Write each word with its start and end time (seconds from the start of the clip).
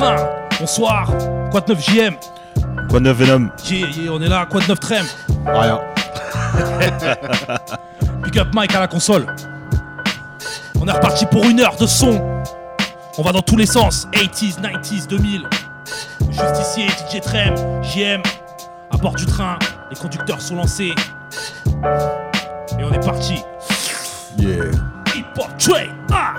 train. 0.00 0.16
Bonsoir, 0.58 1.12
quoi 1.50 1.60
de 1.60 1.74
9 1.74 1.84
JM 1.84 2.14
Quoi 2.88 3.00
de 3.00 3.04
neuf 3.04 3.16
Venom? 3.18 3.50
Yeah, 3.68 3.88
yeah, 3.88 4.10
on 4.10 4.22
est 4.22 4.28
là, 4.28 4.46
quoi 4.46 4.60
de 4.62 4.66
9 4.66 4.80
Trem? 4.80 5.04
Rien. 5.46 5.80
Pick 8.24 8.36
up 8.38 8.48
Mike 8.54 8.74
à 8.74 8.80
la 8.80 8.88
console. 8.88 9.26
On 10.80 10.88
est 10.88 10.92
reparti 10.92 11.26
pour 11.26 11.44
une 11.44 11.60
heure 11.60 11.76
de 11.76 11.86
son. 11.86 12.42
On 13.18 13.22
va 13.22 13.32
dans 13.32 13.42
tous 13.42 13.56
les 13.56 13.66
sens. 13.66 14.08
80s, 14.12 14.60
90s, 14.60 15.06
2000. 15.06 15.46
Justicier, 16.30 16.86
DJ 16.88 17.20
Trem, 17.20 17.54
JM. 17.82 18.22
À 18.90 18.96
bord 18.96 19.14
du 19.14 19.26
train, 19.26 19.58
les 19.90 19.96
conducteurs 19.96 20.40
sont 20.40 20.56
lancés. 20.56 20.94
Et 22.78 22.84
on 22.84 22.92
est 22.92 23.04
parti. 23.04 23.42
Yeah. 24.38 24.70
Hip 25.14 25.26
Hop 25.36 25.58
Train. 25.58 25.88
Ah 26.10 26.36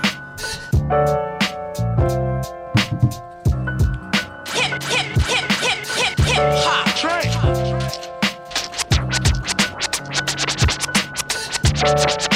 hip, 11.83 12.09
hip, 12.09 12.30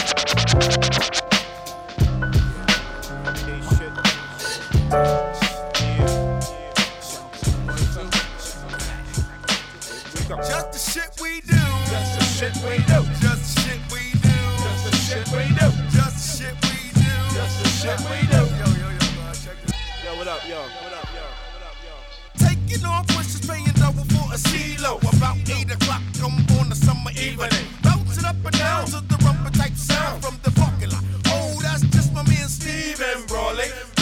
summer. 27.35 27.49
Bouncing 27.83 28.25
up 28.25 28.35
and 28.43 28.57
down 28.57 28.85
to 28.85 29.01
the 29.01 29.17
rumble 29.25 29.51
type 29.51 29.75
sound 29.75 30.23
from 30.23 30.39
the 30.43 30.51
parking 30.51 30.89
lot. 30.89 31.03
Oh, 31.27 31.59
that's 31.61 31.81
just 31.83 32.13
my 32.13 32.23
man 32.23 32.47
Steven 32.47 33.25
Brawley. 33.27 33.94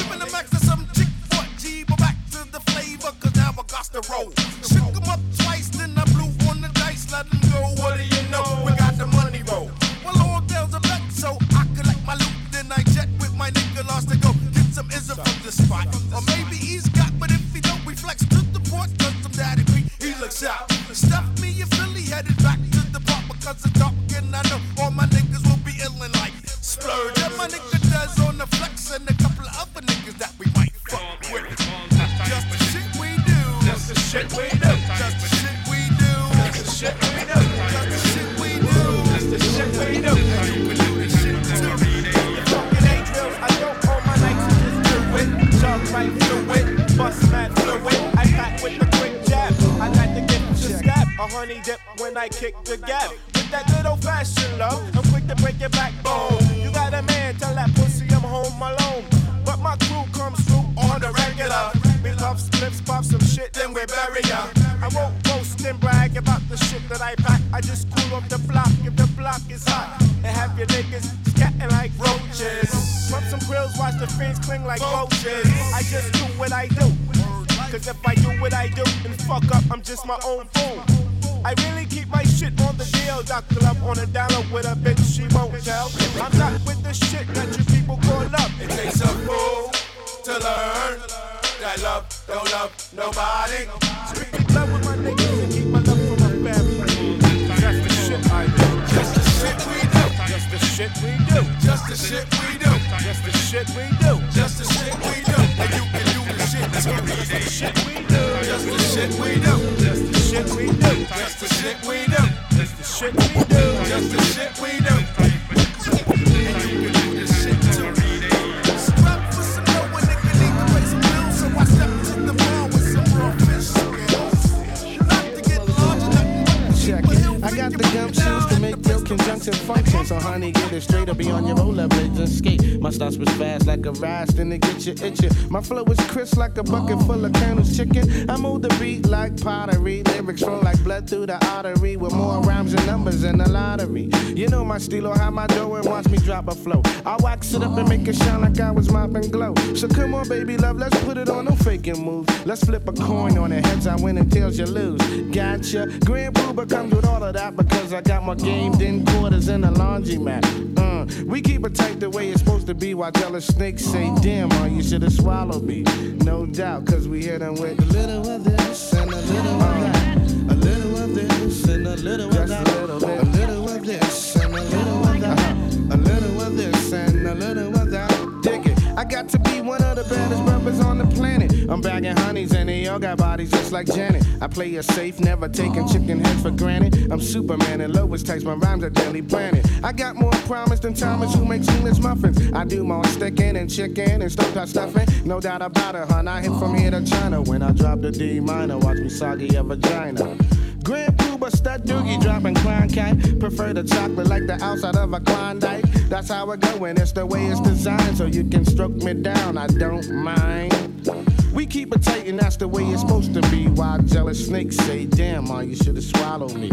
Starts 133.04 133.18
was 133.18 133.38
fast 133.38 133.68
like 133.68 133.86
a 133.86 133.92
rise, 133.92 134.30
then 134.30 134.50
it 134.54 134.62
get 134.62 134.86
you 134.86 134.94
itching. 135.06 135.30
My 135.50 135.60
flow 135.60 135.84
is 135.84 136.00
crisp 136.08 136.38
like 136.38 136.58
a 136.58 136.64
bucket 136.64 136.98
full 137.00 137.26
of 137.26 137.34
Colonel's 137.34 137.76
chicken. 137.76 138.30
I 138.30 138.38
move 138.38 138.62
the 138.62 138.70
beat 138.80 139.06
like 139.08 139.36
pottery. 139.42 140.04
Lyrics 140.04 140.42
flow 140.42 140.62
like 140.62 140.82
blood 140.86 141.10
through 141.10 141.26
the 141.26 141.46
artery 141.48 141.98
with 141.98 142.14
more 142.14 142.40
rhymes 142.44 142.74
and 142.74 142.86
numbers 142.86 143.20
than 143.20 143.40
the 143.40 143.50
lottery. 143.50 144.10
You 144.34 144.48
know 144.48 144.64
my 144.64 144.78
stilo, 144.78 145.14
how 145.14 145.32
my 145.32 145.48
dough 145.48 145.76
and 145.76 145.86
watch 145.86 146.08
me 146.08 146.18
drop 146.20 146.48
a 146.48 146.56
flow. 146.56 146.82
I 147.06 147.18
wax 147.18 147.54
it 147.54 147.62
up 147.62 147.78
and 147.78 147.90
make 147.90 148.08
it 148.08 148.16
shine 148.16 148.40
like 148.40 148.58
I 148.62 148.72
was 148.72 148.90
mopping 148.90 149.30
glow. 149.30 149.54
So 149.76 149.90
come 149.90 150.14
on, 150.14 150.30
baby 150.30 150.56
love, 150.56 150.78
let's 150.78 150.98
put 151.04 151.18
it 151.18 151.28
on, 151.28 151.44
no 151.44 151.56
faking 151.58 152.02
moves. 152.02 152.46
Let's 152.46 152.64
flip 152.64 152.88
a 152.88 152.94
coin 152.94 153.38
on 153.38 153.52
it, 153.52 153.66
heads 153.66 153.86
I 153.86 153.98
win 153.98 154.18
and 154.18 154.32
tails 154.32 154.58
you 154.58 154.66
lose. 154.66 155.02
Gotcha. 155.36 155.88
Grand 156.06 156.36
Puba 156.36 156.70
comes 156.70 156.96
with 156.96 157.06
all 157.06 157.22
of 157.22 157.34
that 157.34 157.58
because 157.58 157.92
I 157.92 158.00
got 158.00 158.24
more 158.24 158.36
game 158.36 158.72
than 158.74 159.06
quarters 159.06 159.50
in 159.50 159.66
a 159.66 159.72
laundromat. 159.74 160.44
Mm. 160.76 160.93
Uh, 161.04 161.24
we 161.26 161.42
keep 161.42 161.66
it 161.66 161.76
tight 161.76 162.00
the 162.00 162.10
way 162.10 162.30
it's 162.30 162.40
supposed 162.40 162.66
to 162.66 162.74
be 162.74 162.94
while 162.94 163.12
jealous 163.12 163.46
snakes 163.46 163.84
say, 163.84 164.10
damn, 164.22 164.50
oh, 164.54 164.66
you 164.66 164.82
should 164.82 165.02
have 165.02 165.12
swallowed 165.12 165.64
me. 165.64 165.82
No 166.24 166.46
doubt, 166.46 166.86
cause 166.86 167.10
we 167.10 167.26
hit 167.26 167.40
them 167.40 167.56
with 167.56 167.78
a 167.78 167.86
little 167.92 168.30
of 168.30 168.44
this 168.46 168.94
and 168.94 169.12
a 169.12 169.16
little 169.18 169.62
of 169.62 169.82
that. 169.82 170.18
A 170.18 170.56
little 170.56 170.98
of 170.98 171.14
this 171.14 171.68
and 171.68 171.88
a 171.88 171.96
little 171.98 172.28
of 172.28 172.48
that. 172.48 172.68
A 172.68 172.72
little, 172.82 173.00
bit. 173.02 173.20
a 173.20 173.26
little 173.26 173.70
of 173.70 173.86
this 173.86 174.36
and 174.38 174.56
a 174.56 174.62
little 174.62 175.06
of 175.06 175.20
that. 175.20 175.94
A 175.94 175.98
little 175.98 176.42
of 176.42 176.56
this 176.56 176.94
and 176.94 177.28
a 177.28 177.36
little 177.36 177.78
of 177.78 177.92
that. 177.92 178.40
Dig 178.42 178.66
it. 178.68 178.80
I 178.96 179.04
got 179.04 179.28
to 179.30 179.40
be 179.40 179.60
one 179.60 179.84
of 179.84 179.98
the 179.98 180.04
baddest 180.06 180.44
rappers 180.44 180.80
on 180.80 181.00
the 181.00 181.06
planet. 181.08 181.53
I'm 181.70 181.82
bagging 181.82 182.16
honeys 182.18 182.54
and 182.54 182.70
they 182.70 182.88
all 182.88 183.00
got 183.00 183.18
bodies 183.18 183.52
just 183.52 183.72
like 183.72 183.88
Janet. 183.88 184.26
I 184.42 184.48
play 184.48 184.70
it 184.76 184.84
safe, 184.84 185.20
never 185.20 185.50
taking 185.50 185.88
chicken 185.88 186.24
heads 186.24 186.42
for 186.42 186.52
granted. 186.52 187.12
I'm 187.12 187.22
Superman 187.22 187.82
and 187.82 187.94
Lois 187.94 188.24
takes 188.24 188.44
my 188.44 188.54
rhymes 188.54 188.84
are 188.84 188.90
daily 188.90 189.22
planet. 189.22 189.66
I 189.84 189.92
got 189.92 190.16
more 190.16 190.32
promise 190.48 190.80
than 190.80 190.94
Thomas 190.94 191.34
who 191.34 191.46
makes 191.46 191.68
English 191.70 192.00
muffins. 192.00 192.52
I 192.54 192.66
do 192.66 192.84
more 192.84 193.06
sticking 193.06 193.58
and 193.58 193.70
chicken 193.70 194.22
and 194.22 194.32
stuff 194.32 194.54
stovetop 194.54 194.68
stuffing. 194.68 195.28
No 195.28 195.40
doubt 195.40 195.62
about 195.62 195.96
it, 195.96 196.10
hun. 196.10 196.28
I 196.28 196.42
hit 196.42 196.52
from 196.60 196.78
here 196.78 196.92
to 196.92 197.04
China 197.06 197.42
when 197.42 197.62
I 197.62 197.72
drop 197.72 198.02
the 198.02 198.12
D 198.12 198.40
minor. 198.40 198.78
Watch 198.78 198.98
me 198.98 199.10
soggy 199.10 199.56
a 199.56 199.64
vagina. 199.64 200.38
Grand 200.84 201.18
Puba 201.18 201.50
stud 201.50 201.86
doogie 201.86 202.22
dropping 202.22 202.56
Klein 202.56 202.90
cat. 202.90 203.18
Prefer 203.40 203.74
the 203.74 203.84
chocolate 203.84 204.28
like 204.28 204.46
the 204.48 204.62
outside 204.62 204.96
of 204.96 205.14
a 205.14 205.20
Klondike. 205.20 205.86
That's 206.10 206.30
how 206.30 206.52
it 206.52 206.60
go, 206.60 206.84
and 206.86 207.00
it's 207.00 207.14
the 207.14 207.26
way 207.26 207.46
it's 207.46 207.62
designed. 207.62 208.18
So 208.18 208.26
you 208.26 208.44
can 208.44 208.66
stroke 208.66 208.92
me 208.92 209.14
down, 209.14 209.58
I 209.58 209.68
don't 209.68 210.10
mind. 210.12 211.33
We 211.54 211.68
keep 211.68 211.96
it 211.96 212.02
tight, 212.02 212.26
and 212.28 212.40
that's 212.40 212.58
the 212.58 212.68
way 212.68 212.84
it's 212.84 213.02
supposed 213.02 213.36
to 213.36 213.42
be. 213.52 213.68
While 213.68 214.00
jealous 214.00 214.44
snakes 214.48 214.76
say, 214.76 215.06
Damn, 215.06 215.48
ma, 215.48 215.60
you 215.60 215.76
should 215.76 215.96
have 215.96 216.04
swallowed 216.04 216.56
me. 216.56 216.70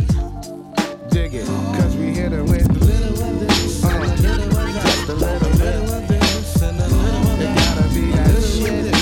Dig 1.10 1.34
it, 1.34 1.46
cause 1.46 1.94
we 1.96 2.06
hit 2.14 2.32
it 2.32 2.42
with 2.42 2.66
a 2.70 2.84
little 2.84 3.22
of 3.22 3.40
this, 3.40 3.84
uh, 3.84 4.16
just 4.82 5.08
a 5.08 5.14
little 5.14 5.50
bit 5.58 6.00
It 7.42 7.56
gotta 7.56 7.94
be 7.94 8.10
that 8.12 8.42
shit. 8.42 8.99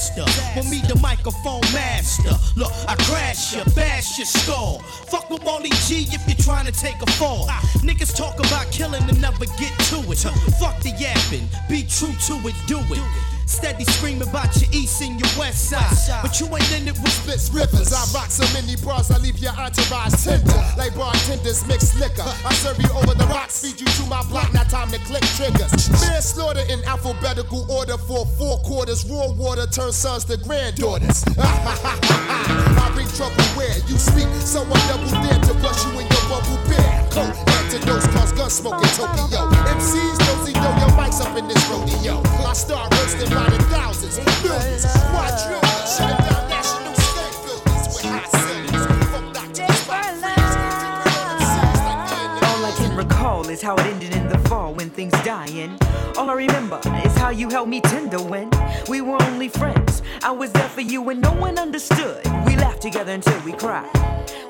Disaster. 0.00 0.60
For 0.60 0.68
me, 0.68 0.80
the 0.88 0.98
microphone 1.00 1.60
master. 1.72 2.30
Look, 2.56 2.72
I 2.88 2.94
crash 3.04 3.54
you, 3.54 3.62
bash 3.74 4.18
your 4.18 4.26
skull. 4.26 4.78
Fuck 5.10 5.30
with 5.30 5.44
Molly 5.44 5.70
G 5.86 6.06
if 6.10 6.26
you're 6.26 6.36
trying 6.36 6.66
to 6.66 6.72
take 6.72 7.00
a 7.02 7.10
fall. 7.12 7.46
Niggas 7.84 8.16
talk 8.16 8.38
about 8.38 8.70
killing 8.72 9.02
and 9.02 9.20
never 9.20 9.44
get 9.58 9.72
to 9.90 9.98
it. 10.10 10.18
Fuck 10.58 10.80
the 10.80 10.90
yapping, 10.98 11.48
be 11.68 11.82
true 11.84 12.14
to 12.26 12.48
it, 12.48 12.54
do 12.66 12.78
it. 12.78 13.02
Steady 13.46 13.84
screaming 13.84 14.22
about 14.22 14.54
your 14.62 14.70
east 14.70 15.02
and 15.02 15.18
your 15.18 15.28
west 15.36 15.70
side. 15.70 16.22
But 16.22 16.38
you 16.38 16.46
ain't 16.46 16.70
in 16.72 16.86
it 16.86 16.94
with 17.02 17.10
Splits 17.10 17.50
rivers, 17.50 17.92
I 17.92 18.06
rock 18.14 18.30
so 18.30 18.46
many 18.54 18.76
bras, 18.76 19.10
I 19.10 19.18
leave 19.18 19.38
your 19.38 19.52
entourage 19.52 20.14
tender. 20.22 20.54
Like 20.78 20.94
bartenders 20.94 21.66
mix 21.66 21.98
liquor. 21.98 22.22
I 22.46 22.54
serve 22.54 22.78
you 22.78 22.89
quarters. 29.20 29.38
Water 29.38 29.66
turns 29.66 29.96
sons 29.96 30.24
to 30.26 30.36
granddaughters. 30.36 31.24
I 31.38 32.90
bring 32.94 33.08
trouble 33.08 33.42
where 33.56 33.76
you 33.88 33.98
speak, 33.98 34.28
so 34.40 34.62
I 34.62 34.78
double 34.88 35.10
dare 35.22 35.40
to 35.40 35.54
brush 35.60 35.84
you 35.86 36.00
in 36.00 36.06
your 36.06 36.24
bubble 36.28 36.60
bear. 36.68 37.06
Coat 37.10 37.34
antidotes 37.60 38.06
cause 38.08 38.32
gun 38.32 38.50
smoke 38.50 38.82
in 38.82 38.88
Tokyo. 38.96 39.50
MCs 39.76 40.18
don't 40.18 40.46
see 40.46 40.52
know 40.52 40.74
your 40.80 40.92
mics 40.96 41.20
up 41.20 41.36
in 41.36 41.48
this 41.48 41.60
rodeo. 41.68 42.22
I 42.46 42.52
start 42.52 42.92
roasting 42.94 43.30
by 43.30 43.48
the 43.50 43.62
thousands, 43.64 44.18
millions, 44.42 44.86
quadrillions, 45.10 45.96
shutting 45.96 46.16
down 46.26 46.48
national 46.48 46.94
state 46.94 47.36
buildings 47.44 47.86
with 47.92 48.04
high 48.04 48.28
ceilings. 48.40 48.86
Folk 49.10 49.34
doctors, 49.34 49.88
rock 49.88 50.04
freaks, 50.16 50.54
MCs 51.40 51.80
like 51.84 52.00
me 52.10 52.16
and 52.24 52.32
the 52.38 52.46
All 52.46 52.64
I 52.64 52.72
can 52.76 52.96
recall 52.96 53.48
is 53.48 53.60
how 53.62 53.74
it 53.76 53.86
ended 53.86 54.14
in 54.16 54.28
the 54.28 54.38
fall 54.48 54.74
when 54.74 54.90
things 54.90 55.12
dying. 55.24 55.76
All 56.16 56.28
I 56.28 56.34
remember 56.34 56.80
is 57.04 57.16
how 57.16 57.30
you 57.30 57.48
held 57.48 57.68
me 57.68 57.80
tender 57.80 58.19
you 60.90 61.08
and 61.10 61.20
no 61.20 61.32
one 61.32 61.58
understood. 61.58 62.24
We 62.44 62.56
laughed 62.56 62.82
together 62.82 63.12
until 63.12 63.40
we 63.44 63.52
cried. 63.52 63.88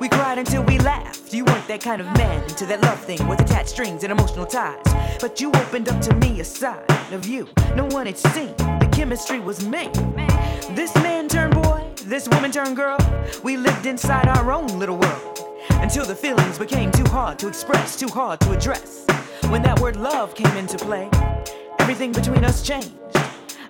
We 0.01 0.09
cried 0.09 0.39
until 0.39 0.63
we 0.63 0.79
laughed. 0.79 1.35
You 1.35 1.45
weren't 1.45 1.69
that 1.69 1.83
kind 1.83 2.01
of 2.01 2.07
man 2.17 2.43
into 2.45 2.65
that 2.67 2.81
love 2.81 2.99
thing 3.01 3.27
with 3.29 3.41
attached 3.41 3.69
strings 3.69 4.05
and 4.05 4.13
emotional 4.13 4.47
ties. 4.47 4.83
But 5.21 5.41
you 5.41 5.53
opened 5.53 5.89
up 5.91 6.01
to 6.03 6.15
me 6.15 6.41
a 6.41 6.45
side 6.45 6.91
of 7.13 7.27
you 7.27 7.49
no 7.77 7.85
one 7.87 8.07
had 8.07 8.17
seen. 8.17 8.55
The 8.57 8.89
chemistry 8.91 9.39
was 9.39 9.67
me. 9.67 9.91
This 10.75 10.95
man 10.97 11.29
turned 11.29 11.55
boy, 11.55 11.85
this 12.05 12.27
woman 12.29 12.51
turned 12.51 12.77
girl. 12.77 12.99
We 13.43 13.57
lived 13.57 13.85
inside 13.85 14.27
our 14.29 14.51
own 14.51 14.69
little 14.79 14.97
world 14.97 15.41
until 15.83 16.07
the 16.07 16.17
feelings 16.17 16.59
became 16.59 16.91
too 16.91 17.05
hard 17.11 17.39
to 17.41 17.49
express, 17.49 17.99
too 17.99 18.09
hard 18.09 18.41
to 18.41 18.53
address. 18.53 19.05
When 19.49 19.63
that 19.63 19.79
word 19.81 19.97
love 19.97 20.35
came 20.35 20.57
into 20.57 20.79
play, 20.79 21.11
everything 21.81 22.13
between 22.13 22.45
us 22.45 22.63
changed. 22.63 23.00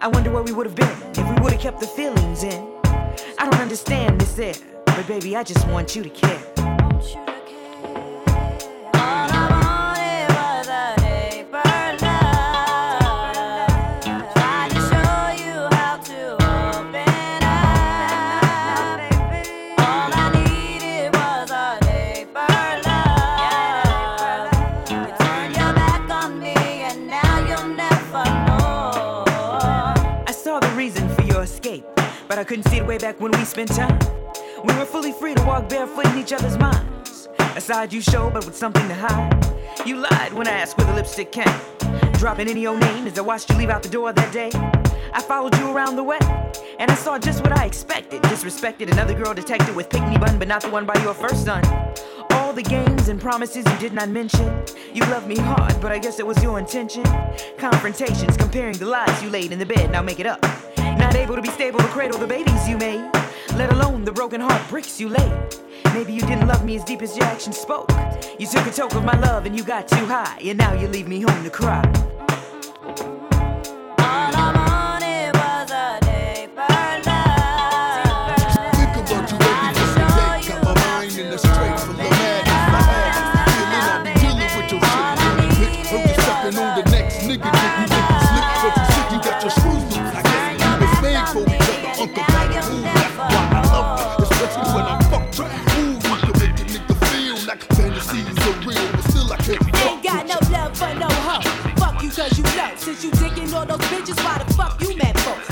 I 0.02 0.08
wonder 0.08 0.31
where 0.31 0.43
we 0.43 0.52
would 0.52 0.64
have 0.64 0.75
been 0.75 0.88
if 1.11 1.29
we 1.29 1.43
would 1.43 1.52
have 1.52 1.61
kept 1.61 1.79
the 1.79 1.87
feelings 1.87 2.43
in. 2.43 2.67
I 3.38 3.44
don't 3.44 3.61
understand 3.61 4.19
this 4.19 4.38
air, 4.38 4.55
but 4.87 5.06
baby, 5.06 5.37
I 5.37 5.43
just 5.43 5.69
want 5.69 5.94
you 5.94 6.02
to 6.02 6.08
care. 6.08 6.69
Couldn't 32.50 32.69
see 32.69 32.79
it 32.79 32.87
way 32.88 32.99
back 32.99 33.20
when 33.20 33.31
we 33.31 33.44
spent 33.44 33.70
time. 33.70 33.97
We 34.64 34.75
were 34.75 34.85
fully 34.85 35.12
free 35.12 35.37
to 35.37 35.43
walk 35.44 35.69
barefoot 35.69 36.05
in 36.06 36.19
each 36.19 36.32
other's 36.32 36.58
minds. 36.58 37.29
A 37.55 37.61
side 37.61 37.93
you 37.93 38.00
showed, 38.00 38.35
but 38.35 38.44
with 38.44 38.56
something 38.56 38.88
to 38.88 38.94
hide. 38.94 39.87
You 39.87 39.99
lied 39.99 40.32
when 40.32 40.49
I 40.49 40.50
asked 40.50 40.76
where 40.76 40.88
the 40.88 40.94
lipstick 40.94 41.31
came. 41.31 41.47
Dropping 42.14 42.49
any 42.49 42.67
old 42.67 42.81
name 42.81 43.06
as 43.06 43.17
I 43.17 43.23
watched 43.23 43.50
you 43.50 43.56
leave 43.56 43.70
out 43.70 43.85
the 43.85 43.88
door 43.88 44.12
that 44.12 44.32
day. 44.32 44.50
I 45.12 45.23
followed 45.23 45.56
you 45.58 45.70
around 45.70 45.94
the 45.94 46.02
way, 46.02 46.19
and 46.81 46.91
I 46.91 46.94
saw 46.97 47.20
just 47.20 47.41
what 47.44 47.56
I 47.56 47.67
expected. 47.67 48.20
Disrespected 48.23 48.91
another 48.91 49.14
girl 49.14 49.32
detected 49.32 49.76
with 49.76 49.88
pick 49.88 50.03
me 50.08 50.19
bun, 50.19 50.37
but 50.37 50.49
not 50.49 50.62
the 50.62 50.70
one 50.70 50.87
by 50.87 51.00
your 51.05 51.14
first 51.14 51.44
son. 51.44 51.64
All 52.31 52.53
the 52.53 52.64
games 52.64 53.06
and 53.06 53.20
promises 53.20 53.65
you 53.65 53.79
did 53.79 53.93
not 53.93 54.08
mention. 54.08 54.65
You 54.93 55.03
loved 55.03 55.29
me 55.29 55.36
hard, 55.36 55.81
but 55.81 55.93
I 55.93 56.01
guess 56.01 56.19
it 56.19 56.27
was 56.27 56.43
your 56.43 56.58
intention. 56.58 57.05
Confrontations, 57.58 58.36
comparing 58.36 58.77
the 58.77 58.86
lies 58.86 59.22
you 59.22 59.31
laid 59.31 59.53
in 59.53 59.60
the 59.60 59.67
bed, 59.67 59.93
now 59.93 60.03
make 60.03 60.19
it 60.19 60.27
up. 60.27 60.44
Not 61.10 61.19
able 61.19 61.34
to 61.34 61.43
be 61.43 61.48
stable 61.48 61.81
to 61.81 61.86
cradle 61.86 62.20
the 62.20 62.26
babies 62.29 62.69
you 62.69 62.79
made, 62.79 63.10
let 63.56 63.72
alone 63.72 64.05
the 64.05 64.12
broken 64.12 64.40
heart 64.40 64.62
bricks 64.69 65.00
you 65.00 65.08
laid. 65.08 65.32
Maybe 65.86 66.12
you 66.12 66.20
didn't 66.20 66.46
love 66.46 66.64
me 66.64 66.76
as 66.76 66.84
deep 66.84 67.02
as 67.02 67.17
your 67.17 67.26
actions 67.26 67.58
spoke. 67.58 67.90
You 68.38 68.46
took 68.46 68.64
a 68.64 68.70
toke 68.70 68.94
of 68.94 69.05
my 69.05 69.19
love 69.19 69.44
and 69.44 69.56
you 69.56 69.64
got 69.64 69.88
too 69.88 70.06
high, 70.06 70.38
and 70.40 70.56
now 70.56 70.72
you 70.72 70.86
leave 70.86 71.08
me 71.08 71.20
home 71.20 71.43
to 71.43 71.50
cry. 71.50 71.82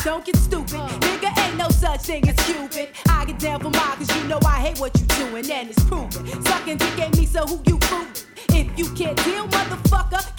Don't 0.09 0.25
get 0.25 0.37
stupid. 0.37 0.71
Nigga, 0.71 1.39
ain't 1.39 1.59
no 1.59 1.69
such 1.69 2.01
thing 2.01 2.27
as 2.31 2.35
Cupid. 2.47 2.89
I 3.11 3.27
get 3.27 3.39
down 3.39 3.61
for 3.61 3.69
mine 3.69 3.99
cause 3.99 4.17
you 4.17 4.25
know 4.25 4.41
I 4.47 4.59
hate 4.59 4.81
what 4.81 4.99
you 4.99 5.05
doing 5.05 5.51
and 5.53 5.69
it's 5.69 5.85
proven. 5.85 6.27
Sucking 6.45 6.79
dick 6.79 6.99
ain't 6.99 7.15
me, 7.19 7.27
so 7.27 7.45
who 7.45 7.61
you 7.67 7.79
fooling? 7.83 8.09
If 8.49 8.79
you 8.79 8.87
can't 8.95 9.23
deal, 9.23 9.47
motherfucker, 9.49 10.38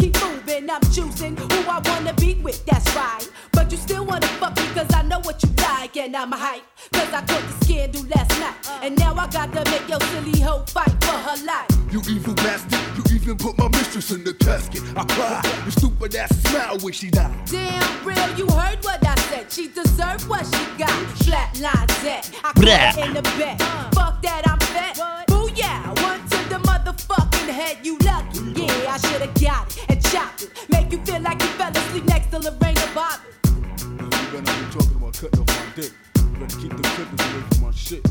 keep 0.70 0.76
moving. 0.76 0.76
I'm 0.76 0.82
choosing 0.92 1.38
who 1.38 1.70
I 1.70 1.82
wanna 1.86 2.14
be 2.14 2.36
with, 2.36 2.66
that's 2.66 2.96
right. 2.96 3.28
But 3.52 3.72
you 3.72 3.78
still 3.78 4.06
wanna 4.06 4.28
fuck 4.40 4.56
me 4.56 4.64
cause 4.74 4.88
I 4.94 5.04
know 5.04 5.20
what 5.20 5.42
you 5.44 5.50
like 5.58 5.98
and 5.98 6.16
I'm 6.16 6.32
hype. 6.32 6.64
Cause 6.94 7.14
I 7.14 7.22
caught 7.22 7.42
the 7.42 7.66
scandal 7.66 8.04
last 8.16 8.40
night. 8.40 8.56
And 8.84 8.98
now 8.98 9.14
I 9.16 9.28
got 9.28 9.52
to 9.54 9.72
make 9.72 9.88
your 9.88 10.00
silly 10.02 10.40
hoe 10.40 10.64
fight 10.68 11.04
for 11.04 11.18
her 11.18 11.46
life. 11.46 11.68
You 11.92 12.02
evil 12.10 12.34
bastard, 12.36 12.80
you 12.98 13.16
even 13.16 13.38
put 13.38 13.58
my 13.58 13.68
mistress 13.70 14.12
in 14.12 14.24
the 14.24 14.34
casket. 14.34 14.84
I 14.96 15.04
cry, 15.06 15.42
your 15.64 15.72
stupid 15.72 16.16
ass 16.16 16.36
smile 16.44 16.78
when 16.80 16.94
she 16.94 17.10
died. 17.10 17.34
Damn 17.46 18.06
real, 18.06 18.38
you 18.38 18.48
heard 18.48 18.84
what 18.84 19.06
I 19.06 19.16
said. 19.30 19.52
She 19.52 19.68
deserved 19.70 20.28
what 20.30 20.46
she 20.46 20.66
got. 20.78 20.90
Flatline 21.26 21.88
dead. 22.04 22.26
I 22.44 22.54
Bruh. 22.54 22.94
caught 22.94 23.08
in 23.08 23.14
the 23.14 23.22
bed. 23.22 23.60
Fuck 23.94 24.22
that, 24.22 24.44
I'm 24.48 24.60
fat. 24.60 24.96
Booyah, 25.28 26.04
one 26.04 26.22
to 26.30 26.39
the 26.50 26.58
motherfucking 26.68 27.50
head. 27.50 27.78
You 27.84 27.98
lucky, 28.00 28.40
yeah, 28.62 28.94
I 28.94 28.98
should've 28.98 29.34
got 29.42 29.78
it 29.78 29.86
and 29.90 30.04
chopped 30.06 30.44
it. 30.44 30.50
Make 30.70 30.92
you 30.92 31.00
feel 31.06 31.22
like 31.22 31.42
you 31.42 31.48
fell 31.50 31.72
asleep 31.72 32.06
next 32.06 32.32
to. 32.32 32.40
You 32.40 32.52
better 32.52 34.42
not 34.42 34.58
be 34.60 34.80
talking 34.80 34.98
about 34.98 35.14
cutting 35.14 35.40
off 35.40 35.48
my 35.48 35.66
dick. 35.76 35.92
You 36.18 36.40
better 36.40 36.58
keep 36.60 36.72
the 36.72 36.84
clippers 36.84 37.22
away 37.26 37.44
from 37.50 37.62
my 37.62 37.72
shit. 37.72 38.04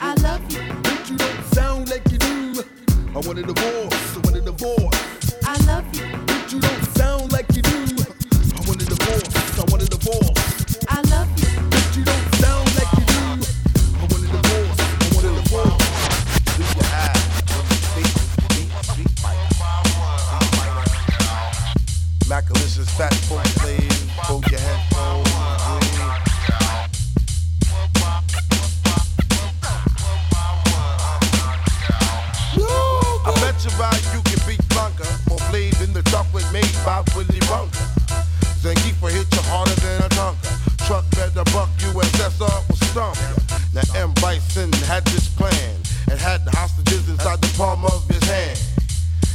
I 0.00 0.14
love 0.14 0.42
you. 0.52 0.62
But 0.82 1.10
you 1.10 1.16
don't 1.16 1.44
sound 1.54 1.90
like 1.90 2.10
you 2.10 2.18
do. 2.18 2.64
I 3.14 3.20
want 3.20 3.38
a 3.38 3.42
divorce. 3.42 4.16
I 4.16 4.20
want 4.24 4.36
a 4.36 4.40
divorce. 4.40 5.34
I 5.44 5.56
love 5.66 5.86
you. 5.94 6.06
But 6.26 6.52
you 6.52 6.60
don't 6.60 6.84
Macalicious 22.28 22.90
fat 22.90 23.14
folk 23.24 23.42
slave, 23.46 24.10
hold 24.18 24.44
your 24.50 24.60
headphones. 24.60 25.28
I 33.24 33.32
bet 33.40 33.64
you 33.64 33.70
buy 33.78 33.96
you 34.12 34.20
can 34.28 34.40
beat 34.46 34.60
Blanka 34.68 35.08
or 35.30 35.38
Flav 35.48 35.82
in 35.82 35.94
the 35.94 36.02
chocolate 36.10 36.44
made 36.52 36.70
by 36.84 37.02
Willy 37.16 37.40
Wonka. 37.48 37.84
Zangief 38.60 39.00
hit 39.10 39.26
you 39.34 39.42
harder 39.48 39.74
than 39.80 40.02
a 40.02 40.08
Tonka. 40.10 40.86
Truck 40.86 41.08
better 41.12 41.44
buck 41.52 41.70
USSR 41.78 42.68
was 42.68 42.80
stomp. 42.90 43.16
Now 43.72 43.88
M. 43.94 44.12
Bison 44.20 44.70
had 44.84 45.04
this 45.06 45.28
plan 45.28 45.76
and 46.10 46.20
had 46.20 46.44
the 46.44 46.50
hostages 46.50 47.08
inside 47.08 47.40
the 47.40 47.52
palm 47.56 47.86
of 47.86 48.06
his 48.08 48.22
hand. 48.24 48.60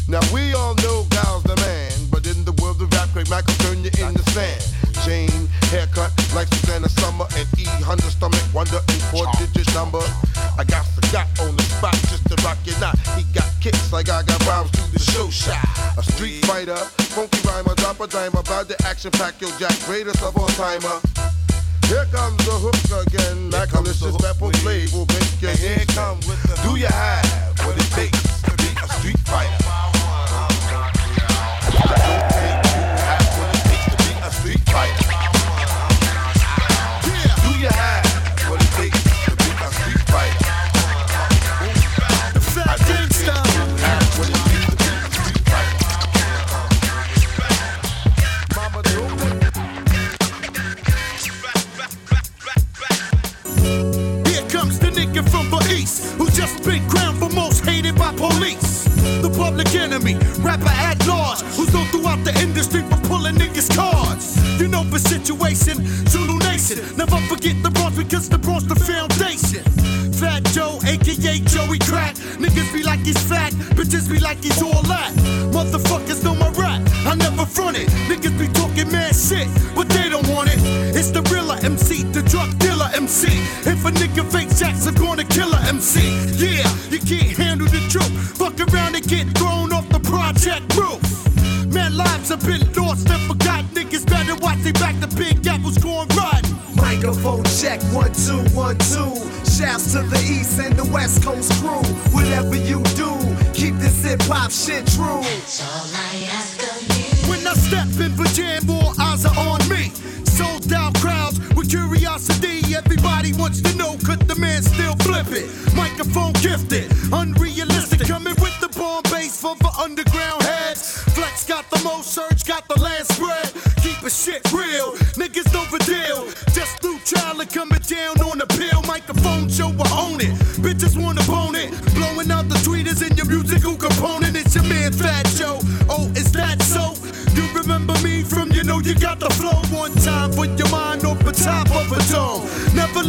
Now 0.07 0.21
we 0.33 0.53
all 0.53 0.75
know 0.75 1.07
Guile's 1.09 1.43
the 1.43 1.55
man, 1.55 1.92
the 2.83 2.97
rap, 2.97 3.09
Craig 3.13 3.29
Michael 3.29 3.55
turn 3.63 3.79
you 3.83 3.91
in 4.03 4.13
the 4.13 4.23
sand. 4.31 4.61
Chain, 5.03 5.29
haircut, 5.71 6.11
like 6.35 6.47
Susanna 6.47 6.89
Summer, 6.89 7.25
and 7.35 7.47
E 7.59 7.65
Honda 7.83 8.09
stomach, 8.11 8.43
wonder 8.53 8.79
in 8.89 8.99
four 9.11 9.25
digit 9.39 9.67
number. 9.73 10.03
I 10.57 10.63
got 10.63 10.85
forgot 10.95 11.27
on 11.39 11.55
the 11.55 11.63
spot 11.63 11.95
just 12.11 12.27
to 12.29 12.35
rock 12.43 12.57
your 12.65 12.79
knot. 12.79 12.97
He 13.15 13.23
got 13.33 13.47
kicks 13.61 13.91
like 13.91 14.09
I 14.09 14.23
got 14.23 14.39
rhymes 14.45 14.71
to 14.71 14.83
the 14.91 14.99
show 14.99 15.29
shot. 15.29 15.63
A 15.97 16.03
street 16.03 16.45
fighter, 16.45 16.77
funky 17.15 17.39
rhymer, 17.47 17.75
drop 17.75 17.99
a 17.99 18.07
dime 18.07 18.35
about 18.35 18.67
the 18.67 18.77
action 18.85 19.11
pack, 19.11 19.39
yo 19.41 19.49
Jack, 19.59 19.75
greatest 19.85 20.21
of 20.23 20.35
all 20.37 20.47
timer. 20.59 20.99
Here 21.87 22.07
comes 22.11 22.39
the 22.45 22.55
hook 22.63 22.79
again. 23.07 23.51
Macalicious 23.51 24.17
pepper 24.19 24.51
flame 24.59 24.89
will 24.93 25.07
make 25.07 25.41
your 25.41 25.51
head 25.51 25.87
come 25.89 26.17
with 26.27 26.41
the. 26.43 26.55
Do 26.63 26.79
your 26.79 26.91
have 26.91 27.32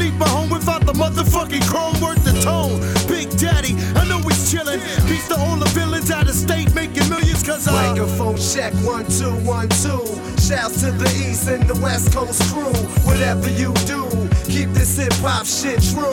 leave 0.05 0.19
my 0.19 0.29
home 0.29 0.51
without 0.51 0.85
the 0.85 0.93
motherfucking 0.93 1.65
chrome 1.67 1.99
worth 2.01 2.23
the 2.25 2.37
tone. 2.45 2.77
Big 3.09 3.31
Daddy, 3.39 3.75
I 3.97 4.07
know 4.07 4.21
he's 4.29 4.53
chillin'. 4.53 4.81
Beats 5.09 5.29
to 5.29 5.37
all 5.39 5.57
the 5.57 5.71
villains 5.73 6.11
out 6.11 6.29
of 6.29 6.35
state 6.35 6.75
making 6.75 7.09
millions 7.09 7.43
cause 7.43 7.67
I. 7.67 7.89
Microphone 7.89 8.37
check, 8.37 8.73
one, 8.85 9.07
two, 9.09 9.33
one, 9.49 9.69
two. 9.83 10.05
Shouts 10.37 10.81
to 10.83 10.91
the 10.93 11.09
east 11.25 11.49
and 11.49 11.65
the 11.65 11.79
west 11.81 12.13
coast 12.13 12.43
crew. 12.53 12.75
Whatever 13.09 13.49
you 13.49 13.73
do, 13.89 14.05
keep 14.45 14.69
this 14.77 14.99
hip 14.99 15.15
hop 15.25 15.47
shit 15.47 15.81
true. 15.81 16.13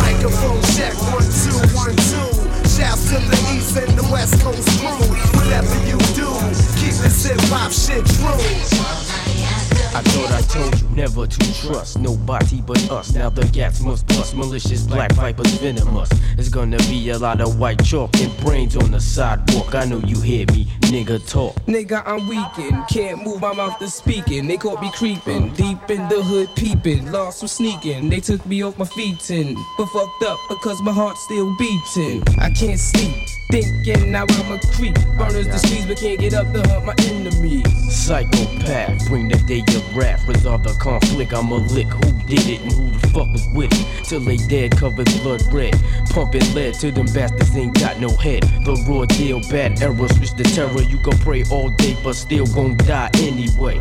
Microphone 0.00 0.62
check, 0.72 0.96
one, 1.12 1.28
two, 1.44 1.58
one, 1.76 1.96
two. 2.08 2.32
Shouts 2.64 3.12
to 3.12 3.18
the 3.28 3.38
east 3.52 3.76
and 3.76 3.92
the 3.98 4.08
west 4.10 4.40
coast 4.40 4.68
crew. 4.80 5.04
Whatever 5.36 5.76
you 5.84 5.98
do, 6.16 6.28
keep 6.80 6.96
this 7.04 7.24
hip 7.28 7.40
hop 7.52 7.72
shit 7.72 8.04
true. 8.16 9.31
I 9.94 10.00
thought 10.00 10.32
I 10.32 10.40
told 10.40 10.80
you 10.80 10.88
never 10.96 11.26
to 11.26 11.54
trust 11.60 11.98
nobody 11.98 12.62
but 12.62 12.90
us. 12.90 13.14
Now 13.14 13.28
the 13.28 13.44
gats 13.48 13.80
must 13.82 14.06
bust. 14.06 14.34
Malicious 14.34 14.86
black 14.86 15.12
vipers 15.12 15.52
venomous. 15.60 16.08
It's 16.38 16.48
gonna 16.48 16.78
be 16.88 17.10
a 17.10 17.18
lot 17.18 17.42
of 17.42 17.58
white 17.58 17.84
chalk 17.84 18.16
and 18.18 18.34
brains 18.38 18.74
on 18.74 18.90
the 18.90 19.00
sidewalk. 19.00 19.74
I 19.74 19.84
know 19.84 19.98
you 19.98 20.18
hear 20.20 20.46
me, 20.46 20.64
nigga 20.92 21.18
talk. 21.28 21.54
Nigga, 21.66 22.02
I'm 22.06 22.26
weakened. 22.26 22.88
Can't 22.88 23.22
move 23.22 23.42
my 23.42 23.52
mouth 23.52 23.78
to 23.80 23.88
speaking. 23.88 24.46
They 24.46 24.56
caught 24.56 24.80
me 24.80 24.90
creeping. 24.92 25.52
Deep 25.52 25.90
in 25.90 26.08
the 26.08 26.22
hood 26.22 26.48
peeping. 26.56 27.12
Lost 27.12 27.40
from 27.40 27.48
sneaking. 27.48 28.08
They 28.08 28.20
took 28.20 28.44
me 28.46 28.62
off 28.64 28.78
my 28.78 28.86
feet 28.86 29.28
and 29.28 29.58
but 29.76 29.86
fucked 29.86 30.22
up 30.24 30.38
because 30.48 30.80
my 30.80 30.92
heart's 30.92 31.20
still 31.24 31.54
beating. 31.58 32.22
I 32.38 32.50
can't 32.50 32.80
sleep. 32.80 33.14
Thinking 33.50 34.12
now 34.12 34.24
I'm 34.26 34.52
a 34.52 34.58
creep. 34.74 34.94
Burners 35.18 35.46
the 35.46 35.58
streets 35.58 35.84
but 35.84 35.98
can't 35.98 36.18
get 36.18 36.32
up 36.32 36.50
to 36.54 36.66
hunt 36.70 36.86
my 36.86 36.94
enemies. 37.04 37.66
Psychopath, 37.94 39.06
bring 39.08 39.28
the 39.28 39.36
day 39.46 39.60
rap. 39.94 40.20
Resolve 40.26 40.62
the 40.62 40.74
conflict. 40.74 41.32
I'ma 41.32 41.56
lick. 41.56 41.88
Who 41.88 42.12
did 42.26 42.48
it 42.48 42.60
and 42.62 42.72
who 42.72 42.90
the 42.90 43.08
fuck 43.08 43.32
was 43.32 43.46
with 43.48 43.72
it? 43.72 44.04
Till 44.04 44.20
they 44.20 44.36
dead, 44.36 44.76
covered 44.76 45.06
blood 45.22 45.42
red. 45.52 45.74
Pumping 46.10 46.54
lead 46.54 46.74
to 46.74 46.90
them 46.90 47.06
bastards 47.06 47.56
ain't 47.56 47.78
got 47.78 48.00
no 48.00 48.10
head. 48.16 48.42
The 48.64 48.74
raw 48.88 49.04
deal, 49.06 49.40
bad 49.50 49.80
era, 49.82 50.08
switch 50.08 50.34
the 50.34 50.44
terror. 50.44 50.82
You 50.82 50.98
can 50.98 51.18
pray 51.18 51.44
all 51.50 51.70
day, 51.70 51.96
but 52.02 52.14
still 52.14 52.46
gon' 52.46 52.76
die 52.78 53.10
anyway. 53.14 53.78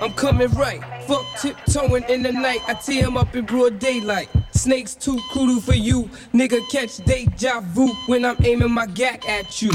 I'm 0.00 0.12
coming 0.12 0.48
right. 0.50 0.80
Fuck 1.06 1.24
tiptoeing 1.40 2.04
in 2.08 2.22
the 2.22 2.32
night. 2.32 2.60
I 2.68 2.74
tear 2.74 3.04
him 3.04 3.16
up 3.16 3.34
in 3.34 3.44
broad 3.44 3.78
daylight. 3.78 4.28
Snakes 4.52 4.94
too 4.94 5.18
cruel 5.30 5.60
for 5.60 5.74
you. 5.74 6.04
Nigga 6.32 6.60
catch 6.70 6.98
deja 6.98 7.60
vu 7.60 7.88
when 8.06 8.24
I'm 8.24 8.36
aiming 8.44 8.70
my 8.70 8.86
gack 8.86 9.28
at 9.28 9.60
you. 9.60 9.70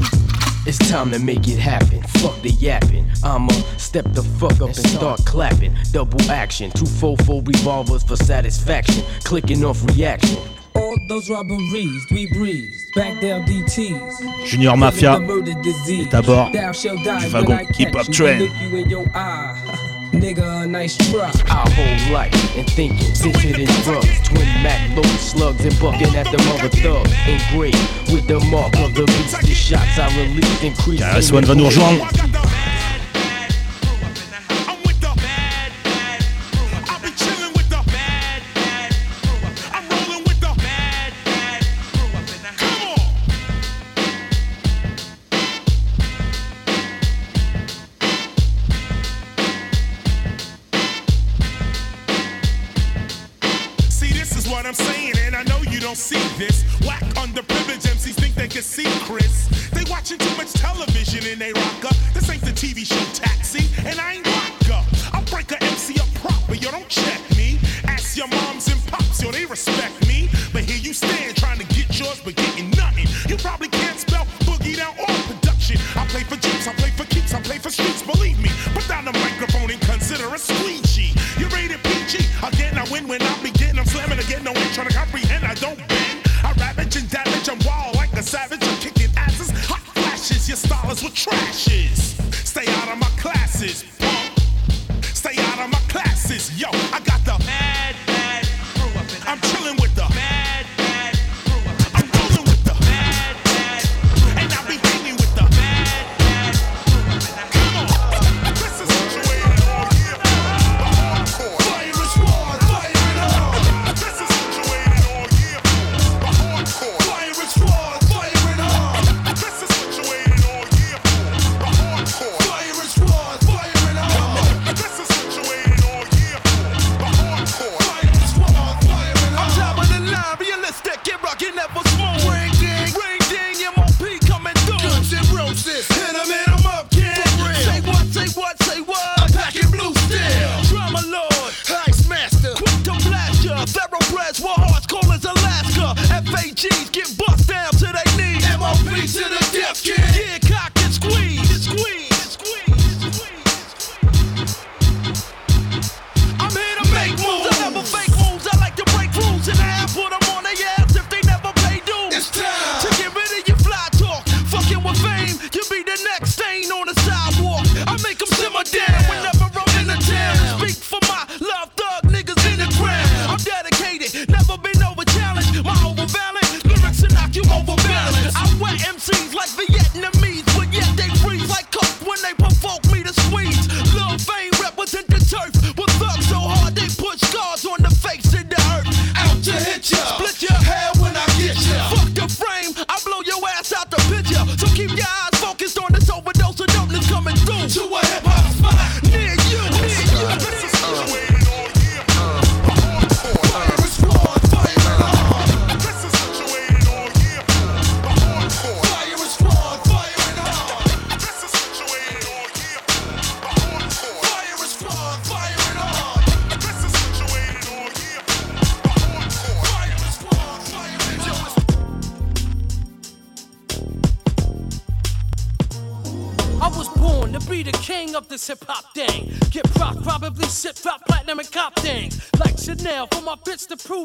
It's 0.66 0.78
time 0.90 1.12
to 1.12 1.20
make 1.20 1.48
it 1.50 1.60
happen. 1.60 2.02
Fuck 2.22 2.42
the 2.42 2.52
yapping. 2.52 3.06
I'ma 3.22 3.52
step 3.78 4.06
the 4.14 4.24
fuck 4.24 4.62
up 4.62 4.70
and 4.70 4.76
start 4.76 5.20
clapping. 5.26 5.76
Double 5.92 6.22
action. 6.32 6.72
Two 6.72 6.86
four 6.86 7.18
four 7.26 7.42
revolvers 7.44 8.04
for 8.04 8.16
satisfaction. 8.16 9.04
Clicking 9.26 9.66
off 9.66 9.84
reaction. 9.94 10.40
All 10.76 10.96
those 11.10 11.30
robberies, 11.30 12.06
we 12.12 12.32
breeze. 12.34 12.90
Back 12.96 13.20
down 13.22 13.44
DTs. 13.44 14.46
Junior 14.46 14.78
Mafia 14.78 15.20
est 15.88 16.14
à 16.14 16.22
bord 16.22 16.50
du 16.52 17.28
wagon 17.28 17.58
Hip 17.78 17.94
Hop 17.94 18.10
Train. 18.12 18.48
Nigga, 20.14 20.64
a 20.64 20.68
nice 20.68 20.96
truck. 21.10 21.34
Our 21.50 21.68
whole 21.72 22.14
life 22.14 22.34
and 22.56 22.70
thinking, 22.70 23.14
sitting 23.16 23.60
in 23.60 23.68
drugs. 23.82 24.22
Twin 24.22 24.46
Mac, 24.62 24.96
loaded 24.96 25.20
slugs 25.20 25.66
and 25.66 25.78
bucking 25.80 26.16
at 26.16 26.26
the 26.32 26.38
mother 26.50 26.70
thug. 26.70 27.08
Engraved 27.28 28.12
with 28.12 28.28
the 28.28 28.40
mark 28.52 28.78
of 28.78 28.94
the 28.94 29.06
beast. 29.06 29.42
The 29.42 29.54
shots 29.54 29.98
I 29.98 30.08
release 30.16 30.64
increase. 30.64 31.00
Yes, 31.00 31.32
one 31.32 31.46
va 31.46 31.56
nous 31.56 31.66
rejoindre. 31.66 32.08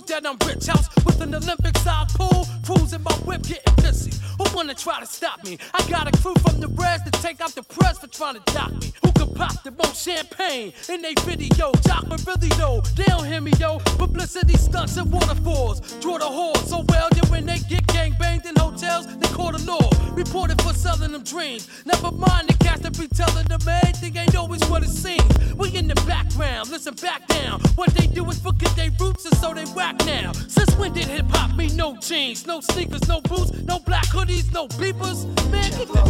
that 0.09 0.27
I'm 0.27 0.39
rich 0.47 0.67
house 0.67 0.89
with 1.05 1.21
an 1.21 1.35
Olympic 1.35 1.77
sized 1.79 2.17
pool, 2.17 2.47
cruising 2.65 3.03
my 3.03 3.13
whip, 3.27 3.43
getting 3.43 3.75
pissy. 3.75 4.15
Who 4.39 4.57
wanna 4.57 4.75
try 4.75 5.01
to 5.01 5.07
stop 5.07 5.45
me? 5.45 5.59
I 5.75 5.87
got 5.89 6.09
a 6.09 6.23
crew 6.23 6.35
from 6.47 6.61
the 6.61 6.69
rest 6.69 7.05
to 7.05 7.11
take 7.23 7.41
out 7.41 7.55
the 7.55 7.63
press 7.63 7.99
for 7.99 8.07
trying 8.07 8.35
to 8.41 8.53
dock 8.53 8.73
me 8.73 8.93
nigga 9.19 9.35
pop 9.35 9.63
the 9.63 9.71
most 9.71 10.05
champagne 10.05 10.73
in 10.89 11.03
they 11.03 11.15
video. 11.25 11.73
Doc, 11.83 12.05
but 12.09 12.25
really 12.27 12.49
though, 12.57 12.81
they 12.97 13.05
don't 13.05 13.27
hear 13.27 13.41
me 13.41 13.53
yo. 13.59 13.79
Publicity 13.99 14.57
stunts 14.57 14.97
and 14.97 15.13
waterfalls. 15.13 15.81
Draw 16.01 16.19
the 16.19 16.25
whores 16.25 16.67
so 16.67 16.85
well, 16.89 17.09
yeah, 17.15 17.29
when 17.31 17.47
they 17.47 17.59
get 17.69 17.87
gang 17.89 18.15
banged 18.19 18.47
in 18.47 18.55
hotels, 18.57 19.07
they 19.19 19.29
call 19.29 19.53
the 19.53 19.65
law. 19.65 19.91
Reported 20.15 20.61
for 20.63 20.73
selling 20.73 21.13
them 21.13 21.23
dreams. 21.23 21.69
Never 21.85 22.11
mind 22.13 22.49
the 22.49 22.55
cats 22.65 22.81
that 22.83 22.99
be 22.99 23.09
telling 23.09 23.47
them 23.47 23.61
anything 23.85 24.17
ain't 24.17 24.37
always 24.37 24.65
what 24.69 24.83
it 24.83 24.91
seems. 24.91 25.55
We 25.55 25.75
in 25.77 25.89
the 25.89 25.95
background, 26.07 26.71
listen 26.71 26.95
back 26.95 27.27
down. 27.29 27.61
What 27.75 27.91
they 27.95 28.07
do 28.07 28.25
is 28.31 28.39
forget 28.39 28.75
their 28.77 28.91
roots 29.01 29.25
and 29.27 29.37
so 29.37 29.55
they 29.55 29.65
whack 29.67 29.97
now. 30.05 30.33
Since 30.33 30.77
when 30.77 30.93
did 30.93 31.07
hip 31.07 31.27
hop 31.31 31.57
mean 31.57 31.77
no 31.77 31.97
jeans, 31.97 32.47
no 32.47 32.61
sneakers, 32.61 33.09
no 33.09 33.21
boots, 33.21 33.53
no 33.65 33.79
black 33.81 34.07
hoodies, 34.07 34.53
no 34.53 34.69
bleepers? 34.69 35.27
Man, 35.51 35.71
get 35.71 35.89
the 35.89 36.03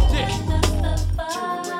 dick. 1.69 1.78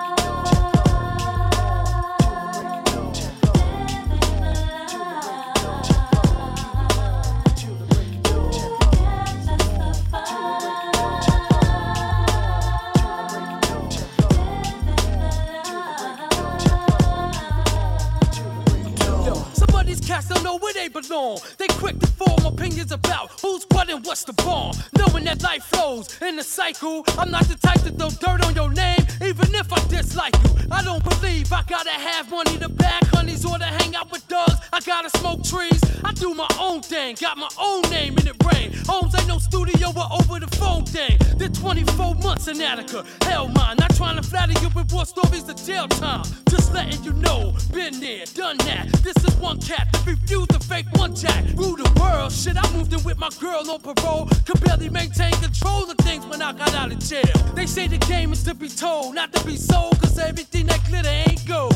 Know 20.50 20.58
where 20.58 20.79
they 20.80 20.88
belong. 20.88 21.40
They 21.58 21.68
quick 21.68 22.00
to 22.00 22.08
form 22.08 22.46
opinions 22.46 22.92
about 22.92 23.32
who's 23.42 23.66
what 23.72 23.90
and 23.90 24.06
what's 24.06 24.24
the 24.24 24.34
bomb. 24.34 24.74
Knowing 24.98 25.26
that 25.26 25.44
life 25.44 25.64
flows 25.64 26.22
in 26.22 26.40
a 26.40 26.44
cycle. 26.44 27.04
I'm 27.18 27.32
not 27.32 27.46
the 27.46 27.56
type 27.56 27.82
to 27.84 27.92
throw 27.92 28.10
dirt 28.10 28.46
on 28.46 28.56
your 28.56 28.72
name, 28.72 29.04
even 29.22 29.54
if 29.56 29.74
I 29.74 29.80
dislike 29.88 30.36
you. 30.44 30.52
I 30.72 30.82
don't 30.84 31.04
believe 31.04 31.52
I 31.52 31.64
gotta 31.64 31.92
have 31.92 32.32
money 32.32 32.58
to 32.60 32.70
back 32.70 33.04
honeys 33.08 33.46
or 33.46 33.58
to 33.58 33.66
hang 33.66 33.96
out 33.96 34.10
with 34.12 34.26
dogs. 34.28 34.56
I 34.72 34.80
gotta 34.80 35.10
smoke 35.20 35.44
trees. 35.44 35.82
I 36.06 36.14
do 36.14 36.34
my 36.34 36.50
own 36.60 36.82
thing, 36.82 37.18
got 37.20 37.38
my 37.38 37.50
own 37.60 37.82
name 37.90 38.18
in 38.18 38.28
it 38.28 38.38
rain. 38.46 38.72
Homes 38.88 39.14
ain't 39.16 39.28
no 39.28 39.40
studio 39.40 39.90
or 39.90 40.08
over 40.14 40.40
the 40.40 40.48
phone 40.58 40.86
thing. 40.86 41.18
Did 41.38 41.54
24 41.56 42.16
months 42.16 42.48
in 42.48 42.62
Attica. 42.62 43.06
Hell 43.24 43.50
mine, 43.50 43.78
not 43.78 43.96
trying 43.96 44.16
to 44.16 44.24
flatter 44.24 44.54
you 44.62 44.70
with 44.70 44.92
war 44.94 45.06
stories 45.06 45.48
of 45.50 45.58
jail 45.66 45.88
time. 45.88 46.24
Just 46.50 46.74
letting 46.74 47.04
you 47.04 47.14
know, 47.14 47.54
been 47.74 48.00
there, 48.00 48.26
done 48.34 48.58
that. 48.60 48.88
This 49.04 49.18
is 49.26 49.36
one 49.38 49.60
cat 49.60 49.88
that 49.92 50.06
refused 50.06 50.52
to 50.52 50.60
fake 50.70 50.86
one 50.94 51.16
jack. 51.16 51.44
Rule 51.56 51.76
the 51.76 51.90
world, 52.00 52.32
shit. 52.32 52.56
I 52.56 52.66
moved 52.78 52.94
in 52.94 53.04
with 53.04 53.18
my 53.18 53.30
girl 53.40 53.70
on 53.70 53.80
parole. 53.82 54.30
Could 54.46 54.62
barely 54.62 54.90
maintain 54.90 55.34
control 55.34 55.90
of 55.90 55.98
things 55.98 56.26
when 56.28 56.42
I 56.42 56.54
got 56.54 56.74
out 56.76 56.92
of 56.92 57.00
jail. 57.00 57.36
They 57.56 57.66
say 57.66 57.88
the 57.88 57.98
game 57.98 58.32
is 58.32 58.44
to 58.44 58.54
be 58.54 58.70
told, 58.70 59.16
not 59.16 59.34
to 59.34 59.44
be 59.46 59.58
sold, 59.58 60.00
cause 60.00 60.18
everything 60.20 60.68
that 60.68 60.82
glitter 60.88 61.10
ain't 61.10 61.46
gold. 61.48 61.74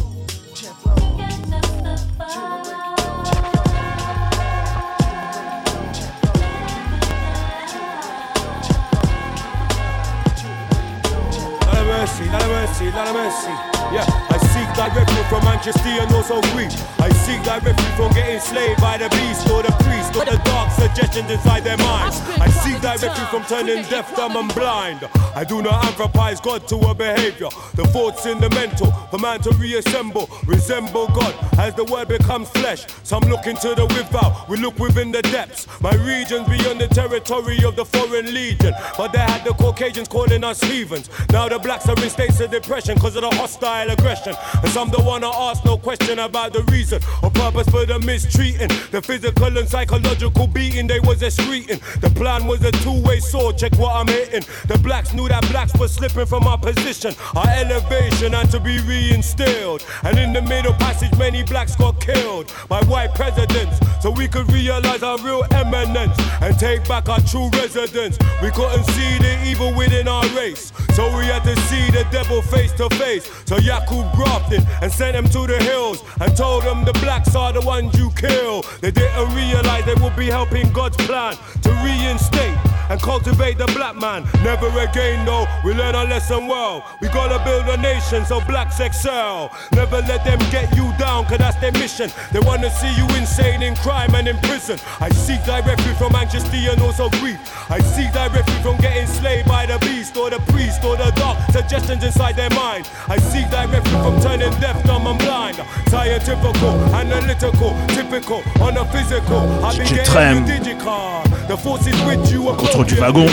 Lot 11.66 11.78
of 11.82 11.88
mercy, 11.88 12.26
lot 12.30 12.44
of 12.44 12.50
mercy, 12.50 12.86
lot 12.92 13.08
of 13.08 13.16
mercy. 13.16 13.54
Yeah, 13.92 14.06
I 14.30 14.38
seek 14.54 14.73
refuge 14.78 15.26
from 15.28 15.44
Manchester 15.46 15.90
and 15.90 16.12
also 16.14 16.42
grief. 16.54 16.74
I 17.00 17.10
seek 17.12 17.46
refuge 17.46 17.80
from 17.96 18.12
getting 18.14 18.40
slayed 18.40 18.78
by 18.78 18.98
the 18.98 19.10
beast 19.10 19.50
or 19.50 19.62
the 19.62 19.72
priest 19.84 20.16
or 20.16 20.26
the 20.26 20.42
dark 20.44 20.72
suggestions 20.72 21.30
inside 21.30 21.64
their 21.64 21.78
minds. 21.78 22.22
I 22.40 22.50
seek 22.50 22.82
refuge 22.82 23.28
from 23.30 23.44
turning 23.46 23.84
deaf, 23.90 24.16
dumb, 24.16 24.36
and 24.36 24.54
blind. 24.54 25.08
I 25.36 25.44
do 25.44 25.62
not 25.62 25.84
anthropize 25.84 26.42
God 26.42 26.68
to 26.68 26.78
a 26.78 26.94
behavior. 26.94 27.50
The 27.76 27.86
thoughts 27.88 28.26
in 28.26 28.40
the 28.40 28.50
mental, 28.52 28.92
for 29.12 29.18
man 29.18 29.42
to 29.42 29.52
reassemble, 29.52 30.30
resemble 30.46 31.08
God 31.08 31.36
as 31.58 31.74
the 31.76 31.84
word 31.86 32.08
becomes 32.08 32.50
flesh. 32.50 32.86
Some 33.04 33.24
look 33.24 33.48
into 33.48 33.76
the 33.76 33.86
without, 33.86 34.48
we 34.50 34.58
look 34.58 34.78
within 34.80 35.12
the 35.12 35.22
depths. 35.24 35.68
My 35.82 35.94
regions 35.96 36.48
beyond 36.48 36.82
the 36.82 36.88
territory 36.88 37.64
of 37.64 37.76
the 37.76 37.86
foreign 37.86 38.34
legion. 38.34 38.74
But 38.98 39.12
they 39.12 39.20
had 39.20 39.44
the 39.44 39.54
Caucasians 39.54 40.08
calling 40.08 40.44
us 40.44 40.62
heathens. 40.62 41.10
Now 41.32 41.50
the 41.50 41.60
blacks 41.60 41.88
are 41.90 42.02
in 42.02 42.10
states 42.10 42.40
of 42.40 42.52
depression 42.52 42.96
because 42.96 43.16
of 43.16 43.22
the 43.22 43.32
hostile 43.32 43.90
aggression. 43.90 44.34
And 44.64 44.72
some 44.72 44.90
don't 44.90 45.06
wanna 45.06 45.30
ask 45.30 45.64
no 45.66 45.78
question 45.78 46.20
about 46.20 46.54
the 46.54 46.64
reason 46.64 47.02
or 47.22 47.30
purpose 47.30 47.68
for 47.68 47.86
the 47.86 48.00
mistreating. 48.00 48.70
The 48.92 49.02
physical 49.02 49.58
and 49.58 49.68
psychological 49.68 50.48
beating 50.48 50.88
they 50.88 51.02
was 51.02 51.22
excreting. 51.22 51.80
The 52.00 52.10
plan 52.10 52.48
was 52.48 52.64
a 52.64 52.72
two-way 52.72 53.20
sword, 53.20 53.58
check 53.58 53.74
what 53.78 53.96
I'm 53.96 54.08
hitting. 54.08 54.44
The 54.68 54.78
blacks 54.80 55.14
knew 55.14 55.28
that 55.28 55.48
blacks 55.52 55.76
were 55.78 55.88
slipping 55.88 56.26
from 56.26 56.48
our 56.48 56.58
position, 56.58 57.14
our 57.36 57.48
elevation 57.50 58.34
had 58.34 58.50
to 58.52 58.60
be 58.60 58.78
reinstilled. 58.78 59.86
And 60.04 60.18
in 60.18 60.32
the 60.34 60.42
middle 60.42 60.74
passage, 60.74 61.16
many 61.18 61.44
blacks 61.44 61.76
got 61.76 62.00
killed 62.00 62.52
by 62.70 62.82
white 62.86 63.14
presidents. 63.16 63.80
So 64.02 64.12
we 64.12 64.28
could 64.28 64.52
realize 64.52 65.04
our 65.04 65.18
real 65.20 65.44
eminence 65.52 66.18
and 66.42 66.58
take 66.58 66.88
back 66.88 67.10
our 67.10 67.20
true 67.22 67.50
residence. 67.52 68.18
We 68.42 68.50
couldn't 68.52 68.86
see 68.86 69.18
the 69.18 69.44
evil 69.46 69.74
within 69.74 70.08
our 70.08 70.26
race. 70.30 70.72
So 70.94 71.06
we 71.18 71.26
had 71.26 71.44
to 71.44 71.56
see 71.68 71.92
the 71.92 72.06
devil 72.12 72.42
face 72.42 72.72
to 72.74 72.90
face. 72.92 73.30
So 73.46 73.58
Yakub 73.58 74.12
grafted 74.54 74.84
and 74.84 74.92
sent 74.92 75.14
them 75.14 75.26
to 75.26 75.48
the 75.48 75.62
hills 75.64 76.04
and 76.22 76.36
told 76.36 76.64
them 76.64 76.84
the 76.86 76.94
blacks 76.94 77.36
are 77.36 77.54
the 77.54 77.62
ones 77.62 77.98
you 77.98 78.12
kill. 78.16 78.62
They 78.82 78.92
didn't 78.92 79.36
realize 79.36 79.86
they 79.86 79.96
would 79.96 80.16
be 80.16 80.28
helping 80.28 80.72
God's 80.72 80.98
plan 80.98 81.36
to 81.64 81.70
reinstate 81.84 82.73
and 82.90 83.02
cultivate 83.02 83.58
the 83.58 83.66
black 83.68 83.96
man. 83.96 84.24
Never 84.44 84.68
again, 84.80 85.26
though, 85.26 85.46
we 85.64 85.74
learn 85.74 85.96
our 85.96 86.06
lesson 86.06 86.48
well. 86.48 86.86
We 87.02 87.08
gotta 87.10 87.44
build 87.44 87.68
a 87.68 87.82
nation 87.82 88.26
so 88.26 88.42
blacks 88.42 88.80
excel. 88.80 89.52
Never 89.74 90.02
let 90.02 90.24
them 90.26 90.40
get 90.52 90.76
you 90.76 90.92
down, 90.98 91.26
cause 91.26 91.38
that's 91.38 91.58
their 91.58 91.72
mission. 91.74 92.10
They 92.32 92.40
wanna 92.40 92.70
see 92.70 92.94
you 92.96 93.08
insane 93.16 93.62
in 93.64 93.76
crime 93.76 94.14
and 94.16 94.28
in 94.28 94.38
prison. 94.40 94.80
I 95.00 95.10
seek 95.10 95.44
thy 95.46 95.60
refuge 95.62 95.98
from 95.98 96.16
anxiety 96.16 96.68
and 96.68 96.82
also 96.82 97.10
grief. 97.22 97.40
I 97.70 97.80
seek 97.80 98.12
thy 98.14 98.28
refuge 98.28 98.62
from 98.62 98.78
getting 98.78 99.08
slayed 99.08 99.46
by 99.46 99.66
the 99.66 99.80
beast 99.80 100.18
or 100.18 100.30
the 100.30 100.40
priest 100.52 100.84
or 100.84 100.98
the 100.98 101.12
dark 101.12 101.38
suggestions 101.52 102.04
inside 102.04 102.36
their 102.36 102.50
mind. 102.52 102.90
I 103.08 103.18
seek 103.18 103.50
thy 103.50 103.66
refuge 103.66 104.02
from 104.02 104.20
turning 104.22 104.52
deaf, 104.60 104.84
dumb, 104.84 105.08
and 105.08 105.20
blind. 105.20 105.58
Scientifical, 105.88 106.76
analytical, 106.94 107.72
typical, 107.90 108.44
on 108.62 108.78
a 108.78 108.86
physical. 108.92 109.40
I've 109.64 109.78
been 109.78 109.88
DJ 109.88 109.96
getting 109.96 110.12
Trem. 110.12 110.48
you 110.48 110.54
digicar. 110.54 111.48
The 111.48 111.58
force 111.58 111.86
is 111.88 112.00
with 112.06 112.32
you, 112.32 112.50
Contrôle 112.74 112.86
du 112.86 112.96
wagon. 112.96 113.26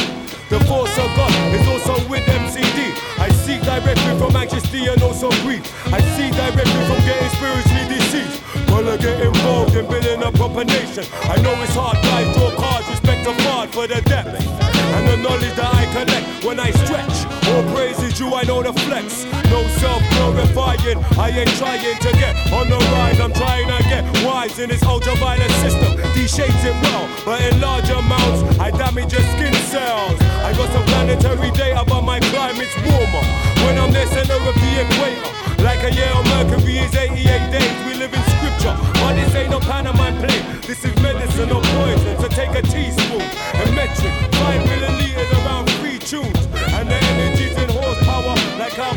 the 0.50 0.60
force 0.66 0.98
of 0.98 1.16
God 1.16 1.32
is 1.54 1.66
also 1.66 1.94
with 2.10 2.20
MCD. 2.26 2.92
I 3.18 3.30
seek 3.32 3.64
refuge 3.64 4.18
from 4.18 4.36
anxiety 4.36 4.86
and 4.86 5.02
also 5.02 5.30
grief. 5.40 5.64
I 5.90 6.00
seek 6.12 6.36
refuge 6.36 6.68
from 6.68 7.00
getting 7.08 7.30
spiritually 7.30 7.88
deceased. 7.88 8.42
Wanna 8.68 8.98
get 8.98 9.18
involved 9.18 9.76
in 9.76 9.86
building 9.86 10.22
a 10.22 10.30
proper 10.32 10.64
nation. 10.64 11.04
I 11.24 11.40
know 11.40 11.54
it's 11.62 11.74
hard, 11.74 11.96
guys, 12.02 12.36
fard 13.44 13.68
for 13.70 13.86
the 13.86 14.00
depth. 14.02 14.34
And 14.96 15.06
the 15.08 15.16
knowledge 15.16 15.54
that 15.54 15.72
I 15.74 15.84
collect 15.92 16.44
when 16.44 16.58
I 16.58 16.70
stretch. 16.70 17.26
All 17.50 17.62
praise 17.74 17.98
is 18.02 18.18
you, 18.18 18.34
I 18.34 18.42
know 18.44 18.62
the 18.62 18.72
flex. 18.86 19.24
No 19.50 19.62
self 19.78 20.02
glorifying, 20.14 20.98
I 21.18 21.30
ain't 21.30 21.50
trying 21.56 21.80
to 21.80 22.12
get 22.18 22.34
on 22.52 22.68
the 22.68 22.78
rise. 22.94 23.20
I'm 23.20 23.32
trying 23.32 23.68
to 23.68 23.82
get 23.84 24.04
wise 24.24 24.58
in 24.58 24.70
this 24.70 24.82
ultraviolet 24.82 25.50
system. 25.62 25.96
These 26.14 26.34
shades 26.34 26.64
it 26.64 26.74
well, 26.82 27.08
but 27.24 27.40
in 27.42 27.60
large 27.60 27.88
amounts, 27.90 28.58
I 28.58 28.70
damage 28.70 29.12
your 29.12 29.22
skin 29.34 29.54
cells. 29.70 30.20
I 30.42 30.52
got 30.56 30.72
some 30.72 30.84
planetary 30.86 31.50
data, 31.52 31.84
but 31.86 32.02
my 32.02 32.20
climate's 32.20 32.76
warmer. 32.86 33.24
When 33.64 33.78
I'm 33.78 33.92
there, 33.92 34.06
center 34.06 34.34
of 34.34 34.54
the 34.54 34.70
equator. 34.82 35.39
Like 35.62 35.82
a 35.84 35.92
year 35.92 36.10
on 36.14 36.24
Mercury 36.24 36.78
is 36.78 36.94
88 36.94 37.52
days, 37.52 37.76
we 37.86 37.94
live 37.94 38.12
in 38.14 38.22
scripture. 38.36 38.74
But 38.94 39.14
this 39.14 39.34
ain't 39.34 39.50
no 39.50 39.60
Panama 39.60 40.10
play. 40.18 40.40
This 40.66 40.84
is 40.84 40.94
medicine, 41.02 41.48
no 41.48 41.60
poison. 41.60 42.18
So 42.20 42.28
take 42.28 42.50
a 42.56 42.62
teaspoon, 42.62 43.20
a 43.20 43.72
metric, 43.72 44.14
5 44.40 44.62
milliliters 44.68 45.30
around 45.44 45.68
three 45.78 45.98
tunes. 45.98 46.46
And 46.76 46.88
the 46.88 46.96
energy's 46.96 47.56
in 47.56 47.68
horsepower, 47.68 48.34
like 48.58 48.78
our 48.78 48.94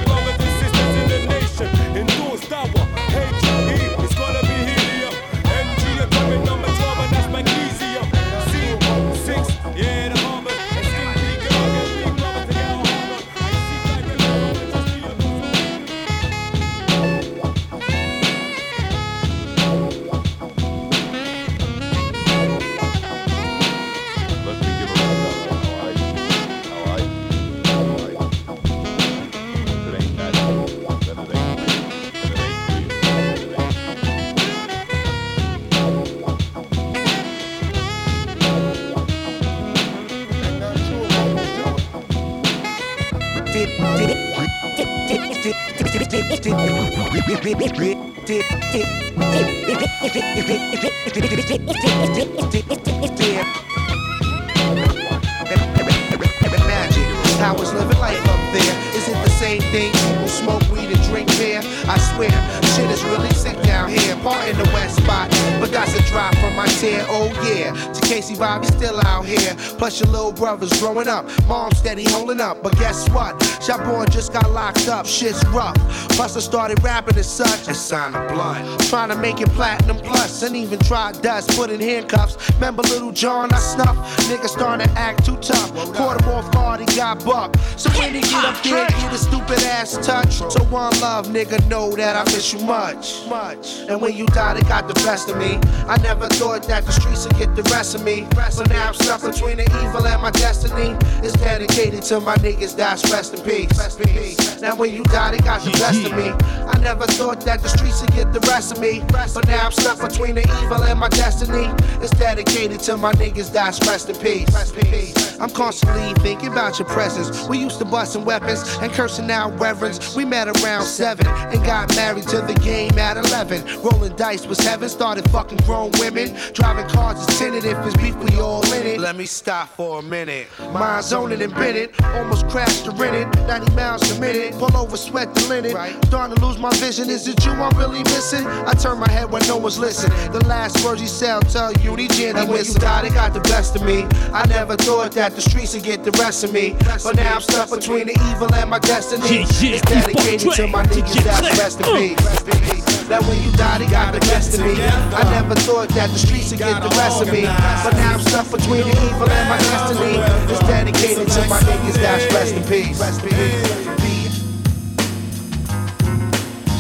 Magic. 56.68 57.04
How 57.40 57.56
is 57.56 57.74
living 57.74 58.00
life 58.00 58.22
up 58.30 58.40
there? 58.54 58.76
Is 58.96 59.08
it 59.08 59.18
the 59.24 59.30
same 59.30 59.62
thing? 59.74 59.94
Smoke 60.28 60.62
weed 60.72 60.90
and 60.90 61.04
drink 61.10 61.28
beer. 61.38 61.62
I 61.88 61.98
swear, 61.98 62.32
shit 62.76 62.90
is 62.90 63.04
really 63.04 63.30
sick 63.32 63.62
down 63.64 63.90
here. 63.90 64.16
Part 64.24 64.48
in 64.48 64.58
the 64.58 64.70
west 64.74 64.98
spot, 65.04 65.30
but 65.64 65.72
that's 65.72 65.96
a 65.96 66.04
drive 66.12 66.38
from 66.40 66.54
my 66.58 66.68
tear, 66.68 67.06
oh 67.08 67.32
yeah. 67.48 67.72
To 67.94 68.02
Casey 68.02 68.36
Bobby 68.36 68.68
still 68.68 69.00
out 69.08 69.26
here. 69.26 69.56
Plus 69.78 70.02
your 70.02 70.10
little 70.10 70.34
brother's 70.34 70.78
growing 70.78 71.08
up. 71.08 71.26
Mom 71.48 71.72
steady 71.72 72.04
holding 72.04 72.42
up. 72.42 72.62
But 72.62 72.78
guess 72.78 73.10
what? 73.12 73.42
Shot 73.64 73.82
boy 73.86 74.04
just 74.08 74.34
got 74.34 74.52
locked 74.52 74.90
up. 74.90 75.06
Shit's 75.06 75.42
rough. 75.48 75.78
Plus 76.10 76.36
I 76.36 76.42
started 76.42 76.84
rapping 76.84 77.16
as 77.18 77.32
such. 77.32 77.70
A 77.70 77.74
sign 77.74 78.14
of 78.14 78.30
blood. 78.34 78.78
Trying 78.90 79.08
to 79.08 79.16
make 79.16 79.40
it 79.40 79.48
platinum 79.52 80.00
plus. 80.00 80.44
And 80.44 80.54
even 80.54 80.80
tried 80.80 81.22
dust. 81.22 81.56
Put 81.56 81.70
in 81.70 81.80
handcuffs. 81.80 82.36
Remember 82.56 82.82
little 82.82 83.14
John 83.14 83.54
I 83.54 83.60
snuffed? 83.60 84.20
Niggas 84.28 84.50
starting 84.50 84.86
to 84.86 84.94
act 85.00 85.26
too 85.26 85.38
tough. 85.38 85.72
Caught 85.96 86.22
him 86.22 86.30
off 86.30 86.53
he 86.90 86.96
got 86.96 87.24
bucked. 87.24 87.60
So 87.80 87.90
when 87.92 88.14
he 88.14 88.22
get 88.22 88.46
up 88.46 88.62
there, 88.64 88.88
get 88.88 89.14
a 89.14 89.18
stupid 89.18 89.60
ass 89.64 89.98
touch. 90.06 90.34
So 90.52 90.64
one 90.66 91.00
love, 91.00 91.28
nigga, 91.28 91.68
know 91.68 91.92
that 91.96 92.16
I 92.16 92.24
miss 92.32 92.54
you 92.54 92.60
much. 92.66 93.28
Much. 93.28 93.80
And 93.90 94.02
when 94.02 94.16
you 94.16 94.26
died, 94.28 94.58
it 94.58 94.68
got 94.68 94.88
the 94.88 94.94
best 95.06 95.30
of 95.30 95.38
me. 95.38 95.60
I 95.88 95.98
never 96.02 96.28
thought 96.28 96.64
that 96.64 96.86
the 96.86 96.92
streets 96.92 97.26
would 97.26 97.38
get 97.38 97.56
the 97.56 97.64
rest 97.64 97.96
of 97.96 98.04
me. 98.04 98.28
But 98.36 98.70
now 98.70 98.88
I'm 98.90 98.94
stuck 98.94 99.22
between 99.22 99.58
the 99.58 99.64
evil 99.64 100.06
and 100.06 100.22
my 100.22 100.32
destiny. 100.32 100.96
It's 101.26 101.34
dedicated 101.34 102.04
to 102.04 102.20
my 102.20 102.36
niggas 102.38 102.76
that's 102.76 103.10
rest 103.12 103.34
in 103.34 103.42
peace. 103.42 103.78
Rest 103.78 104.00
in 104.00 104.08
peace. 104.10 104.62
Now 104.62 104.76
when 104.76 104.94
you 104.94 105.04
died, 105.06 105.36
it 105.36 105.44
got 105.44 105.62
the 105.62 105.72
best 105.72 106.06
of 106.06 106.14
me. 106.14 106.30
I 106.30 106.78
never 106.80 107.06
thought 107.06 107.42
that 107.42 107.62
the 107.62 107.70
streets 107.70 108.02
would 108.02 108.14
get 108.14 108.32
the 108.34 108.40
rest 108.52 108.72
of 108.72 108.80
me. 108.80 109.04
But 109.12 109.48
now 109.48 109.66
I'm 109.66 109.72
stuck 109.72 110.00
between 110.00 110.36
the 110.36 110.42
evil 110.64 110.84
and 110.84 111.00
my 111.00 111.10
destiny. 111.10 111.68
It's 112.02 112.12
dedicated 112.12 112.80
to 112.82 112.98
my 112.98 113.14
niggas 113.14 113.52
that's 113.52 113.80
rest 113.88 114.10
in 114.10 114.16
peace. 114.18 114.54
Rest 114.54 114.76
in 114.76 114.86
peace. 114.86 115.40
I'm 115.40 115.50
constantly 115.50 116.14
thinking 116.22 116.52
about 116.52 116.73
your 116.80 116.88
presence. 116.88 117.48
We 117.48 117.60
used 117.60 117.80
to 117.80 117.86
busting 117.86 118.26
weapons 118.26 118.64
and 118.82 118.92
cursing 118.92 119.30
out 119.30 119.60
reverends. 119.60 120.16
We 120.16 120.26
met 120.26 120.48
around 120.48 120.86
seven 120.86 121.28
and 121.28 121.64
got 121.66 121.96
married 121.96 122.28
to 122.30 122.42
the 122.42 122.54
game 122.56 122.98
at 122.98 123.18
11. 123.18 123.82
Rolling 123.82 124.16
dice 124.16 124.46
was 124.46 124.60
heaven, 124.60 124.90
started 124.90 125.30
fucking 125.30 125.60
grown 125.60 125.92
women. 126.00 126.36
Driving 126.54 126.88
cars 126.90 127.20
is 127.20 127.40
tinted 127.40 127.66
if 127.66 127.78
it's 127.86 127.98
beef, 127.98 128.16
we 128.16 128.40
all 128.40 128.66
in 128.74 128.88
it. 128.88 129.00
Let 129.00 129.16
me 129.16 129.26
stop 129.26 129.70
for 129.70 130.00
a 130.00 130.02
minute. 130.02 130.48
Mind 130.72 131.04
zoning 131.04 131.42
and 131.42 131.54
bit 131.56 131.76
it. 131.76 132.04
Almost 132.04 132.48
crashed 132.50 132.86
to 132.86 132.92
rent 132.92 133.16
it. 133.16 133.48
90 133.48 133.76
miles 133.76 134.12
a 134.12 134.20
minute. 134.20 134.54
Pull 134.54 134.76
over, 134.76 134.98
sweat 134.98 135.34
the 135.36 135.42
linen. 135.48 135.72
Starting 136.06 136.36
to 136.36 136.46
lose 136.46 136.58
my 136.58 136.72
vision. 136.78 137.10
Is 137.10 137.28
it 137.28 137.44
you 137.46 137.52
I'm 137.52 137.78
really 137.78 138.04
missing? 138.04 138.46
I 138.46 138.74
turn 138.74 139.00
my 139.00 139.10
head 139.10 139.32
when 139.32 139.46
no 139.48 139.58
one's 139.58 139.78
listening. 139.78 140.16
The 140.32 140.46
last 140.48 140.84
words 140.86 141.02
he 141.02 141.08
said, 141.08 141.32
I'll 141.32 141.42
tell 141.42 141.74
you, 141.74 141.96
he 141.96 142.08
Jenny 142.08 142.46
when 142.48 142.64
you 142.66 142.74
died, 142.76 143.06
it 143.06 143.14
got 143.14 143.34
the 143.34 143.42
best 143.42 143.76
of 143.76 143.84
me. 143.84 144.04
I 144.32 144.46
never 144.48 144.76
thought 144.76 145.12
that 145.14 145.36
the 145.36 145.42
streets 145.42 145.74
would 145.74 145.84
get 145.84 146.04
the 146.04 146.12
rest 146.12 146.44
of 146.44 146.53
me. 146.53 146.53
But 146.54 147.16
now 147.16 147.36
I'm 147.36 147.42
stuck 147.42 147.72
between 147.72 148.06
the 148.06 148.14
evil 148.30 148.54
and 148.54 148.70
my 148.70 148.78
destiny. 148.78 149.26
Yeah, 149.26 149.48
yeah, 149.60 149.74
It's 149.74 149.82
dedicated 149.82 150.52
to 150.54 150.68
my 150.68 150.84
niggas 150.86 151.24
that's 151.24 151.58
rest 151.58 151.80
in 151.82 151.86
peace. 151.98 153.08
That 153.10 153.24
when 153.24 153.42
you 153.42 153.52
died, 153.58 153.82
it 153.82 153.90
got 153.90 154.14
the 154.14 154.20
best 154.20 154.54
of 154.54 154.60
me. 154.60 154.74
I 154.78 155.24
never 155.34 155.56
thought 155.56 155.90
that 155.90 156.12
the 156.12 156.20
streets 156.20 156.52
would 156.52 156.60
get 156.60 156.80
the 156.84 156.90
rest 156.90 157.24
of 157.24 157.32
me. 157.32 157.42
But 157.42 157.94
now 157.98 158.14
I'm 158.14 158.20
stuck 158.20 158.52
between 158.52 158.86
the 158.86 158.94
evil 158.94 159.30
and 159.30 159.50
my 159.50 159.58
destiny. 159.58 160.22
It's 160.54 160.60
dedicated 160.70 161.28
to 161.28 161.50
my 161.50 161.60
niggas 161.62 161.96
that's 161.96 162.32
rest 162.32 162.54
in 162.54 162.64
peace. 162.66 163.00
Rest 163.00 163.24
in 163.24 163.30
peace. 163.30 164.03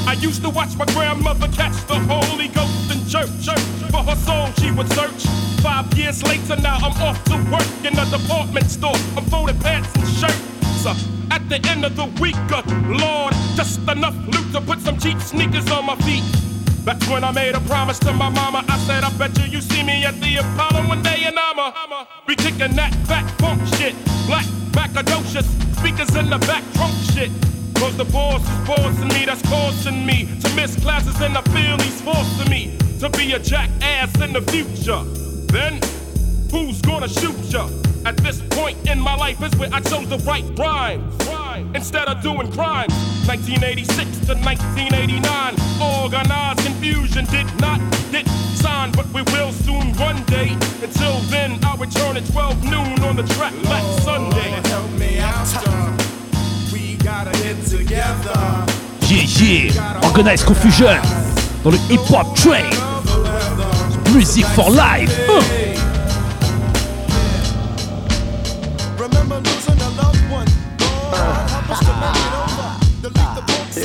I 0.06 0.14
used 0.14 0.42
to 0.44 0.50
watch 0.50 0.76
my 0.78 0.86
grandmother 0.86 1.48
catch 1.50 1.76
the 1.88 1.96
Holy 1.96 2.48
Ghost 2.50 2.92
in 2.92 3.00
church. 3.08 3.30
For 3.92 4.04
her 4.04 4.16
soul, 4.16 4.48
she 4.60 4.72
would 4.72 4.90
search. 4.92 5.26
Five 5.62 5.92
years 5.98 6.24
later, 6.24 6.56
now 6.62 6.78
I'm 6.78 6.96
off 7.02 7.24
to 7.26 7.36
work 7.52 7.68
in 7.86 7.98
a 7.98 8.06
department 8.10 8.70
store. 8.70 8.96
I'm 9.16 9.26
folding 9.26 9.58
pants 9.60 9.90
and 9.96 10.08
shirts. 10.08 10.86
Uh, 10.86 10.96
At 11.32 11.48
the 11.50 11.60
end 11.70 11.86
of 11.86 11.96
the 11.96 12.06
week, 12.22 12.36
uh, 12.52 12.62
Lord, 12.88 13.34
just 13.56 13.80
enough 13.90 14.16
loot 14.28 14.52
to 14.54 14.62
put 14.62 14.80
some 14.82 14.98
cheap 15.00 15.20
sneakers 15.22 15.70
on 15.72 15.86
my 15.86 15.96
feet. 15.98 16.24
That's 16.84 17.08
when 17.08 17.24
I 17.24 17.32
made 17.32 17.56
a 17.56 17.62
promise 17.62 17.98
to 18.00 18.12
my 18.12 18.30
mama. 18.30 18.64
I 18.68 18.78
said, 18.80 19.04
I 19.06 19.10
bet 19.18 19.38
you 19.40 19.46
you 19.46 19.62
see 19.62 19.84
me 19.84 20.04
at 20.04 20.20
the 20.20 20.36
Apollo 20.38 20.88
one 20.88 21.02
day 21.02 21.24
and 21.26 21.40
I'ma 21.40 21.72
be 22.28 22.36
kicking 22.36 22.76
that 22.76 22.94
fat 23.08 23.26
funk 23.40 23.62
shit. 23.78 23.96
Black, 24.28 24.46
macadocious, 24.74 25.48
speakers 25.80 26.14
in 26.16 26.30
the 26.30 26.40
back 26.40 26.64
trunk 26.74 26.94
shit. 27.14 27.32
Cause 27.84 27.98
the 27.98 28.06
boss 28.06 28.42
is 28.42 28.66
bossing 28.66 29.10
me, 29.10 29.26
that's 29.26 29.42
causing 29.42 30.06
me 30.06 30.30
to 30.40 30.56
miss 30.56 30.82
classes 30.82 31.20
and 31.20 31.38
I 31.38 31.42
feel 31.42 31.78
he's 31.80 32.00
forcing 32.00 32.50
me 32.50 32.78
to 33.02 33.10
be 33.10 33.34
a 33.34 33.40
jackass 33.40 34.22
in 34.22 34.32
the 34.32 34.42
future. 34.44 35.04
Then, 35.52 35.82
who's 36.50 36.82
gonna 36.82 37.10
shoot 37.10 37.36
ya? 37.52 37.68
At 38.06 38.16
this 38.16 38.42
point 38.52 38.78
in 38.88 39.02
my 39.02 39.18
life 39.18 39.44
is 39.44 39.54
where 39.58 39.68
I 39.74 39.82
chose 39.82 40.08
to 40.08 40.18
write 40.20 40.46
rhymes. 40.58 41.14
Instead 41.76 42.08
of 42.08 42.24
doing 42.24 42.50
crimes. 42.54 42.94
1986 43.28 44.28
to 44.28 44.36
1989, 44.36 45.56
Organized 45.82 46.60
Konfusion 46.62 47.30
did 47.30 47.48
not 47.60 47.82
get 48.14 48.26
signed, 48.56 48.96
but 48.96 49.08
we 49.12 49.24
will 49.34 49.52
soon 49.52 49.92
one 49.98 50.24
day. 50.24 50.56
Until 50.82 51.20
then, 51.28 51.60
I'll 51.64 51.76
return 51.76 52.16
at 52.16 52.26
12 52.32 52.64
noon 52.64 53.04
on 53.04 53.18
the 53.18 53.24
track 53.36 53.54
Black 53.64 53.84
Sunday. 54.00 54.52
Help 54.72 54.90
me 54.92 55.20
out, 55.20 56.13
Yeah, 57.04 57.26
yeah. 59.10 60.02
Organized 60.04 60.46
Konfusion. 60.46 61.02
Dans 61.64 61.72
le 61.72 61.78
hip 61.90 62.00
hop 62.10 62.34
train. 62.36 62.70
Music 64.14 64.46
for 64.56 64.70
life. 64.72 65.12
Uh. 65.28 65.42
Remember 68.98 69.42
losing 69.42 69.82
a 69.82 69.90
loved 70.02 70.32
one. 70.32 70.48
Lord, 71.12 71.50
help 71.50 71.70
us 71.72 71.80
to 71.80 71.94
make 72.00 72.16
it 72.16 72.34
over. 72.40 72.70
Delete 73.02 73.34
the 73.36 73.42
books. 73.48 73.76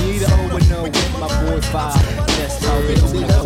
Need 0.00 0.20
to 0.20 0.26
open 0.34 0.68
no 0.68 0.82
with 0.82 1.18
my 1.18 1.28
boy 1.42 1.60
five. 1.62 2.26
That's 2.26 2.64
how 2.64 2.76
it 2.78 3.39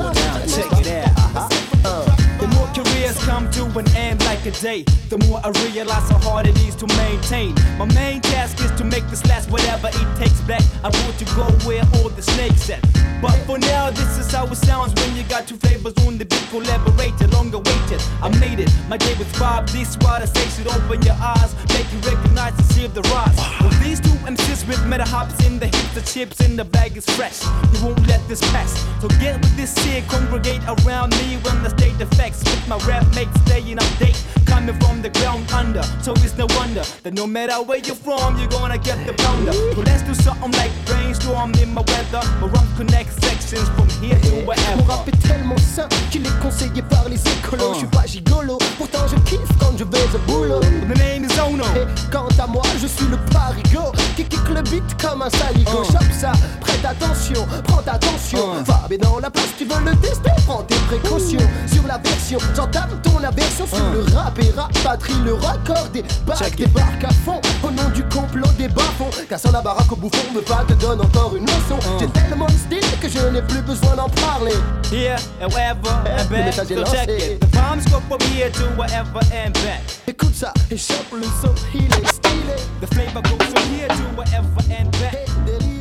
day, 4.61 4.85
the 5.09 5.19
more 5.27 5.40
I 5.45 5.49
realize 5.67 6.09
how 6.11 6.19
hard 6.19 6.47
it 6.47 6.57
is 6.67 6.75
to 6.77 6.87
maintain. 6.97 7.55
My 7.79 7.87
main 7.95 8.21
task 8.21 8.61
is 8.61 8.71
to 8.73 8.85
make 8.85 9.07
this 9.09 9.25
last 9.27 9.51
whatever 9.51 9.88
it 9.88 10.09
takes 10.17 10.40
back. 10.43 10.62
I 10.83 10.88
want 10.88 11.19
to 11.19 11.25
go 11.37 11.45
where 11.67 11.83
all 11.97 12.09
the 12.09 12.23
snakes 12.23 12.71
at. 12.71 12.83
But 13.21 13.37
for 13.47 13.59
now, 13.59 13.90
this 13.90 14.19
is 14.19 14.31
how 14.31 14.47
it 14.47 14.57
sounds 14.57 14.93
when 15.01 15.17
you 15.17 15.23
got 15.25 15.49
two 15.49 15.57
flavors 15.57 15.95
on 16.07 16.19
the 16.19 16.25
beat 16.25 16.47
collaborated, 16.51 17.33
longer 17.33 17.59
waited. 17.59 18.03
I 18.23 18.29
made 18.38 18.61
it, 18.61 18.71
my 18.88 18.97
day 18.97 19.14
with 19.19 19.33
Bob. 19.38 19.69
This 19.69 19.97
what 19.99 20.23
I 20.23 20.27
say 20.27 20.47
should 20.55 20.69
open 20.69 21.03
your 21.03 21.17
eyes, 21.19 21.55
make 21.75 21.88
you 21.93 21.99
recognize 22.11 22.55
and 22.59 22.67
see 22.67 22.87
the 22.87 23.03
rise. 23.14 23.38
Well, 23.61 23.75
these 23.83 24.01
two 24.01 24.17
MCs 24.29 24.69
with 24.69 24.85
meta 24.87 25.05
hops 25.05 25.45
in 25.47 25.59
the 25.59 25.67
hips, 25.67 25.95
the 25.95 26.03
chips 26.03 26.40
in 26.40 26.57
the 26.57 26.64
bag 26.64 26.97
is 26.97 27.07
fresh. 27.17 27.43
You 27.73 27.85
won't 27.85 28.07
let 28.07 28.27
this 28.29 28.40
pass. 28.53 28.73
So 29.01 29.09
get 29.21 29.40
with 29.40 29.57
this 29.57 29.77
here, 29.85 30.03
congregate 30.09 30.62
around 30.67 31.11
me 31.21 31.38
when 31.43 31.62
the 31.62 31.71
state 31.71 31.99
effects 32.01 32.40
with 32.45 32.69
my 32.69 32.79
rap 32.87 33.07
mates 33.14 33.40
staying 33.43 33.79
update. 33.79 34.43
Coming 34.46 34.78
from 34.80 35.02
the 35.02 35.11
ground 35.11 35.50
under, 35.52 35.83
so 36.02 36.12
it's 36.12 36.37
no 36.37 36.46
wonder 36.57 36.83
that 37.02 37.12
no 37.12 37.26
matter 37.26 37.62
where 37.62 37.78
you're 37.78 37.96
from, 37.96 38.38
you're 38.38 38.48
gonna 38.48 38.78
get 38.78 38.98
the 39.07 39.12
pounder. 39.14 39.52
So 39.52 39.80
let's 39.83 40.02
do 40.02 40.14
something 40.14 40.52
like 40.52 40.70
brainstorm 40.87 41.52
in 41.62 41.72
my 41.74 41.83
weather. 41.83 42.22
My 42.40 42.46
run 42.48 42.66
connect 42.76 43.12
sections 43.22 43.68
from 43.76 43.88
here 44.00 44.18
to 44.18 44.46
wherever. 44.46 44.76
Mon 44.76 44.85
rap 44.85 45.09
est 45.09 45.28
tellement 45.28 45.59
sain 45.59 45.88
qu'il 46.11 46.26
est 46.26 46.40
conseillé 46.40 46.83
par 46.83 47.09
les 47.09 47.20
écolos. 47.20 47.74
Je 47.74 47.78
suis 47.78 47.87
pas 47.88 48.07
gigolo, 48.07 48.59
pourtant 48.78 49.07
je 49.09 49.16
kiffe 49.28 49.40
quand 49.59 49.76
je 49.76 49.85
vais 49.85 50.07
au 50.14 50.18
boulot. 50.26 50.61
The 50.61 50.98
name 50.98 51.24
is 51.24 51.40
Ono. 51.40 51.64
Et 51.76 51.87
quant 52.11 52.28
à 52.38 52.46
moi, 52.46 52.62
je 52.80 52.87
suis 52.87 53.07
le 53.07 53.16
parigo 53.33 53.92
qui 54.16 54.24
kick 54.24 54.48
le 54.48 54.62
beat 54.62 54.85
comme 55.00 55.22
un 55.22 55.30
saligo. 55.30 55.83
Uh. 55.83 55.92
Chope 55.92 56.12
ça, 56.12 56.33
prête 56.61 56.85
attention, 56.85 57.46
prends 57.64 57.85
attention. 57.87 58.64
Fab 58.64 58.92
est 58.92 58.98
dans 58.98 59.18
la 59.18 59.30
place, 59.30 59.52
tu 59.59 59.64
veux 59.64 59.85
le 59.85 59.96
tester, 59.96 60.30
prends 60.46 60.62
tes 60.62 60.76
précautions. 60.87 61.46
Sur 61.72 61.87
la 61.87 61.98
version, 61.98 62.38
j'entame 62.54 63.00
ton 63.02 63.22
aversion 63.22 63.66
sur 63.66 63.90
le 63.92 64.00
rap 64.14 64.23
et 64.38 64.50
rap 64.50 64.72
patrie, 64.82 65.14
le 65.24 65.34
record 65.34 65.88
des 65.92 66.02
bacs, 66.26 66.56
débarque 66.56 67.04
à 67.04 67.10
fond. 67.24 67.40
Au 67.62 67.70
nom 67.70 67.88
du 67.94 68.02
complot 68.04 68.48
des 68.58 68.68
bas-fonds, 68.68 69.10
cassant 69.28 69.52
la 69.52 69.60
baraque 69.60 69.90
au 69.92 69.96
bouffon, 69.96 70.32
me 70.34 70.40
pas 70.40 70.64
te 70.66 70.74
donne 70.74 71.00
encore 71.00 71.34
une 71.37 71.44
leçon. 71.44 71.78
J'ai 71.98 72.08
tellement 72.08 72.46
de 72.46 72.52
style 72.52 72.98
que 73.00 73.08
je 73.08 73.18
n'ai 73.28 73.42
plus 73.42 73.62
besoin 73.62 73.96
d'en 73.96 74.08
parler. 74.08 74.54
Here 74.90 75.16
and 75.40 75.48
wherever 75.48 75.90
and 76.06 76.28
back. 76.30 76.54
So 76.54 76.64
check 76.64 77.08
it. 77.08 77.40
The 77.40 77.46
bombs 77.48 77.84
go 77.87 78.00
from 78.08 78.20
here 78.32 78.50
to 78.50 78.64
wherever 78.76 79.20
and 79.32 79.52
back. 79.64 79.82
Écoute 80.06 80.34
ça 80.34 80.52
et 80.70 80.76
chope 80.76 81.12
le 81.12 81.24
son, 81.24 81.54
il 81.74 81.84
est 81.84 82.08
stylé. 82.08 82.56
The 82.80 82.87
flavor 82.94 83.22
goes 83.22 83.46
from 83.46 83.64
here 83.72 83.88
to 83.88 84.04
wherever 84.16 84.48
and 84.70 84.90
back. 85.00 85.26
Des 85.46 85.73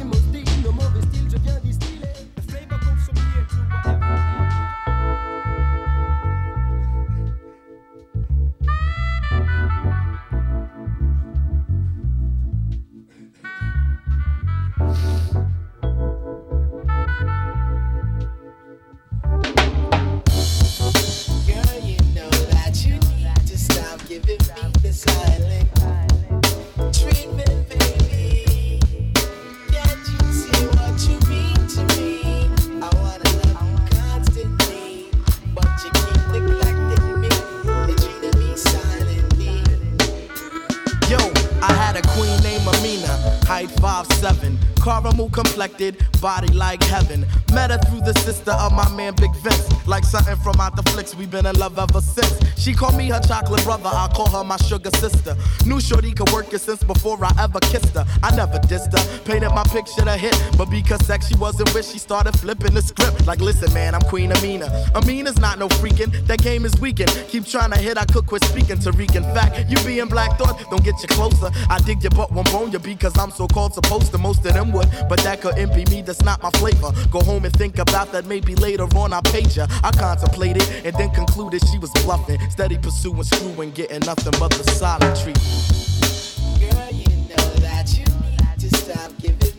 body 46.22 46.52
like 46.54 46.84
heaven. 46.84 47.26
Met 47.54 47.72
her 47.72 47.78
through 47.78 48.02
the 48.02 48.13
sister 48.19 48.52
of 48.52 48.72
my 48.74 48.89
man 48.96 49.13
Big 49.15 49.36
Vince. 49.38 49.88
Like 49.88 50.04
something 50.04 50.36
from 50.38 50.60
out 50.60 50.76
the 50.76 50.84
flicks, 50.93 51.15
we 51.15 51.25
been 51.25 51.45
in 51.45 51.56
love 51.58 51.77
ever 51.79 52.01
since. 52.01 52.39
She 52.58 52.73
called 52.73 52.95
me 52.95 53.10
her 53.10 53.19
chocolate 53.19 53.63
brother, 53.63 53.89
I 53.89 54.08
call 54.13 54.29
her 54.29 54.43
my 54.43 54.58
sugar 54.58 54.91
sister. 54.91 55.36
Knew 55.65 55.82
Shorty 55.82 56.12
could 56.13 56.32
work 56.32 56.53
it 56.53 56.60
since 56.60 56.84
before 56.84 57.17
I 57.23 57.32
ever 57.39 57.60
kissed 57.60 57.93
her. 57.95 58.06
I 58.21 58.34
never 58.36 58.60
dissed 58.60 58.93
her, 58.97 59.23
painted 59.25 59.49
my 59.49 59.63
picture 59.63 60.06
to 60.06 60.15
hit. 60.15 60.36
But 60.58 60.69
because 60.69 61.06
sex 61.06 61.27
she 61.27 61.36
wasn't 61.36 61.73
with, 61.73 61.86
she 61.89 61.97
started 61.97 62.38
flipping 62.39 62.73
the 62.73 62.82
script. 62.82 63.25
Like, 63.25 63.41
listen, 63.41 63.73
man, 63.73 63.95
I'm 63.95 64.01
Queen 64.01 64.32
Amina. 64.32 64.67
Amina's 64.95 65.39
not 65.39 65.60
no 65.60 65.67
freaking, 65.67 66.12
that 66.27 66.41
game 66.41 66.63
is 66.63 66.79
weakened. 66.79 67.12
Keep 67.27 67.47
trying 67.47 67.71
to 67.71 67.77
hit, 67.77 67.97
I 67.97 68.06
could 68.06 68.25
quit 68.27 68.43
speaking 68.45 68.79
to 68.79 68.89
In 68.89 69.23
fact, 69.36 69.69
you 69.69 69.77
being 69.86 70.08
black 70.08 70.38
thought, 70.38 70.58
don't 70.69 70.84
get 70.84 71.01
you 71.01 71.08
closer. 71.08 71.49
I 71.69 71.79
dig 71.79 72.03
your 72.03 72.12
butt, 72.12 72.32
won't 72.32 72.51
bone 72.51 72.71
you 72.71 72.79
because 72.79 73.17
I'm 73.17 73.32
so 73.32 73.47
called 73.47 73.73
supposed 73.73 74.12
to. 74.12 74.17
Most 74.17 74.45
of 74.45 74.53
them 74.53 74.71
would, 74.71 74.88
but 75.10 75.19
that 75.21 75.41
couldn't 75.41 75.73
be 75.73 75.84
me, 75.91 76.01
that's 76.01 76.21
not 76.21 76.41
my 76.41 76.51
flavor. 76.51 76.91
Go 77.12 77.19
home 77.21 77.45
and 77.45 77.53
think 77.53 77.79
about 77.79 78.12
that, 78.12 78.25
maybe 78.25 78.56
later 78.56 78.84
on 78.95 79.12
I'll 79.12 79.21
page 79.21 79.56
her. 79.56 79.67
I 79.84 79.91
contemplated 79.91 80.63
and 80.86 80.96
then 80.96 81.10
concluded 81.12 81.62
she 81.69 81.78
was 81.80 81.91
bluffing. 82.04 82.39
Steady 82.50 82.78
pursuing, 82.78 83.24
screwing, 83.24 83.72
getting 83.72 84.00
nothing 84.02 84.34
but 84.39 84.52
the 84.52 84.63
silent 84.72 85.15
treatment. 85.15 85.74
Girl, 86.60 86.89
you 86.91 87.08
know 87.30 87.50
that 87.62 87.98
you 87.98 88.06
need 88.22 88.60
to 88.60 88.78
stop 88.78 89.12
giving 89.19 89.53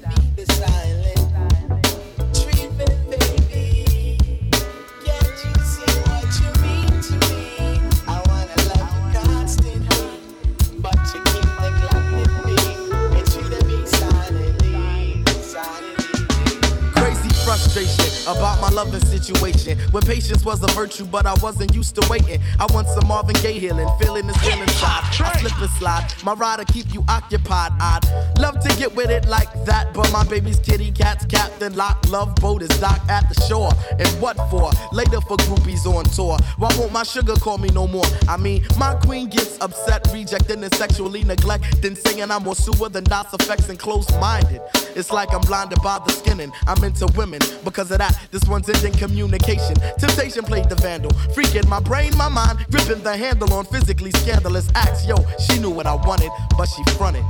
situation. 19.25 19.79
When 19.91 20.03
patience 20.03 20.45
was 20.45 20.63
a 20.63 20.69
virtue, 20.69 21.05
but 21.07 21.27
I 21.27 21.35
wasn't 21.43 21.75
used 21.75 21.95
to 21.97 22.07
waiting. 22.11 22.41
I 22.61 22.67
want 22.73 22.89
some 22.89 23.07
Marvin 23.09 23.37
Gaye 23.43 23.59
healing, 23.59 23.89
feeling 24.01 24.27
this 24.27 24.37
feeling 24.39 24.63
inside. 24.63 25.03
I 25.21 25.39
slip 25.41 25.61
and 25.61 25.71
slide, 25.71 26.07
my 26.25 26.35
ride 26.35 26.59
to 26.59 26.73
keep 26.73 26.93
you 26.93 27.05
occupied. 27.09 27.73
I'd 27.81 28.01
love 28.39 28.61
to 28.61 28.69
get 28.77 28.95
with 28.95 29.11
it 29.11 29.27
like 29.27 29.53
that, 29.65 29.95
but 29.95 30.11
my 30.13 30.25
baby's 30.25 30.59
kitty 30.59 30.93
cat's 30.93 31.25
captain 31.27 31.75
lock. 31.75 32.09
Love 32.11 32.35
boat 32.37 32.63
is 32.63 32.69
docked 32.81 33.09
at 33.11 33.29
the 33.29 33.41
shore. 33.43 33.73
And 33.99 34.09
what 34.21 34.37
for? 34.51 34.71
Later 34.93 35.21
for 35.23 35.37
groupies 35.39 35.87
on 35.87 36.05
tour. 36.05 36.39
Why 36.59 36.71
won't 36.79 36.93
my 36.93 37.03
sugar 37.03 37.35
call 37.35 37.59
me 37.59 37.69
no 37.71 37.87
more? 37.87 38.05
I 38.29 38.37
mean, 38.37 38.65
my 38.79 38.95
queen 38.95 39.29
gets 39.29 39.59
upset, 39.61 40.07
rejecting 40.13 40.63
and 40.63 40.75
sexually 40.75 41.25
neglecting, 41.25 41.97
singing 41.97 42.31
I'm 42.31 42.45
more 42.45 42.55
sewer 42.55 42.89
than 42.89 43.05
DOS 43.05 43.33
effects 43.35 43.69
and 43.69 43.79
close 43.79 44.11
minded. 44.21 44.61
It's 44.95 45.11
like 45.11 45.33
I'm 45.33 45.41
blinded 45.41 45.81
by 45.83 46.01
the 46.07 46.13
skinning. 46.13 46.53
I'm 46.67 46.83
into 46.85 47.07
women 47.17 47.41
because 47.65 47.91
of 47.91 47.99
that. 47.99 48.19
This 48.31 48.45
one's 48.45 48.69
ending 48.69 48.93
communication. 49.15 49.77
Temptation 49.99 50.45
played 50.45 50.69
the 50.69 50.75
vandal, 50.75 51.11
freaking 51.35 51.69
my 51.69 51.81
brain, 51.81 52.17
my 52.17 52.29
mind, 52.29 52.59
gripping 52.71 53.03
the 53.03 53.17
handle 53.17 53.53
on 53.55 53.65
physically 53.67 54.11
scandalous 54.11 54.69
acts. 54.75 55.07
Yo, 55.07 55.15
she 55.39 55.59
knew 55.61 55.71
what 55.71 55.87
I 55.87 55.95
wanted, 55.95 56.31
but 56.59 56.67
she 56.67 56.83
fronted. 56.97 57.25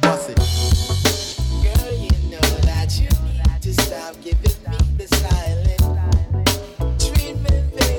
Bust 0.00 0.30
it. 0.30 0.38
Girl, 1.62 1.92
you 1.92 2.10
know 2.30 2.46
that 2.70 3.00
you 3.00 3.08
need 3.26 3.62
to 3.62 3.74
stop 3.82 4.14
giving 4.22 4.56
me 4.70 4.78
the 4.96 5.08
silent 5.16 5.80
treatment, 7.00 7.76
baby. 7.76 7.96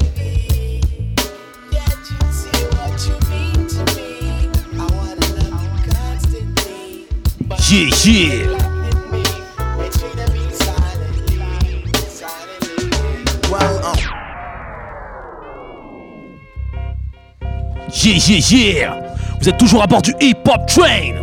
Yeah, 18.07 18.15
yeah, 18.25 18.39
yeah. 18.51 19.15
Vous 19.41 19.49
êtes 19.49 19.57
toujours 19.57 19.83
à 19.83 19.87
bord 19.87 20.01
du 20.01 20.13
Hip 20.21 20.37
Hop 20.47 20.65
Train. 20.65 21.15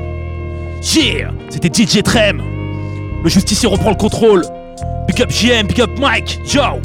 Yeah. 0.94 1.30
C'était 1.48 1.70
DJ 1.72 2.02
Trem. 2.02 2.42
Le 3.22 3.30
justicier 3.30 3.66
reprend 3.66 3.88
le 3.88 3.96
contrôle. 3.96 4.42
Big 5.06 5.22
up 5.22 5.30
JM, 5.30 5.66
big 5.66 5.80
up 5.80 5.88
Mike. 5.98 6.40
Yo. 6.44 6.82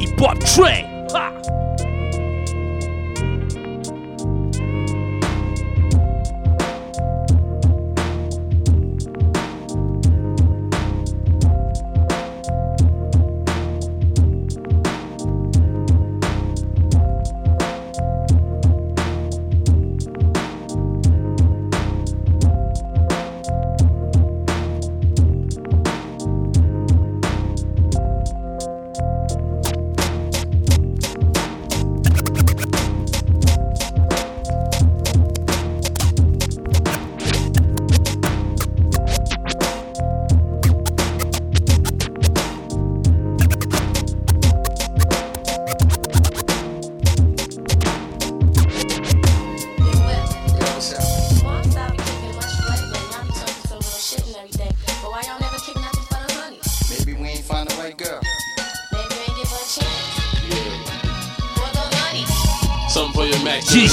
Hip 0.00 0.18
Hop 0.18 0.38
Train. 0.38 0.86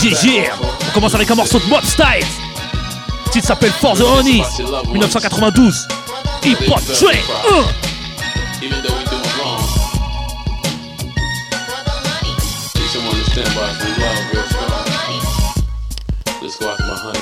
Yeah. 0.08 0.56
On 0.88 0.94
commence 0.94 1.16
avec 1.16 1.30
un 1.30 1.36
morceau 1.36 1.60
de 1.60 1.66
Mob 1.66 1.84
Style. 1.84 2.24
Le 3.26 3.32
titre 3.32 3.48
s'appelle 3.48 3.72
For 3.72 3.94
the 3.94 4.04
Honeys. 4.04 4.42
1992. 4.88 5.86
Hip 6.46 6.58
Hop 6.70 6.82
Train. 6.94 7.20
Let's 16.42 16.56
go 16.58 16.70
after 16.70 16.86
my 16.86 16.96
honey. 16.96 17.20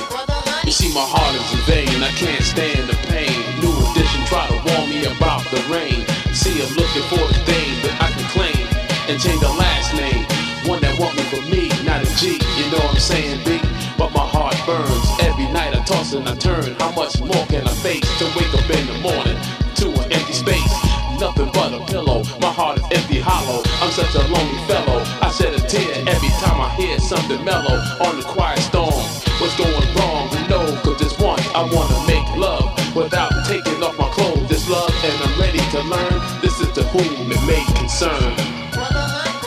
You 0.64 0.70
see, 0.70 0.94
my 0.94 1.00
heart 1.00 1.34
is 1.34 1.52
in 1.52 1.60
vain. 1.66 2.02
I 2.04 2.10
can't 2.14 2.44
stand 2.44 2.88
the 2.88 2.94
pain. 3.08 3.34
New 3.58 3.74
edition 3.90 4.22
try 4.26 4.46
to 4.46 4.54
warn 4.62 4.88
me 4.88 5.06
about 5.06 5.42
the 5.50 5.58
rain. 5.66 6.06
See, 6.32 6.54
I'm 6.62 6.70
looking 6.78 7.02
for 7.10 7.18
a 7.18 7.34
thing 7.50 7.82
that 7.82 7.98
I 8.00 8.10
can 8.14 8.22
claim 8.30 8.62
and 9.10 9.20
change 9.20 9.40
the 9.40 9.50
last 9.58 9.92
name. 9.94 10.22
One 10.70 10.80
that 10.82 10.98
want 10.98 11.16
me 11.16 11.22
for 11.24 11.42
me, 11.50 11.70
not 11.96 12.06
a 12.06 12.16
G. 12.16 12.32
You 12.60 12.70
know 12.70 12.78
what 12.78 12.94
I'm 12.94 13.00
saying, 13.00 13.40
B? 13.44 13.60
But 13.96 14.12
my 14.12 14.26
heart 14.26 14.56
burns. 14.66 15.08
Every 15.22 15.48
night 15.52 15.74
I 15.74 15.82
toss 15.84 16.12
and 16.12 16.28
I 16.28 16.34
turn. 16.36 16.74
How 16.78 16.92
much 16.92 17.20
more 17.20 17.44
can 17.46 17.66
I 17.66 17.74
face 17.80 18.06
to 18.18 18.24
wake 18.36 18.52
up 18.52 18.68
in 18.68 18.84
the 18.86 18.98
morning 19.00 19.38
to 19.80 19.86
an 20.04 20.12
empty 20.12 20.32
space? 20.32 20.74
Nothing 21.18 21.48
but 21.52 21.72
a 21.72 21.80
pillow. 21.86 22.22
My 22.40 22.52
heart 22.52 22.78
is 22.78 22.84
empty, 22.92 23.20
hollow. 23.20 23.62
I'm 23.80 23.90
such 23.90 24.12
a 24.14 24.24
lonely 24.28 24.60
fellow. 24.68 25.00
I 25.24 25.30
shed 25.32 25.54
a 25.54 25.60
tear 25.64 26.04
every 26.06 26.32
time 26.44 26.60
I 26.60 26.68
hear 26.76 26.98
something 27.00 27.42
mellow 27.44 27.80
on 28.04 28.20
the 28.20 28.24
quiet 28.24 28.60
storm. 28.60 28.92
What's 29.40 29.56
going 29.56 29.88
wrong? 29.96 30.28
We 30.32 30.40
know, 30.52 30.64
cause 30.84 30.98
this 30.98 31.16
one, 31.18 31.40
I 31.56 31.64
wanna 31.64 31.96
make 32.04 32.28
love 32.36 32.68
without 32.94 33.32
taking 33.46 33.82
off 33.82 33.96
my 33.96 34.08
clothes. 34.10 34.48
This 34.48 34.68
love, 34.68 34.92
and 35.04 35.16
I'm 35.24 35.40
ready 35.40 35.64
to 35.72 35.80
learn. 35.88 36.40
This 36.42 36.60
is 36.60 36.70
to 36.76 36.82
whom 36.92 37.32
it 37.32 37.42
may 37.48 37.64
concern. 37.80 38.34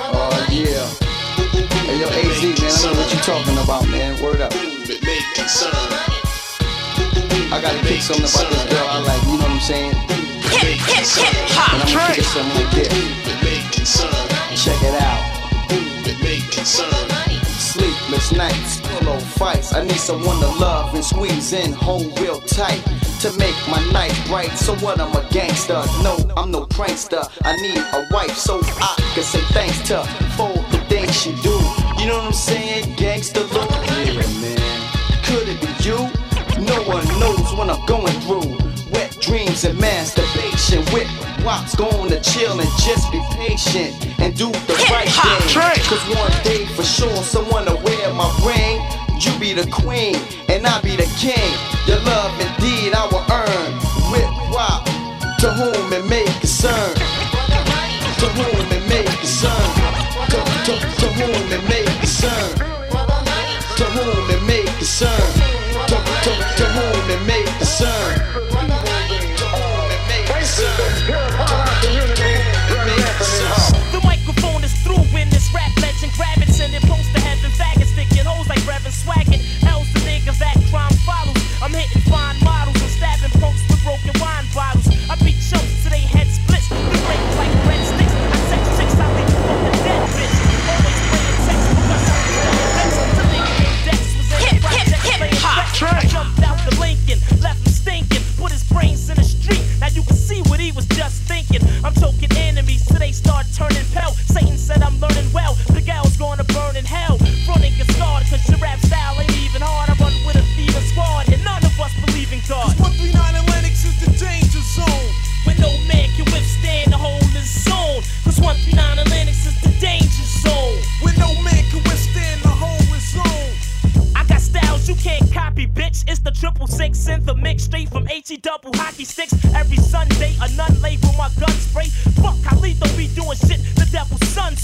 Oh, 0.10 0.48
yeah. 0.50 1.09
Hey, 1.90 1.98
yo, 2.02 2.06
AZ, 2.06 2.62
man, 2.62 2.70
I 2.70 2.94
know 2.94 3.02
what 3.02 3.10
you 3.12 3.18
talking 3.22 3.58
about, 3.58 3.88
man. 3.90 4.22
Word 4.22 4.42
up. 4.42 4.54
I 4.54 4.56
gotta 7.60 7.80
kick 7.82 8.02
something 8.04 8.26
about 8.30 8.48
this 8.52 8.64
girl 8.70 8.86
I 8.88 9.00
like, 9.02 9.24
you 9.24 9.30
know 9.30 9.38
what 9.38 9.50
I'm 9.50 9.60
saying? 9.60 9.96
And 9.98 10.06
I'm 11.58 11.80
gonna 11.80 11.90
kick 12.14 12.20
it 12.20 12.26
something 12.26 12.56
like 12.62 12.70
this. 12.76 12.94
Check 14.64 14.80
it 14.84 15.02
out. 15.02 15.42
Sleepless 17.58 18.32
nights, 18.34 18.82
pillow 18.82 19.18
fights. 19.18 19.74
I 19.74 19.82
need 19.84 19.98
someone 19.98 20.40
to 20.42 20.48
love 20.60 20.94
and 20.94 21.04
squeeze 21.04 21.54
in, 21.54 21.74
hold 21.74 22.20
real 22.20 22.40
tight. 22.42 22.84
To 23.22 23.32
make 23.40 23.56
my 23.68 23.82
night 23.92 24.14
bright. 24.28 24.52
So 24.52 24.76
what? 24.76 25.00
I'm 25.02 25.12
a 25.16 25.24
gangster. 25.32 25.82
No, 26.04 26.18
I'm 26.38 26.52
no 26.52 26.68
prankster. 26.68 27.28
I 27.44 27.56
need 27.58 27.80
a 27.80 28.06
wife 28.14 28.38
so 28.38 28.62
I 28.64 28.94
can 29.16 29.24
say 29.24 29.42
thanks 29.54 29.80
to 29.90 30.04
for 30.38 30.54
the 30.72 30.78
things 30.88 31.16
she 31.20 31.32
do. 31.42 31.60
You 32.00 32.08
know 32.08 32.18
what 32.18 32.28
I'm 32.28 32.34
saying? 32.34 32.96
Gangster 32.96 33.42
look. 33.42 33.70
Yeah, 33.70 34.24
man. 34.42 34.58
Could 35.26 35.48
it 35.48 35.60
be 35.62 35.68
you? 35.84 35.98
No 36.66 36.82
one 36.84 37.06
knows 37.20 37.54
what 37.54 37.70
I'm 37.70 37.86
going 37.86 38.14
through. 38.22 38.58
Wet 38.92 39.18
dreams 39.20 39.64
and 39.66 39.78
masturbation. 39.80 40.84
Whip 40.94 41.08
wops 41.44 41.76
going 41.76 42.10
to 42.10 42.20
chill 42.22 42.60
and 42.60 42.70
just 42.80 43.12
be 43.12 43.22
patient 43.32 43.94
and 44.20 44.36
do 44.36 44.52
the 44.52 44.76
right 44.92 45.08
thing. 45.10 45.84
Cause 45.88 46.04
one 46.16 46.32
day 46.44 46.66
for 46.76 46.84
sure 46.84 47.24
someone 47.24 47.66
will 47.66 47.82
wear 47.84 48.14
my 48.14 48.30
ring. 48.48 48.80
You 49.20 49.38
be 49.40 49.54
the 49.54 49.70
queen 49.70 50.16
and 50.48 50.66
I 50.66 50.80
be 50.82 50.96
the 50.96 51.10
king. 51.20 51.52
Your 51.88 52.00
love 52.02 52.32
indeed 52.40 52.94
I 52.94 53.06
will 53.12 53.26
earn. 53.32 53.72
Whip 54.12 54.32
wop 54.52 54.86
to 55.40 55.52
whom 55.52 55.94
it 55.94 56.06
may 56.06 56.26
concern. 56.40 56.96
To 58.20 58.28
whom 58.28 58.68
it 58.74 58.90
may 58.90 59.06
concern. 59.06 59.70
To, 60.28 60.38
to, 60.66 60.74
to 61.00 61.08
whom 61.14 61.49
concern. 62.20 62.58
To 63.78 63.84
whom 63.86 64.30
it 64.30 64.44
may 64.46 64.64
concern. 64.78 65.39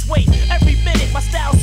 Sway. 0.05 0.25
Every 0.51 0.75
minute, 0.83 1.11
my 1.13 1.19
style 1.19 1.54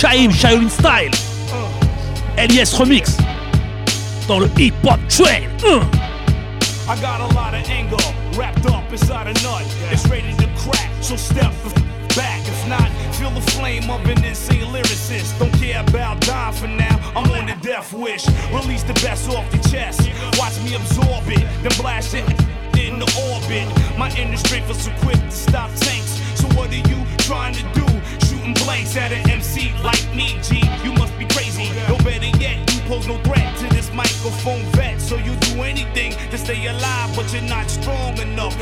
Shaim, 0.00 0.30
Shaolin 0.30 0.70
Style. 0.70 1.10
LIS 2.38 2.72
Remix. 2.72 3.18
Dans 4.26 4.38
le 4.38 4.48
hip 4.56 4.72
hop 4.82 4.98
train. 5.10 5.44
Uh. 5.62 5.84
I 6.88 6.98
got 7.02 7.20
a 7.20 7.34
lot 7.34 7.52
of 7.52 7.68
anger 7.68 7.98
wrapped 8.32 8.64
up 8.64 8.90
inside 8.90 9.26
a 9.26 9.34
nut. 9.42 9.62
It's 9.90 10.08
ready 10.08 10.32
to 10.36 10.48
crack, 10.56 10.88
so 11.02 11.16
step 11.16 11.52
back. 12.16 12.40
If 12.48 12.66
not, 12.66 12.88
feel 13.14 13.28
the 13.28 13.42
flame 13.52 13.90
of 13.90 14.00
an 14.06 14.24
insane 14.24 14.64
lyricist. 14.72 15.38
Don't 15.38 15.52
care 15.60 15.82
about 15.82 16.22
dying 16.22 16.54
for 16.54 16.68
now. 16.68 16.96
I'm 17.14 17.30
on 17.32 17.44
the 17.44 17.56
death 17.60 17.92
wish. 17.92 18.26
Release 18.54 18.84
the 18.84 18.94
best 19.04 19.28
off 19.28 19.50
the 19.50 19.58
chest. 19.68 20.08
Watch 20.38 20.58
me 20.64 20.76
absorb 20.76 21.28
it, 21.28 21.44
then 21.60 21.72
blast 21.76 22.14
it 22.14 22.24
in 22.80 22.98
the 22.98 23.08
orbit. 23.28 23.68
My 23.98 24.08
strength 24.36 24.66
was 24.66 24.80
so 24.80 24.92
quick 25.02 25.20
to 25.20 25.30
stop 25.30 25.70
tanks. 25.76 26.16
So 26.40 26.48
what 26.56 26.70
are 26.70 26.88
you 26.88 27.04
trying 27.18 27.52
to 27.52 27.62
do? 27.74 27.99
Shooting 28.50 28.66
blanks 28.66 28.96
at 28.96 29.12
an 29.12 29.28
MC 29.30 29.72
like 29.82 30.02
me, 30.14 30.38
G. 30.42 30.62
You 30.84 30.92
must 30.94 31.16
be 31.18 31.24
crazy. 31.26 31.68
No 31.88 31.96
better 31.98 32.26
yet, 32.38 32.58
you 32.72 32.80
pose 32.88 33.06
no 33.06 33.16
threat 33.22 33.56
to 33.58 33.68
this 33.68 33.92
microphone 33.92 34.62
vet. 34.72 35.00
So 35.00 35.16
you 35.16 35.34
do 35.36 35.62
anything 35.62 36.12
to 36.30 36.38
stay 36.38 36.66
alive, 36.66 37.14
but 37.14 37.32
you're 37.32 37.42
not 37.42 37.68
strong 37.70 38.18
enough. 38.18 38.56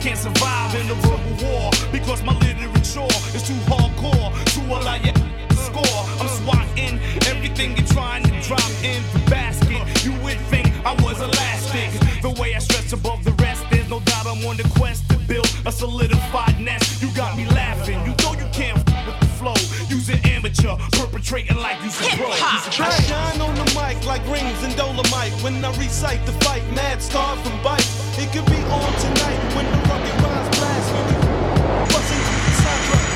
Can't 0.00 0.18
survive 0.18 0.74
in 0.74 0.90
a 0.90 0.94
verbal 0.94 1.46
war 1.46 1.70
because 1.92 2.22
my 2.24 2.34
literature 2.40 3.06
is 3.34 3.46
too 3.46 3.60
hardcore 3.70 4.32
to 4.54 4.60
allow 4.66 4.96
you 4.96 5.12
to 5.12 5.56
score. 5.56 6.02
I'm 6.20 6.28
swatting 6.28 6.98
everything 7.26 7.76
you're 7.76 7.86
trying 7.86 8.24
to 8.24 8.32
drop 8.42 8.70
in 8.82 9.02
the 9.12 9.22
basket. 9.30 9.80
You 10.04 10.12
would 10.22 10.40
think 10.50 10.66
I 10.84 10.92
was 11.02 11.20
elastic. 11.20 11.90
The 12.20 12.30
way 12.40 12.54
I 12.54 12.58
stretch 12.58 12.92
above 12.92 13.24
the 13.24 13.32
rest, 13.42 13.64
there's 13.70 13.88
no 13.88 14.00
doubt 14.00 14.26
I'm 14.26 14.44
on 14.44 14.56
the 14.56 14.68
quest 14.76 14.91
You's 22.12 22.78
a 22.78 22.82
I 22.84 22.90
shine 23.08 23.40
on 23.40 23.54
the 23.54 23.64
mic 23.72 24.04
like 24.04 24.20
rings 24.28 24.62
and 24.62 24.76
dolomite 24.76 25.32
when 25.40 25.64
I 25.64 25.70
recite 25.78 26.24
the 26.26 26.32
fight. 26.44 26.62
Mad 26.74 27.00
scar 27.00 27.36
from 27.38 27.56
bite. 27.62 27.88
It 28.20 28.28
could 28.32 28.44
be 28.46 28.60
on 28.68 28.92
tonight 29.00 29.40
when 29.56 29.64
the 29.64 29.78
rugged 29.88 30.16
rhymes 30.20 30.48
blast. 30.58 30.88
You 30.92 31.04
can 31.08 31.20
bust 31.88 32.12
into 32.12 32.34
the 32.44 32.52
soundtrack. 32.60 33.08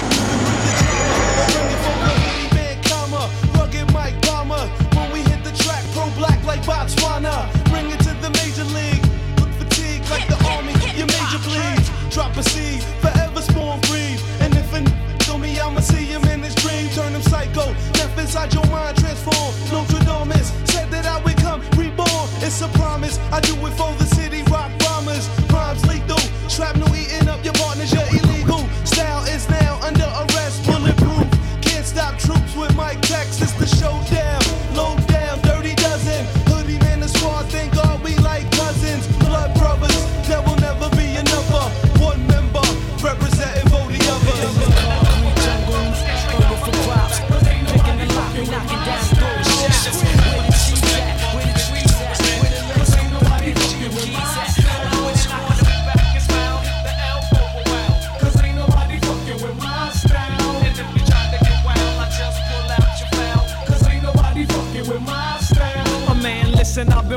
The 0.65 0.73
drama. 0.81 1.61
It 1.69 1.81
for 1.85 1.97
the 2.01 2.09
hoodie 2.25 2.49
man, 2.57 2.77
comma. 2.89 3.23
Rugged 3.61 3.87
mic 3.93 4.15
bomber. 4.25 4.65
When 4.97 5.13
we 5.13 5.21
hit 5.29 5.45
the 5.45 5.53
track, 5.63 5.85
pro 5.93 6.09
black 6.17 6.41
like 6.45 6.63
Botswana. 6.63 7.53
Bring 7.69 7.91
it 7.91 8.01
to 8.01 8.13
the 8.25 8.31
major 8.41 8.65
league. 8.73 9.05
Look 9.37 9.53
fatigued 9.61 10.09
like 10.09 10.27
the 10.29 10.41
army. 10.49 10.73
Your 10.97 11.07
major 11.13 11.41
bleeds. 11.45 11.93
Drop 12.09 12.35
a 12.37 12.43
seed. 12.43 12.81
Forever 13.05 13.43
spawn 13.43 13.79
breathe. 13.93 14.21
And 14.41 14.57
if 14.57 14.73
a 14.73 14.81
n- 14.81 14.89
to 15.29 15.37
me, 15.37 15.61
I'ma 15.61 15.81
see 15.81 16.07
him 16.09 16.25
in 16.33 16.41
his 16.41 16.55
dream. 16.55 16.89
Turn 16.97 17.13
him 17.13 17.21
psycho. 17.21 17.77
Inside 18.27 18.53
your 18.55 18.67
mind, 18.67 18.97
transform. 18.99 19.55
Notre 19.71 20.05
Dame 20.05 20.43
said 20.67 20.91
that 20.91 21.07
I 21.07 21.23
would 21.23 21.37
come 21.37 21.61
reborn. 21.79 22.27
It's 22.43 22.61
a 22.61 22.67
promise. 22.75 23.21
I 23.31 23.39
do 23.39 23.55
it 23.65 23.73
for 23.75 23.95
the 24.03 24.05
city 24.05 24.43
rock 24.51 24.69
bombers. 24.81 25.29
Rhymes 25.49 25.87
lethal. 25.87 26.19
Shrapnel 26.49 26.96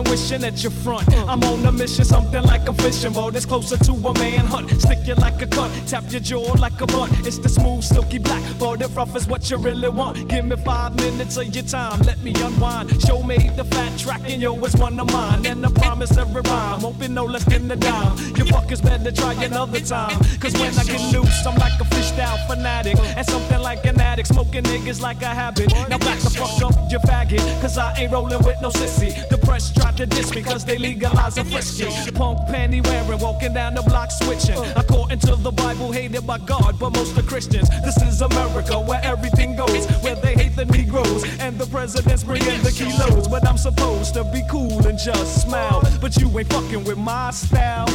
been 0.04 0.12
wishing 0.12 0.44
at 0.44 0.62
your 0.64 0.72
front. 0.72 1.08
I'm 1.28 1.44
on 1.44 1.66
a 1.66 1.72
mission, 1.72 2.06
something 2.06 2.44
like 2.44 2.68
a 2.68 2.74
fishing 2.74 3.14
boat. 3.14 3.36
It's 3.36 3.46
closer 3.46 3.78
to 3.78 3.92
a 3.92 4.14
manhunt. 4.14 4.70
Stick 4.82 5.00
you 5.06 5.16
like 5.16 5.42
a 5.42 5.48
cut, 5.48 5.72
tap 5.88 6.04
your 6.10 6.22
jaw 6.22 6.54
like 6.60 6.80
a 6.82 6.86
blunt. 6.86 7.12
It's 7.26 7.38
the 7.40 7.50
smooth, 7.50 7.84
silky 7.84 8.20
black. 8.20 8.44
But 8.60 8.82
if 8.82 8.96
rough 8.96 9.16
is 9.16 9.28
what 9.28 9.50
you 9.50 9.58
really 9.58 9.90
want, 9.90 10.28
give 10.28 10.46
me 10.46 10.56
five 10.58 10.96
minutes 10.96 11.38
of 11.38 11.54
your 11.54 11.64
time. 11.64 12.02
Let 12.02 12.22
me 12.24 12.34
unwind. 12.36 13.02
Show 13.02 13.24
me 13.24 13.38
the 13.56 13.64
fat 13.66 13.98
track, 13.98 14.22
and 14.26 14.42
yo, 14.42 14.56
it's 14.66 14.76
one 14.76 15.00
of 15.00 15.12
mine. 15.12 15.46
And 15.46 15.66
I 15.66 15.72
promise 15.72 16.16
every 16.18 16.42
rhyme 16.42 16.82
won't 16.82 17.00
be 17.00 17.08
no 17.08 17.26
less 17.26 17.46
than 17.46 17.70
a 17.72 17.76
dime. 17.76 18.18
You 18.38 18.46
fuckers 18.46 18.84
better 18.84 19.12
try 19.12 19.34
another 19.44 19.80
time. 19.80 20.18
Cause 20.40 20.54
when 20.54 20.78
I 20.78 20.84
get 20.84 21.02
loose, 21.14 21.46
I'm 21.46 21.56
like 21.58 21.80
a 21.80 21.86
fished 21.86 22.20
out 22.20 22.40
fanatic. 22.48 22.98
And 23.18 23.26
something 23.26 23.60
like 23.62 23.86
an 23.86 24.00
addict, 24.00 24.30
smoking 24.30 24.64
niggas 24.64 25.02
like 25.02 25.22
a 25.22 25.34
habit. 25.42 25.72
Now 25.90 25.98
back 25.98 26.20
the 26.20 26.30
fuck 26.30 26.62
up, 26.64 26.92
you 26.92 27.00
faggot. 27.00 27.62
Cause 27.62 27.78
I 27.78 27.94
ain't 27.98 28.12
rolling 28.12 28.44
with 28.44 28.62
no 28.62 28.70
sissy. 28.70 29.28
The 29.30 29.38
press 29.38 29.72
tried 29.90 30.10
to 30.10 30.16
diss 30.16 30.34
me 30.36 30.42
cause 30.42 30.66
they 30.66 30.78
legalize 30.78 31.38
a 31.38 31.44
frisky. 31.44 31.86
Punk 32.12 32.40
panty 32.50 32.86
wearing, 32.86 33.20
walking 33.20 33.54
down 33.54 33.74
the 33.74 33.82
block 33.84 34.12
switching. 34.12 34.58
According 34.76 35.20
to 35.20 35.36
the 35.36 35.52
Bible, 35.52 35.92
hated 35.92 36.26
by 36.26 36.38
God, 36.40 36.78
but 36.80 36.92
most 36.92 37.18
are 37.18 37.24
Christians. 37.24 37.70
This 37.84 37.98
is 38.02 38.22
America 38.22 38.80
where 38.80 39.02
everything 39.04 39.56
goes, 39.56 39.86
where 40.02 40.16
they 40.16 40.34
hate 40.34 40.56
the 40.56 40.66
Negroes. 40.66 41.24
And 41.40 41.58
the 41.58 41.66
president's 41.68 42.24
bringing 42.24 42.62
the 42.62 42.72
kilos. 42.72 43.28
But 43.28 43.48
I'm 43.48 43.58
supposed 43.58 44.14
to 44.16 44.24
be 44.26 44.44
cool 44.50 44.86
and 44.88 44.98
just 44.98 45.42
smile. 45.44 45.82
But 46.02 46.18
you 46.18 46.28
ain't 46.38 46.52
fucking 46.52 46.84
with 46.84 46.98
my 46.98 47.32
style. 47.32 47.88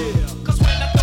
Cause 0.44 0.60
when 0.60 0.82
I 0.82 0.93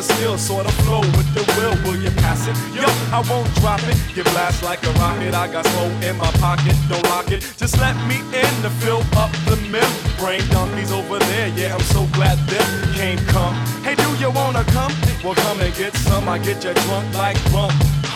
the 0.00 0.14
skill, 0.14 0.38
sort 0.38 0.66
of 0.66 0.72
flow 0.86 1.00
with 1.00 1.28
the 1.34 1.44
will. 1.56 1.76
Will 1.84 2.00
you 2.00 2.10
pass 2.22 2.46
it? 2.48 2.56
Yo, 2.74 2.84
I 3.12 3.20
won't 3.28 3.52
drop 3.56 3.82
it. 3.84 3.96
Get 4.14 4.24
blast 4.32 4.62
like 4.62 4.82
a 4.84 4.92
rocket. 4.92 5.34
I 5.34 5.46
got 5.52 5.66
smoke 5.66 5.92
in 6.02 6.16
my 6.16 6.30
pocket. 6.40 6.74
Don't 6.88 7.04
lock 7.04 7.30
it. 7.30 7.40
Just 7.58 7.78
let 7.78 7.96
me 8.08 8.16
in 8.32 8.52
to 8.64 8.70
fill 8.80 9.02
up 9.16 9.30
the 9.44 9.56
mill. 9.68 9.90
Brain 10.18 10.42
donkeys 10.50 10.92
over 10.92 11.18
there. 11.18 11.48
Yeah, 11.48 11.74
I'm 11.74 11.86
so 11.96 12.06
glad 12.12 12.38
them 12.48 12.94
came 12.94 13.18
come. 13.26 13.54
Hey, 13.84 13.94
do 13.94 14.08
you 14.16 14.30
wanna 14.30 14.64
come? 14.64 14.92
Well, 15.22 15.34
come 15.34 15.60
and 15.60 15.74
get 15.74 15.94
some. 15.96 16.28
I 16.28 16.38
get 16.38 16.64
you 16.64 16.72
drunk 16.72 17.14
like 17.14 17.36
rum. 17.52 17.70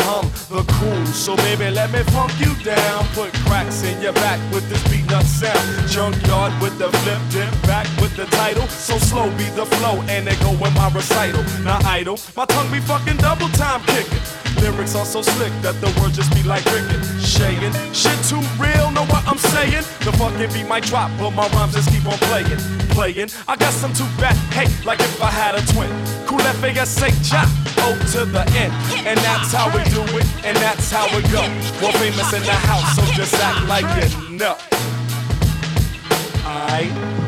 Hum 0.04 0.30
the 0.48 0.62
cool, 0.78 1.06
so 1.06 1.36
baby, 1.36 1.70
let 1.70 1.90
me 1.90 2.02
funk 2.12 2.32
you 2.38 2.54
down. 2.62 3.06
Put 3.14 3.32
cracks 3.44 3.82
in 3.82 4.00
your 4.00 4.12
back 4.14 4.38
with 4.52 4.68
this 4.68 4.82
beat 4.88 5.06
nut 5.10 5.24
sound. 5.24 5.88
Junkyard 5.88 6.52
with 6.62 6.78
the 6.78 6.90
flip 6.98 7.20
dip, 7.30 7.50
back 7.62 7.86
with 8.00 8.14
the 8.16 8.26
title. 8.26 8.66
So 8.68 8.98
slow 8.98 9.28
be 9.36 9.44
the 9.56 9.66
flow, 9.66 10.02
and 10.08 10.26
they 10.26 10.36
go 10.36 10.52
with 10.52 10.74
my 10.74 10.90
recital. 10.92 11.42
Not 11.64 11.84
idle, 11.84 12.18
my 12.36 12.46
tongue 12.46 12.70
be 12.70 12.80
fucking 12.80 13.16
double 13.18 13.48
time 13.48 13.80
kicking. 13.82 14.53
Lyrics 14.64 14.94
are 14.94 15.04
so 15.04 15.20
slick 15.20 15.52
that 15.60 15.78
the 15.84 15.92
words 16.00 16.16
just 16.16 16.32
be 16.32 16.42
like 16.42 16.64
cricket. 16.64 16.96
Shaking, 17.20 17.68
shit 17.92 18.16
too 18.24 18.40
real, 18.56 18.88
know 18.96 19.04
what 19.12 19.20
I'm 19.28 19.36
saying? 19.36 19.84
The 20.00 20.12
fucking 20.16 20.50
beat 20.56 20.66
might 20.66 20.84
drop, 20.84 21.10
but 21.20 21.32
my 21.32 21.46
rhymes 21.48 21.74
just 21.74 21.90
keep 21.90 22.06
on 22.06 22.16
playing. 22.32 22.56
Playing, 22.88 23.28
I 23.46 23.56
got 23.56 23.74
some 23.74 23.92
too 23.92 24.08
bad, 24.16 24.32
hey, 24.56 24.64
like 24.86 25.00
if 25.00 25.20
I 25.20 25.28
had 25.28 25.54
a 25.54 25.60
twin. 25.68 25.92
Cool 26.24 26.40
FASA 26.64 27.12
chop, 27.28 27.44
O 27.84 27.92
to 28.16 28.24
the 28.24 28.40
end. 28.56 28.72
And 29.04 29.20
that's 29.20 29.52
how 29.52 29.68
we 29.68 29.84
do 29.92 30.00
it, 30.16 30.24
and 30.48 30.56
that's 30.56 30.90
how 30.90 31.12
it 31.12 31.28
go. 31.28 31.44
We're 31.84 31.92
famous 32.00 32.32
in 32.32 32.40
the 32.48 32.56
house, 32.64 32.96
so 32.96 33.04
just 33.12 33.34
act 33.34 33.68
like 33.68 33.84
it. 34.00 34.16
know. 34.32 34.56
Alright. 36.48 37.23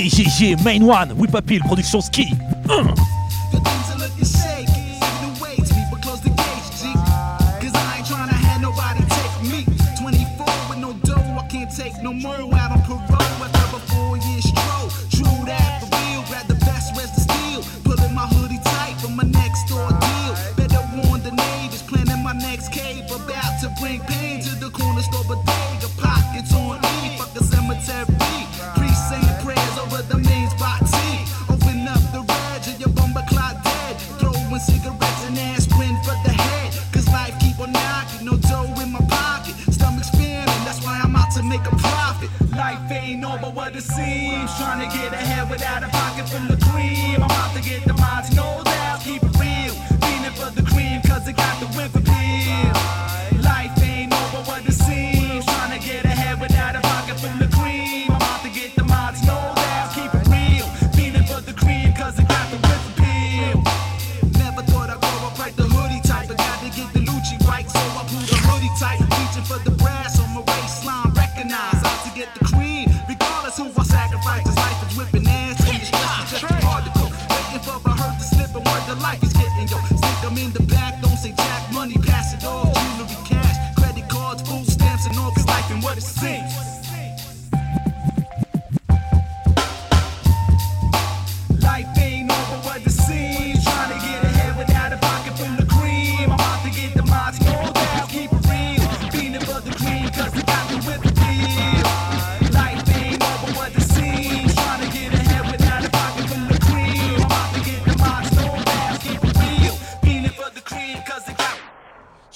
Yeah, 0.00 0.24
yeah, 0.24 0.56
yeah, 0.56 0.64
main 0.64 0.86
one, 0.86 1.10
Whip 1.18 1.34
Appeal, 1.34 1.60
production 1.60 2.00
ski. 2.00 2.34
Hein. 2.66 3.09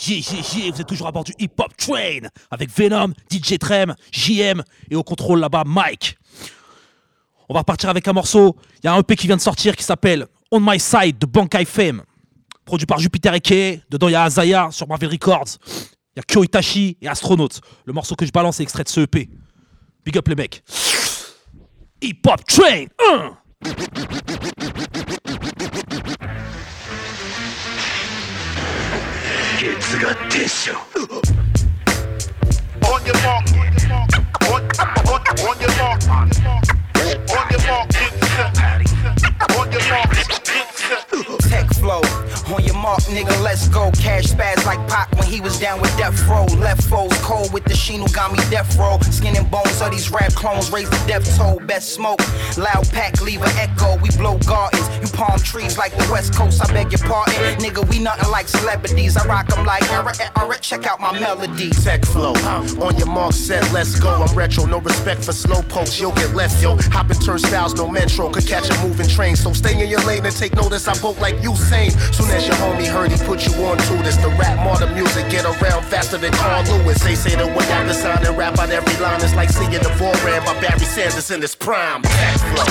Yeah, 0.07 0.71
vous 0.71 0.81
êtes 0.81 0.87
toujours 0.87 1.07
à 1.07 1.13
bord 1.13 1.25
du 1.25 1.33
Hip 1.39 1.53
Hop 1.59 1.75
Train 1.77 2.29
avec 2.51 2.71
Venom, 2.71 3.13
DJ 3.31 3.59
Trem, 3.59 3.95
JM 4.13 4.63
et 4.91 4.97
au 4.97 5.03
contrôle 5.03 5.41
là-bas 5.41 5.65
Mike. 5.67 6.19
On 7.49 7.55
va 7.55 7.61
repartir 7.61 7.89
avec 7.89 8.07
un 8.09 8.13
morceau. 8.13 8.57
Il 8.83 8.87
y 8.87 8.89
a 8.89 8.95
un 8.95 8.99
EP 8.99 9.17
qui 9.17 9.27
vient 9.27 9.37
de 9.37 9.41
sortir 9.41 9.77
qui 9.77 9.85
s'appelle 9.85 10.27
On 10.51 10.61
My 10.61 10.79
Side 10.79 11.19
de 11.19 11.27
Bankai 11.27 11.65
Fame. 11.65 12.03
Produit 12.65 12.87
par 12.87 12.99
Jupiter 12.99 13.35
Eke. 13.35 13.81
Dedans, 13.91 14.09
il 14.09 14.13
y 14.13 14.15
a 14.15 14.25
Azaya 14.25 14.69
sur 14.71 14.89
Marvel 14.89 15.11
Records. 15.11 15.59
Il 16.17 16.19
y 16.19 16.21
a 16.21 16.23
Kyo 16.23 16.45
Itachi 16.45 16.97
et 17.01 17.09
Astronaut. 17.09 17.49
Le 17.85 17.93
morceau 17.93 18.15
que 18.15 18.27
je 18.27 18.33
balance 18.33 18.61
est 18.61 18.63
extrait 18.63 18.85
de 18.85 18.89
ce 18.89 19.01
EP. 19.01 19.29
Big 20.05 20.19
up 20.19 20.29
les 20.29 20.35
mecs. 20.35 20.63
Hip 22.03 22.21
Hop 22.27 22.45
Train 22.45 22.87
1 23.13 23.39
kids 29.65 29.95
got 29.95 30.31
tissue. 30.31 30.77
On 32.85 33.07
your 33.07 33.19
mark, 33.25 33.49
on, 34.53 34.63
on, 35.09 35.23
on 35.41 35.57
your 35.59 35.75
mark, 35.79 36.01
on 36.11 37.47
your 37.51 37.63
mark, 37.67 37.89
get 37.89 38.13
set. 38.35 38.53
On 39.57 39.73
your 39.73 39.85
mark. 39.89 40.14
On 42.53 42.63
your 42.63 42.75
mark, 42.75 43.01
nigga, 43.05 43.43
let's 43.43 43.69
go. 43.69 43.91
Cash 43.93 44.27
spaz 44.27 44.65
like 44.67 44.79
Pac 44.89 45.11
when 45.17 45.27
he 45.27 45.41
was 45.41 45.59
down 45.59 45.81
with 45.81 45.97
Death 45.97 46.27
Row. 46.29 46.45
Left 46.59 46.83
foes 46.85 47.13
cold 47.23 47.53
with 47.53 47.65
the 47.65 47.73
Shino 47.73 48.13
got 48.13 48.33
me 48.33 48.39
death 48.51 48.77
row. 48.77 48.99
Skin 49.11 49.37
and 49.37 49.51
bones 49.51 49.81
of 49.81 49.91
these 49.91 50.11
rap 50.11 50.33
clones 50.35 50.71
raise 50.71 50.91
the 50.91 51.03
death 51.07 51.25
toll. 51.37 51.59
Best 51.61 51.95
smoke. 51.95 52.21
Loud 52.59 52.89
pack, 52.91 53.21
leave 53.23 53.43
an 53.43 53.51
echo. 53.57 53.97
We 53.99 54.11
blow 54.11 54.39
gardens. 54.47 54.87
You 55.01 55.09
palm 55.17 55.39
trees 55.39 55.79
like 55.79 55.93
the 55.97 56.07
West 56.13 56.35
Coast. 56.35 56.63
I 56.63 56.73
beg 56.73 56.93
your 56.93 57.01
pardon. 57.01 57.35
Nigga, 57.59 57.89
we 57.89 57.99
nothing 57.99 58.31
like 58.31 58.49
celebrities. 58.49 59.17
I 59.17 59.27
rock 59.27 59.51
'em 59.57 59.65
like. 59.65 59.83
Eric, 60.37 60.61
check 60.61 60.87
out 60.87 61.01
my 61.01 61.19
melody. 61.19 61.71
Tech 61.71 62.05
flow. 62.05 62.35
On 62.85 62.97
your 62.97 63.07
mark, 63.07 63.33
set, 63.33 63.65
let's 63.73 63.99
go. 63.99 64.11
I'm 64.11 64.37
retro, 64.37 64.67
no 64.67 64.81
respect 64.81 65.25
for 65.25 65.33
slow 65.33 65.63
pokes. 65.63 65.99
You'll 65.99 66.13
get 66.13 66.35
left, 66.35 66.63
yo. 66.63 66.77
Hopping 66.93 67.19
turnstiles, 67.19 67.75
no 67.75 67.89
metro. 67.89 68.29
Could 68.31 68.47
catch 68.47 68.69
a 68.69 68.87
moving 68.87 69.09
train. 69.09 69.35
So 69.35 69.53
stay 69.53 69.81
in 69.83 69.89
your 69.89 70.01
lane 70.03 70.27
and 70.27 70.37
take 70.37 70.55
notice. 70.55 70.87
I 70.89 70.95
poke 70.95 71.21
like 71.21 71.37
Usain. 71.37 71.91
Soon 72.15 72.34
as 72.35 72.47
your 72.47 72.57
homie 72.57 72.87
heard, 72.87 73.13
he 73.13 73.19
put 73.25 73.47
you 73.47 73.55
on 73.65 73.79
to 73.79 73.95
this. 74.03 74.17
The 74.17 74.29
rap 74.31 74.57
modern 74.65 74.93
music 74.95 75.31
get 75.31 75.45
around 75.45 75.85
faster 75.85 76.19
than 76.19 76.33
Carl 76.33 76.65
Lewis. 76.65 77.03
They 77.03 77.15
say 77.15 77.37
the 77.37 77.47
without 77.47 77.87
the 77.87 77.95
sound 77.95 78.27
and 78.27 78.37
rap 78.37 78.59
out 78.59 78.71
every 78.71 78.97
line. 79.01 79.21
It's 79.23 79.35
like 79.35 79.51
seeing 79.51 79.71
the 79.71 79.93
Voran 79.99 80.45
by 80.45 80.61
Barry 80.61 80.81
Sanders 80.81 81.31
in 81.31 81.41
his 81.41 81.55
prime. 81.55 82.03
Tech 82.03 82.41
flow. 82.41 82.65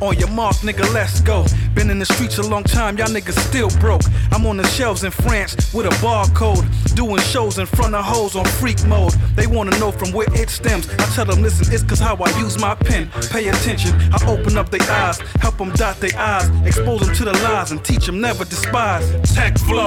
On 0.00 0.18
your 0.18 0.28
mark, 0.28 0.56
nigga, 0.56 0.92
let's 0.92 1.20
go. 1.20 1.46
Been 1.74 1.90
in 1.90 2.00
the 2.00 2.04
streets 2.04 2.38
a 2.38 2.42
long 2.42 2.64
time, 2.64 2.98
y'all 2.98 3.06
niggas 3.06 3.38
still 3.48 3.70
broke. 3.78 4.02
I'm 4.32 4.44
on 4.44 4.56
the 4.56 4.66
shelves 4.66 5.04
in 5.04 5.12
France 5.12 5.72
with 5.72 5.86
a 5.86 5.94
barcode. 6.04 6.66
Doing 6.96 7.20
shows 7.20 7.58
in 7.58 7.66
front 7.66 7.94
of 7.94 8.04
hoes 8.04 8.34
on 8.34 8.44
freak 8.44 8.84
mode. 8.86 9.12
They 9.36 9.46
wanna 9.46 9.78
know 9.78 9.92
from 9.92 10.10
where 10.10 10.26
it 10.32 10.50
stems. 10.50 10.88
I 10.88 11.04
tell 11.14 11.24
them, 11.24 11.40
listen, 11.40 11.72
it's 11.72 11.84
cause 11.84 12.00
how 12.00 12.16
I 12.16 12.28
use 12.40 12.58
my 12.58 12.74
pen. 12.74 13.08
Pay 13.30 13.46
attention, 13.48 13.94
I 14.12 14.18
open 14.26 14.58
up 14.58 14.70
their 14.70 14.82
eyes, 14.90 15.18
help 15.40 15.58
them 15.58 15.70
dot 15.72 16.00
their 16.00 16.18
eyes, 16.18 16.50
expose 16.66 17.06
them 17.06 17.14
to 17.14 17.24
the 17.26 17.32
lies, 17.44 17.70
and 17.70 17.84
teach 17.84 18.06
them 18.06 18.20
never 18.20 18.44
despise. 18.44 19.06
Tech 19.34 19.56
flow. 19.58 19.86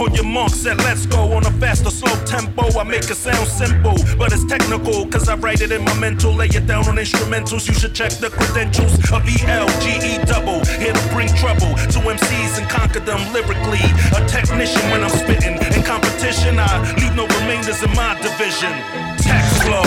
On 0.00 0.14
your 0.14 0.24
mark, 0.24 0.52
set, 0.52 0.76
let's 0.78 1.06
go. 1.06 1.32
On 1.32 1.44
a 1.44 1.50
faster, 1.52 1.90
slow 1.90 2.14
tempo. 2.24 2.78
I 2.78 2.84
make 2.84 3.10
it 3.10 3.16
sound 3.16 3.48
simple, 3.48 3.96
but 4.16 4.32
it's 4.32 4.44
technical. 4.44 5.06
Cause 5.08 5.28
I 5.28 5.34
write 5.34 5.60
it 5.60 5.72
in 5.72 5.84
my 5.84 5.94
mental. 5.98 6.32
Lay 6.32 6.46
it 6.46 6.68
down 6.68 6.86
on 6.86 6.96
instrumentals. 6.96 7.66
You 7.66 7.74
should 7.74 7.94
check 7.94 8.12
the 8.12 8.30
credentials 8.30 8.59
of 8.60 9.24
ELGE 9.24 10.20
double. 10.26 10.62
Here 10.76 10.92
to 10.92 11.08
bring 11.14 11.28
trouble 11.36 11.74
to 11.76 11.98
MCs 11.98 12.58
and 12.58 12.68
conquer 12.68 13.00
them 13.00 13.32
lyrically. 13.32 13.80
A 14.14 14.20
technician 14.28 14.82
when 14.90 15.02
I'm 15.02 15.08
spitting. 15.08 15.56
In 15.74 15.82
competition, 15.82 16.58
I 16.58 16.94
leave 17.00 17.16
no 17.16 17.26
remainders 17.26 17.82
in 17.82 17.90
my 17.94 18.20
division. 18.20 18.72
Tech 19.16 19.44
flow. 19.62 19.82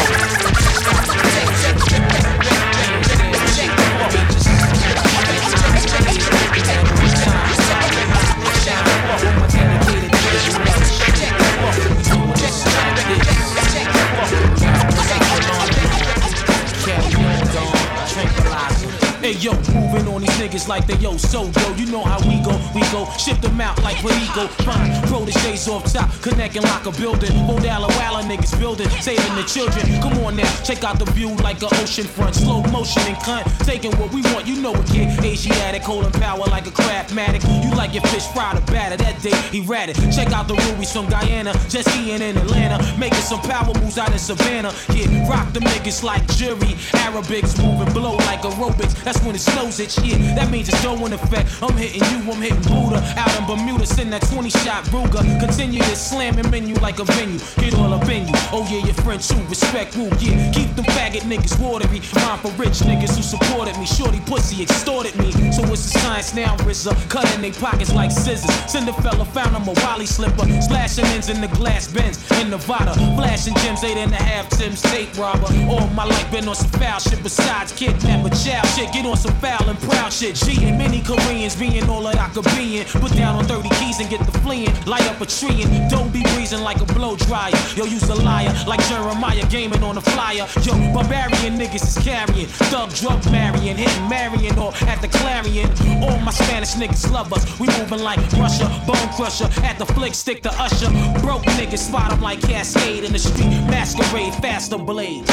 Hey 19.33 19.39
yo, 19.39 19.53
moving 19.73 20.07
on 20.13 20.21
these 20.21 20.37
niggas 20.37 20.67
like 20.67 20.85
they 20.85 20.95
yo 20.97 21.17
so 21.17 21.45
yo. 21.45 21.75
You 21.75 21.87
know 21.87 22.03
how 22.03 22.19
we 22.29 22.37
go, 22.45 22.53
we 22.75 22.81
go 22.93 23.09
ship 23.17 23.41
them 23.41 23.59
out 23.59 23.81
like 23.81 23.97
Perico. 23.97 24.45
Fine, 24.61 25.01
proteges 25.07 25.67
off 25.67 25.91
top, 25.91 26.11
connect 26.21 26.55
and 26.55 26.63
lock 26.65 26.85
a 26.85 26.91
building. 26.91 27.33
Old 27.49 27.65
Alla 27.65 27.87
Walla 27.97 28.21
niggas 28.21 28.59
building, 28.59 28.87
saving 29.01 29.33
the 29.33 29.41
children. 29.41 29.83
Come 30.03 30.23
on 30.23 30.35
now, 30.35 30.53
check 30.61 30.83
out 30.83 30.99
the 30.99 31.05
view 31.13 31.33
like 31.37 31.63
an 31.63 31.69
ocean 31.81 32.05
front, 32.05 32.35
slow 32.35 32.61
motion 32.69 33.01
and 33.07 33.17
cunt. 33.25 33.43
Taking 33.65 33.91
what 33.97 34.13
we 34.13 34.21
want, 34.33 34.45
you 34.45 34.61
know 34.61 34.75
it, 34.75 34.85
kid. 34.85 35.09
Asiatic, 35.25 35.81
holding 35.81 36.11
power 36.21 36.45
like 36.53 36.67
a 36.67 36.71
craftmatic. 36.71 37.41
You 37.63 37.75
like 37.75 37.95
your 37.95 38.03
fish 38.13 38.27
fried 38.33 38.57
or 38.57 38.65
batter 38.67 38.97
that 38.97 39.19
day, 39.23 39.35
he 39.49 39.65
erratic. 39.65 39.95
Check 40.13 40.31
out 40.31 40.47
the 40.47 40.53
rubies 40.69 40.93
from 40.93 41.09
Guyana, 41.09 41.53
just 41.69 41.89
skiing 41.89 42.21
in 42.21 42.37
Atlanta, 42.37 42.77
making 42.99 43.25
some 43.25 43.41
power 43.41 43.73
moves 43.81 43.97
out 43.97 44.11
in 44.11 44.19
Savannah. 44.19 44.71
Yeah, 44.93 45.27
rock 45.27 45.51
the 45.53 45.59
niggas 45.59 46.03
like 46.03 46.21
jury. 46.35 46.77
Arabics 47.01 47.57
moving 47.57 47.91
blow 47.93 48.17
like 48.29 48.41
aerobics. 48.41 48.93
That's 49.03 49.22
when 49.25 49.35
it 49.35 49.41
snows 49.41 49.79
it. 49.79 49.97
Yeah, 50.03 50.17
that 50.35 50.51
means 50.51 50.69
it's 50.69 50.83
in 50.83 51.13
effect. 51.13 51.49
I'm 51.61 51.75
hitting 51.75 52.03
you, 52.11 52.31
I'm 52.31 52.41
hitting 52.41 52.61
Buddha. 52.63 53.01
Out 53.17 53.33
in 53.39 53.45
Bermuda, 53.45 53.85
send 53.85 54.11
that 54.13 54.21
20 54.23 54.49
shot 54.49 54.83
Ruger. 54.85 55.23
Continue 55.39 55.81
to 55.81 55.95
slam 55.95 56.37
in 56.39 56.67
you 56.67 56.75
like 56.75 56.99
a 56.99 57.05
venue. 57.05 57.39
Get 57.57 57.73
all 57.75 57.93
up 57.93 58.07
in 58.09 58.27
you. 58.27 58.33
Oh 58.51 58.67
yeah, 58.69 58.85
your 58.85 58.93
friend 58.95 59.21
too. 59.21 59.41
Respect 59.47 59.95
woo. 59.97 60.09
Yeah, 60.19 60.51
keep 60.51 60.75
them 60.75 60.85
faggot 60.85 61.21
niggas 61.21 61.59
watery. 61.59 62.01
Mine 62.15 62.39
for 62.39 62.51
rich 62.61 62.79
niggas 62.83 63.15
who 63.15 63.23
supported 63.23 63.77
me. 63.77 63.85
Shorty 63.85 64.19
pussy 64.21 64.63
extorted 64.63 65.15
me. 65.17 65.31
So 65.51 65.63
it's 65.71 65.91
the 65.91 65.99
science 65.99 66.33
now, 66.33 66.55
RZA. 66.57 66.93
Cutting 67.09 67.41
they 67.41 67.51
pockets 67.51 67.93
like 67.93 68.11
scissors. 68.11 68.53
Send 68.71 68.87
a 68.89 68.93
fella 68.93 69.25
found 69.25 69.55
him 69.55 69.67
a 69.67 69.73
Wally 69.81 70.05
slipper. 70.05 70.45
Slashing 70.61 71.05
ends 71.05 71.29
in 71.29 71.41
the 71.41 71.47
glass 71.47 71.91
bins 71.91 72.19
in 72.39 72.49
Nevada. 72.49 72.93
Flashing 73.15 73.55
gems, 73.55 73.83
eight 73.83 73.97
and 73.97 74.11
a 74.11 74.15
half 74.15 74.49
Tim's 74.49 74.81
tape 74.81 75.15
robber. 75.17 75.47
All 75.69 75.87
my 75.89 76.05
life 76.05 76.31
been 76.31 76.47
on 76.47 76.55
some 76.55 76.71
foul 76.79 76.99
shit 76.99 77.21
besides 77.23 77.71
kidnap 77.71 78.25
a 78.25 78.29
child 78.29 78.67
shit. 78.75 78.91
Get 78.91 79.05
on 79.05 79.12
some 79.17 79.33
foul 79.35 79.69
and 79.69 79.79
proud 79.79 80.11
shit. 80.11 80.35
G 80.35 80.63
and 80.65 80.77
many 80.77 81.01
Koreans 81.01 81.55
being 81.55 81.89
all 81.89 82.03
that 82.03 82.17
I 82.17 82.29
could 82.29 82.45
be 82.55 82.79
in. 82.79 82.85
Put 82.85 83.13
down 83.15 83.35
on 83.35 83.45
30 83.45 83.69
keys 83.77 83.99
and 83.99 84.09
get 84.09 84.19
the 84.25 84.37
fleeing. 84.39 84.73
Light 84.85 85.05
up 85.07 85.21
a 85.21 85.25
tree 85.25 85.63
and 85.63 85.89
don't 85.89 86.11
be 86.11 86.23
breezing 86.33 86.61
like 86.61 86.81
a 86.81 86.85
blow 86.93 87.15
dryer. 87.15 87.51
Yo, 87.75 87.85
use 87.85 88.07
a 88.09 88.15
liar 88.15 88.53
like 88.67 88.81
Jeremiah 88.87 89.45
gaming 89.49 89.83
on 89.83 89.97
a 89.97 90.01
flyer. 90.01 90.47
Yo, 90.63 90.73
barbarian 90.93 91.57
niggas 91.57 91.83
is 91.83 91.97
carrying. 92.03 92.47
Thug 92.71 92.93
drug 92.95 93.23
marrying, 93.31 93.77
hitting 93.77 94.09
marrying, 94.09 94.57
or 94.57 94.73
at 94.87 95.01
the 95.01 95.07
Clarion. 95.07 95.69
All 96.03 96.19
my 96.19 96.31
Spanish 96.31 96.73
niggas 96.73 97.11
love 97.11 97.31
us. 97.33 97.43
We 97.59 97.67
moving 97.79 97.99
like 97.99 98.19
Russia, 98.33 98.67
bone 98.87 99.09
crusher. 99.15 99.49
At 99.63 99.77
the 99.79 99.85
flick, 99.85 100.13
stick 100.13 100.41
to 100.43 100.51
Usher. 100.61 100.89
Broke 101.21 101.43
niggas 101.59 101.79
spot 101.89 102.11
'em 102.11 102.21
like 102.21 102.41
Cascade 102.41 103.03
in 103.03 103.11
the 103.11 103.19
street. 103.19 103.49
Masquerade, 103.69 104.33
faster 104.35 104.77
blade. 104.77 105.25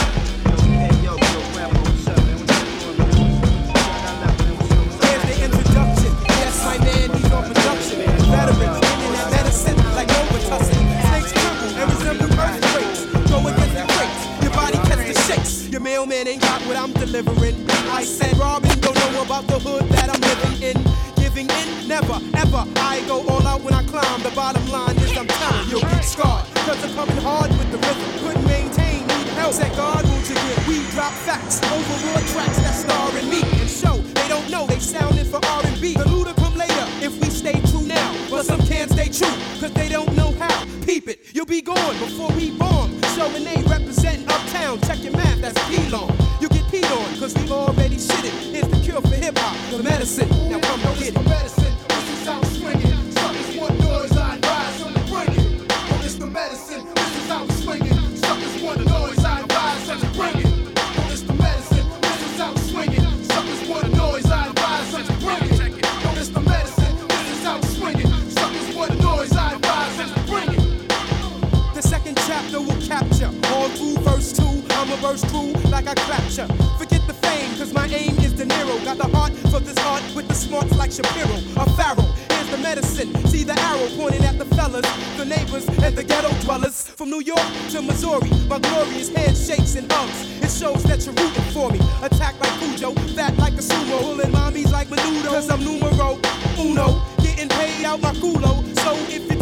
Here's 0.80 1.39
mailman 15.90 16.28
ain't 16.28 16.40
got 16.40 16.62
what 16.68 16.76
I'm 16.76 16.92
delivering. 16.92 17.56
I 17.90 18.04
said, 18.04 18.38
Robin, 18.38 18.70
don't 18.78 18.94
know 19.12 19.22
about 19.22 19.46
the 19.48 19.58
hood 19.58 19.82
that 19.90 20.06
I'm 20.14 20.22
living 20.30 20.56
in. 20.70 20.76
Giving 21.18 21.48
in, 21.50 21.88
never, 21.88 22.16
ever. 22.38 22.62
I 22.92 23.02
go 23.08 23.26
all 23.26 23.44
out 23.44 23.60
when 23.62 23.74
I 23.74 23.82
climb. 23.90 24.22
The 24.22 24.30
bottom 24.30 24.64
line 24.70 24.96
is 25.02 25.10
I'm 25.18 25.26
telling 25.26 25.68
you'll 25.68 25.88
get 25.94 26.04
scarred. 26.04 26.46
Cause 26.66 26.78
I'm 26.86 26.94
coming 26.94 27.20
hard 27.28 27.50
with 27.58 27.70
the 27.74 27.78
rhythm. 27.82 28.10
Couldn't 28.22 28.46
maintain, 28.46 29.02
need 29.10 29.28
help. 29.34 29.52
Said 29.52 29.74
God, 29.74 30.04
won't 30.06 30.28
you 30.30 30.36
get? 30.36 30.58
We 30.68 30.76
drop 30.94 31.12
facts 31.26 31.58
over 31.74 31.96
raw 32.06 32.20
tracks 32.32 32.58
that 32.62 32.76
star 32.84 33.10
in 33.18 33.26
me 33.28 33.42
and 33.42 33.68
show. 33.68 33.96
They 34.18 34.28
don't 34.28 34.48
know 34.48 34.66
they 34.66 34.78
sounding 34.78 35.26
for 35.26 35.40
R&B. 35.44 35.94
The 35.94 36.06
Luda 36.06 36.36
come 36.36 36.54
later 36.54 36.86
if 37.02 37.18
we 37.20 37.28
stay 37.30 37.58
true 37.70 37.82
now. 37.82 38.10
But 38.30 38.46
some 38.46 38.62
can't 38.70 38.90
stay 38.92 39.10
true 39.10 39.36
cause 39.58 39.72
they 39.74 39.88
don't 39.88 40.14
know 40.14 40.30
how. 40.38 40.56
Peep 40.86 41.08
it, 41.08 41.18
you'll 41.34 41.50
be 41.50 41.62
gone 41.62 41.98
before 41.98 42.30
we 42.38 42.52
bomb. 42.56 42.90
Showing 43.16 43.42
they 43.42 43.60
represent 43.66 44.30
uptown. 44.30 44.80
Check 44.82 45.02
your 45.02 45.19
that's 45.52 45.68
P-long. 45.68 46.10
You 46.40 46.48
get 46.48 46.64
peed 46.64 46.90
on 46.90 47.18
cause 47.18 47.34
we 47.34 47.50
already 47.50 47.98
shit 47.98 48.24
it. 48.24 48.32
Here's 48.32 48.68
the 48.68 48.80
cure 48.80 49.00
for 49.00 49.08
hip 49.08 49.36
hop, 49.38 49.56
the 49.70 49.82
medicine. 49.82 50.28
Now 50.48 50.60
come 50.60 50.80
and 50.80 50.98
get 50.98 51.16
it. 51.16 51.49
Verse 75.10 75.22
true 75.32 75.50
like 75.72 75.88
I 75.88 75.94
capture. 75.94 76.46
Forget 76.78 77.04
the 77.08 77.14
fame, 77.14 77.50
cause 77.58 77.72
my 77.74 77.86
aim 77.86 78.16
is 78.20 78.32
De 78.32 78.44
Niro. 78.44 78.78
Got 78.84 78.98
the 78.98 79.08
heart 79.08 79.32
for 79.50 79.58
this 79.58 79.76
art 79.78 80.04
with 80.14 80.28
the 80.28 80.34
smarts 80.34 80.72
like 80.78 80.92
Shapiro. 80.92 81.34
A 81.56 81.66
pharaoh, 81.74 82.14
here's 82.30 82.48
the 82.48 82.58
medicine. 82.58 83.10
See 83.26 83.42
the 83.42 83.58
arrow 83.58 83.88
pointing 83.96 84.22
at 84.22 84.38
the 84.38 84.44
fellas, 84.54 84.86
the 85.16 85.24
neighbors, 85.24 85.66
and 85.66 85.96
the 85.96 86.04
ghetto 86.04 86.30
dwellers. 86.44 86.86
From 86.94 87.10
New 87.10 87.22
York 87.22 87.42
to 87.70 87.82
Missouri, 87.82 88.30
my 88.46 88.60
glorious 88.60 89.08
handshakes 89.12 89.74
and 89.74 89.90
hugs. 89.90 90.20
It 90.44 90.52
shows 90.56 90.84
that 90.84 91.04
you're 91.04 91.14
rooting 91.14 91.50
for 91.50 91.70
me. 91.72 91.80
Attack 92.06 92.38
like 92.38 92.54
Cujo, 92.60 92.94
fat 93.16 93.36
like 93.36 93.54
a 93.54 93.64
sumo. 93.66 93.98
Pulling 94.02 94.30
mommies 94.30 94.70
like 94.70 94.86
Menudo, 94.90 95.30
cause 95.30 95.50
I'm 95.50 95.64
numero 95.64 96.20
uno. 96.56 97.02
Getting 97.20 97.48
paid 97.48 97.84
out 97.84 98.00
my 98.00 98.12
culo. 98.12 98.62
So 98.78 98.94
if 99.10 99.28
you 99.28 99.39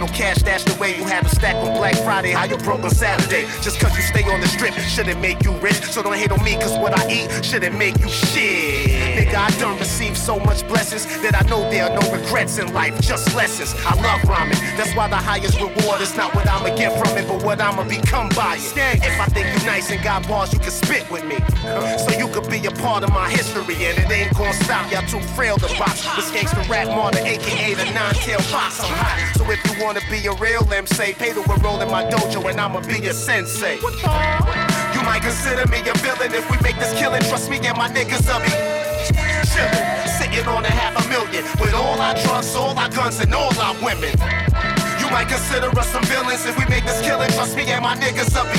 no 0.00 0.06
cash 0.06 0.38
that's 0.42 0.64
the 0.64 0.74
way 0.80 0.96
You 0.96 1.04
had 1.04 1.24
a 1.26 1.28
stack 1.28 1.54
on 1.56 1.76
Black 1.76 1.94
Friday, 1.96 2.32
how 2.32 2.44
you 2.44 2.56
broke 2.56 2.82
on 2.82 2.90
Saturday. 2.90 3.42
Just 3.60 3.78
cause 3.78 3.94
you 3.96 4.02
stay 4.02 4.24
on 4.24 4.40
the 4.40 4.48
strip 4.48 4.72
shouldn't 4.74 5.20
make 5.20 5.44
you 5.44 5.52
rich. 5.58 5.82
So 5.92 6.02
don't 6.02 6.16
hate 6.16 6.32
on 6.32 6.42
me, 6.42 6.54
cause 6.56 6.76
what 6.78 6.98
I 6.98 7.08
eat 7.10 7.44
shouldn't 7.44 7.76
make 7.76 8.00
you 8.00 8.08
shit. 8.08 9.16
Nigga, 9.16 9.36
I 9.36 9.50
done 9.60 9.78
received 9.78 10.09
so 10.30 10.38
much 10.46 10.62
blessings 10.68 11.06
that 11.22 11.34
I 11.34 11.42
know 11.50 11.68
there 11.70 11.90
are 11.90 11.94
no 12.00 12.06
regrets 12.14 12.58
in 12.58 12.72
life, 12.72 12.94
just 13.00 13.34
lessons. 13.34 13.74
I 13.84 13.98
love 14.00 14.22
rhyming, 14.30 14.60
that's 14.78 14.94
why 14.94 15.08
the 15.08 15.16
highest 15.16 15.58
reward 15.58 16.00
is 16.00 16.14
not 16.16 16.36
what 16.36 16.46
I'ma 16.46 16.70
get 16.76 16.94
from 16.94 17.18
it, 17.18 17.26
but 17.26 17.42
what 17.42 17.60
I'ma 17.60 17.82
become 17.82 18.28
by 18.38 18.54
it. 18.54 19.02
If 19.02 19.18
I 19.18 19.26
think 19.34 19.50
you 19.50 19.66
nice 19.66 19.90
and 19.90 20.00
got 20.04 20.28
bars, 20.28 20.52
you 20.52 20.60
can 20.60 20.70
spit 20.70 21.10
with 21.10 21.24
me. 21.26 21.38
So 22.06 22.14
you 22.14 22.28
could 22.28 22.48
be 22.48 22.64
a 22.64 22.70
part 22.70 23.02
of 23.02 23.10
my 23.10 23.28
history, 23.28 23.74
and 23.90 23.98
it 23.98 24.08
ain't 24.08 24.32
gonna 24.38 24.54
stop. 24.62 24.86
Y'all 24.92 25.02
too 25.02 25.18
frail 25.34 25.56
to 25.58 25.66
box. 25.74 26.06
This 26.14 26.30
gangsta 26.30 26.62
rap 26.70 26.86
martyr, 26.86 27.26
aka 27.26 27.74
the 27.74 27.86
nine-tail 27.90 28.38
fox. 28.54 28.78
I'm 28.78 28.94
hot. 29.02 29.34
So 29.34 29.42
if 29.50 29.58
you 29.66 29.82
wanna 29.82 30.02
be 30.08 30.24
a 30.28 30.34
real 30.34 30.62
MC, 30.72 31.12
pay 31.14 31.32
to 31.32 31.42
enroll 31.42 31.82
in 31.82 31.90
my 31.90 32.04
dojo, 32.04 32.48
and 32.48 32.60
I'ma 32.60 32.80
be 32.86 33.00
your 33.00 33.14
sensei. 33.14 33.82
You 34.94 35.02
might 35.02 35.22
consider 35.22 35.66
me 35.66 35.80
a 35.90 35.94
villain 35.98 36.30
if 36.32 36.46
we 36.52 36.56
make 36.62 36.78
this 36.78 36.94
killing. 37.00 37.22
Trust 37.22 37.50
me, 37.50 37.58
and 37.66 37.76
my 37.76 37.88
niggas 37.88 38.22
will 38.30 38.79
be 40.30 40.36
chillin', 40.36 40.42
sitting 40.42 40.48
on 40.48 40.64
a 40.64 40.70
half 40.70 40.94
a 41.04 41.08
million 41.08 41.44
with 41.60 41.74
all 41.74 42.00
our 42.00 42.14
drugs, 42.14 42.54
all 42.54 42.78
our 42.78 42.88
guns, 42.88 43.20
and 43.20 43.34
all 43.34 43.52
our 43.58 43.74
women. 43.82 44.14
You 44.98 45.10
might 45.10 45.28
consider 45.28 45.68
us 45.78 45.88
some 45.88 46.04
villains 46.04 46.46
if 46.46 46.56
we 46.58 46.64
make 46.66 46.84
this 46.84 47.00
killing. 47.02 47.30
Trust 47.30 47.56
me, 47.56 47.64
and 47.66 47.82
my 47.82 47.96
niggas 47.96 48.34
be 48.52 48.58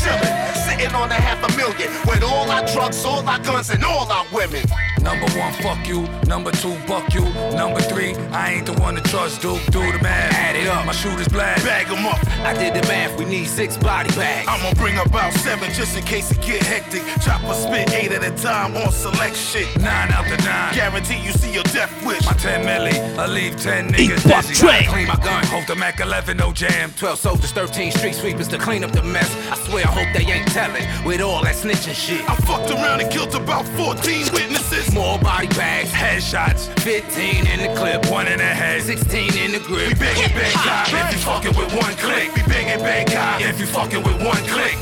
chillin', 0.00 0.54
sitting 0.54 0.94
on 0.94 1.10
a 1.10 1.14
half 1.14 1.42
a 1.42 1.56
million 1.56 1.90
with 2.06 2.22
all 2.22 2.50
our 2.50 2.64
drugs, 2.66 3.04
all 3.04 3.26
our 3.28 3.38
guns, 3.40 3.70
and 3.70 3.84
all 3.84 4.10
our 4.10 4.26
women. 4.32 4.64
Number 5.02 5.26
one, 5.38 5.52
fuck 5.54 5.86
you. 5.86 6.06
Number 6.26 6.52
two, 6.52 6.76
buck 6.86 7.12
you. 7.12 7.24
Number 7.56 7.80
three, 7.80 8.14
I 8.30 8.52
ain't 8.54 8.66
the 8.66 8.72
one 8.80 8.94
to 8.94 9.02
trust, 9.02 9.42
Duke. 9.42 9.60
Do 9.66 9.80
the 9.92 9.98
math. 10.02 10.32
Add 10.32 10.56
it 10.56 10.68
up. 10.68 10.86
My 10.86 10.92
shooters 10.92 11.28
black. 11.28 11.56
Bag 11.64 11.86
'em 11.90 12.06
up. 12.06 12.18
I 12.44 12.54
did 12.54 12.74
the 12.74 12.86
math. 12.88 13.18
We 13.18 13.24
need 13.24 13.46
six 13.46 13.76
body 13.76 14.10
bags. 14.14 14.46
I'ma 14.48 14.72
bring 14.74 14.96
about 14.98 15.32
seven 15.34 15.72
just 15.72 15.96
in 15.96 16.04
case 16.04 16.30
it 16.30 16.40
get 16.40 16.62
hectic. 16.62 17.02
Chopper 17.20 17.54
spit 17.54 17.92
eight 17.92 18.12
at 18.12 18.22
a 18.22 18.30
time 18.42 18.76
on 18.76 18.92
select 18.92 19.36
shit. 19.36 19.66
Nine 19.80 20.10
out 20.12 20.24
the 20.28 20.36
nine. 20.44 20.74
Guarantee 20.74 21.18
you 21.18 21.32
see 21.32 21.52
your 21.52 21.64
death 21.64 21.92
wish. 22.06 22.24
My 22.24 22.32
10 22.34 22.64
milli, 22.64 22.94
I 23.18 23.26
leave 23.26 23.56
10 23.60 23.92
niggas 23.92 24.24
Eat 24.24 24.28
dizzy. 24.48 24.54
Dre. 24.54 24.86
Clean 24.88 25.08
my 25.08 25.16
gun, 25.16 25.44
hold 25.46 25.66
the 25.66 25.74
Mac 25.74 26.00
11, 26.00 26.36
no 26.36 26.52
jam. 26.52 26.92
12 26.96 27.18
soldiers, 27.18 27.50
13 27.52 27.90
street 27.90 28.14
sweepers 28.14 28.48
to 28.48 28.58
clean 28.58 28.84
up 28.84 28.92
the 28.92 29.02
mess. 29.02 29.30
I 29.50 29.56
swear, 29.66 29.84
I 29.84 29.90
hope 29.90 30.08
they 30.14 30.24
ain't 30.32 30.48
telling 30.52 30.86
with 31.04 31.20
all 31.20 31.42
that 31.42 31.56
snitching 31.56 31.94
shit. 31.94 32.22
I 32.30 32.36
fucked 32.36 32.70
around 32.70 33.00
and 33.00 33.10
killed 33.10 33.34
about 33.34 33.66
14 33.76 34.32
witnesses. 34.32 34.91
More 34.92 35.18
body 35.18 35.48
bags, 35.48 35.90
headshots, 35.90 36.68
15 36.80 37.46
in 37.46 37.60
the 37.64 37.72
clip, 37.74 38.04
one 38.10 38.28
in 38.28 38.36
the 38.38 38.44
head, 38.44 38.82
16 38.82 39.32
in 39.38 39.52
the 39.52 39.58
grip. 39.60 39.88
We 39.88 39.94
bang 39.94 40.20
it, 40.20 40.34
bang 40.36 40.52
guy. 40.52 40.84
If 41.08 41.16
you 41.16 41.20
fucking 41.24 41.56
with 41.56 41.72
one 41.72 41.94
click, 41.96 42.28
we 42.36 42.42
bang 42.44 42.68
it, 42.68 42.78
bang 42.80 43.06
guy. 43.06 43.40
If 43.40 43.58
you 43.58 43.66
fucking 43.66 44.02
with 44.04 44.20
one 44.20 44.44
click. 44.44 44.76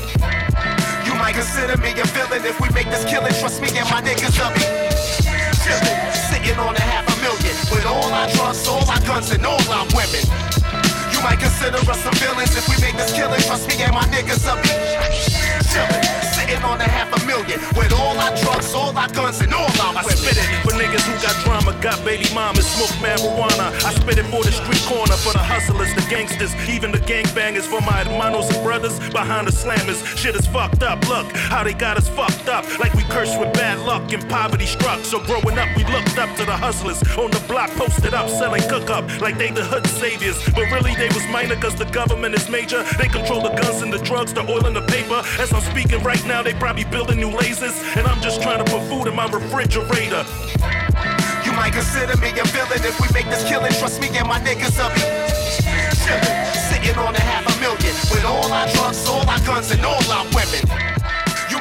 You 1.07 1.15
might 1.15 1.35
consider 1.35 1.79
me 1.79 1.95
a 1.95 2.03
villain 2.11 2.43
if 2.43 2.59
we 2.59 2.67
make 2.75 2.91
this 2.91 3.07
killing. 3.07 3.31
Trust 3.39 3.61
me, 3.61 3.69
and 3.71 3.87
my 3.87 4.03
niggas 4.03 4.35
chillin', 4.35 4.91
sitting 6.27 6.59
on 6.59 6.75
a 6.75 6.81
half 6.81 7.07
a 7.07 7.15
million 7.23 7.55
with 7.71 7.85
all 7.87 8.11
our 8.11 8.27
drugs, 8.35 8.67
all 8.67 8.83
our 8.91 8.99
guns, 9.07 9.31
and 9.31 9.45
all 9.45 9.63
our 9.71 9.87
women. 9.95 10.27
You 11.15 11.23
might 11.23 11.39
consider 11.39 11.79
us 11.87 12.03
some 12.03 12.15
villains 12.19 12.51
if 12.59 12.67
we 12.67 12.75
make 12.83 12.97
this 12.99 13.15
killing. 13.15 13.39
Trust 13.47 13.63
me, 13.69 13.79
and 13.79 13.95
my 13.95 14.03
niggas 14.11 14.43
be 14.59 14.75
chillin', 15.71 16.20
sitting 16.51 16.65
on 16.65 16.81
a 16.81 16.83
half 16.83 17.09
a 17.15 17.25
million. 17.25 17.59
With 17.75 17.93
all 17.93 18.17
our 18.19 18.35
drugs, 18.37 18.73
all 18.73 18.95
our 18.97 19.07
guns, 19.09 19.39
and 19.41 19.53
all 19.53 19.71
our 19.79 19.95
I 19.97 20.03
spit 20.03 20.37
it 20.37 20.47
for 20.63 20.73
niggas 20.75 21.03
who 21.07 21.15
got 21.23 21.35
drama, 21.43 21.71
got 21.81 22.03
baby 22.03 22.27
mamas, 22.33 22.67
smoke 22.67 22.95
marijuana. 22.99 23.71
I 23.85 23.93
spit 23.93 24.17
it 24.17 24.25
for 24.25 24.43
the 24.43 24.51
street 24.51 24.83
corner, 24.83 25.15
for 25.15 25.33
the 25.33 25.43
hustlers, 25.43 25.93
the 25.95 26.05
gangsters, 26.09 26.53
even 26.69 26.91
the 26.91 26.99
gangbangers, 26.99 27.67
for 27.67 27.81
my 27.81 28.03
hermanos 28.03 28.49
and 28.53 28.63
brothers 28.63 28.99
behind 29.11 29.47
the 29.47 29.51
slammers. 29.51 30.03
Shit 30.17 30.35
is 30.35 30.45
fucked 30.47 30.83
up, 30.83 30.99
look 31.07 31.31
how 31.51 31.63
they 31.63 31.73
got 31.73 31.97
us 31.97 32.09
fucked 32.09 32.49
up. 32.49 32.63
Like 32.79 32.93
we 32.93 33.03
cursed 33.03 33.39
with 33.39 33.53
bad 33.53 33.79
luck 33.79 34.11
and 34.11 34.27
poverty 34.29 34.65
struck. 34.65 34.99
So 35.05 35.19
growing 35.19 35.57
up, 35.57 35.69
we 35.75 35.83
looked 35.85 36.17
up 36.17 36.35
to 36.37 36.45
the 36.45 36.57
hustlers 36.57 37.01
on 37.17 37.31
the 37.31 37.43
block, 37.47 37.69
posted 37.71 38.13
up, 38.13 38.29
selling 38.29 38.63
cook 38.67 38.89
up, 38.89 39.05
like 39.21 39.37
they 39.37 39.51
the 39.51 39.63
hood 39.63 39.87
saviors. 39.87 40.37
But 40.51 40.69
really, 40.71 40.95
they 40.95 41.07
was 41.09 41.25
minor, 41.27 41.55
cause 41.55 41.75
the 41.75 41.85
government 41.85 42.35
is 42.35 42.49
major. 42.49 42.83
They 42.97 43.07
control 43.07 43.41
the 43.41 43.53
guns 43.61 43.81
and 43.81 43.91
the 43.93 43.99
drugs, 43.99 44.33
the 44.33 44.41
oil 44.41 44.65
and 44.65 44.75
the 44.75 44.81
paper. 44.81 45.21
As 45.39 45.53
I'm 45.53 45.61
speaking 45.61 46.01
right 46.03 46.23
now, 46.25 46.40
they 46.43 46.53
probably 46.53 46.85
building 46.85 47.19
new 47.19 47.29
lasers. 47.29 47.75
And 47.97 48.07
I'm 48.07 48.21
just 48.21 48.41
trying 48.41 48.63
to 48.63 48.71
put 48.71 48.81
food 48.89 49.07
in 49.07 49.15
my 49.15 49.27
refrigerator. 49.27 50.25
You 51.45 51.51
might 51.53 51.73
consider 51.73 52.17
me 52.17 52.29
a 52.39 52.45
villain 52.45 52.81
if 52.83 52.99
we 52.99 53.07
make 53.13 53.25
this 53.25 53.47
killing. 53.47 53.71
Trust 53.73 54.01
me 54.01 54.09
and 54.17 54.27
my 54.27 54.39
niggas 54.39 54.77
be 54.95 55.01
chillin', 56.01 56.53
sitting 56.69 56.97
on 56.97 57.15
a 57.15 57.21
half 57.21 57.45
a 57.45 57.59
million 57.59 57.93
with 58.11 58.25
all 58.25 58.51
our 58.51 58.67
drugs, 58.69 59.07
all 59.07 59.27
our 59.27 59.39
guns, 59.45 59.71
and 59.71 59.85
all 59.85 60.03
our 60.11 60.25
women. 60.33 61.00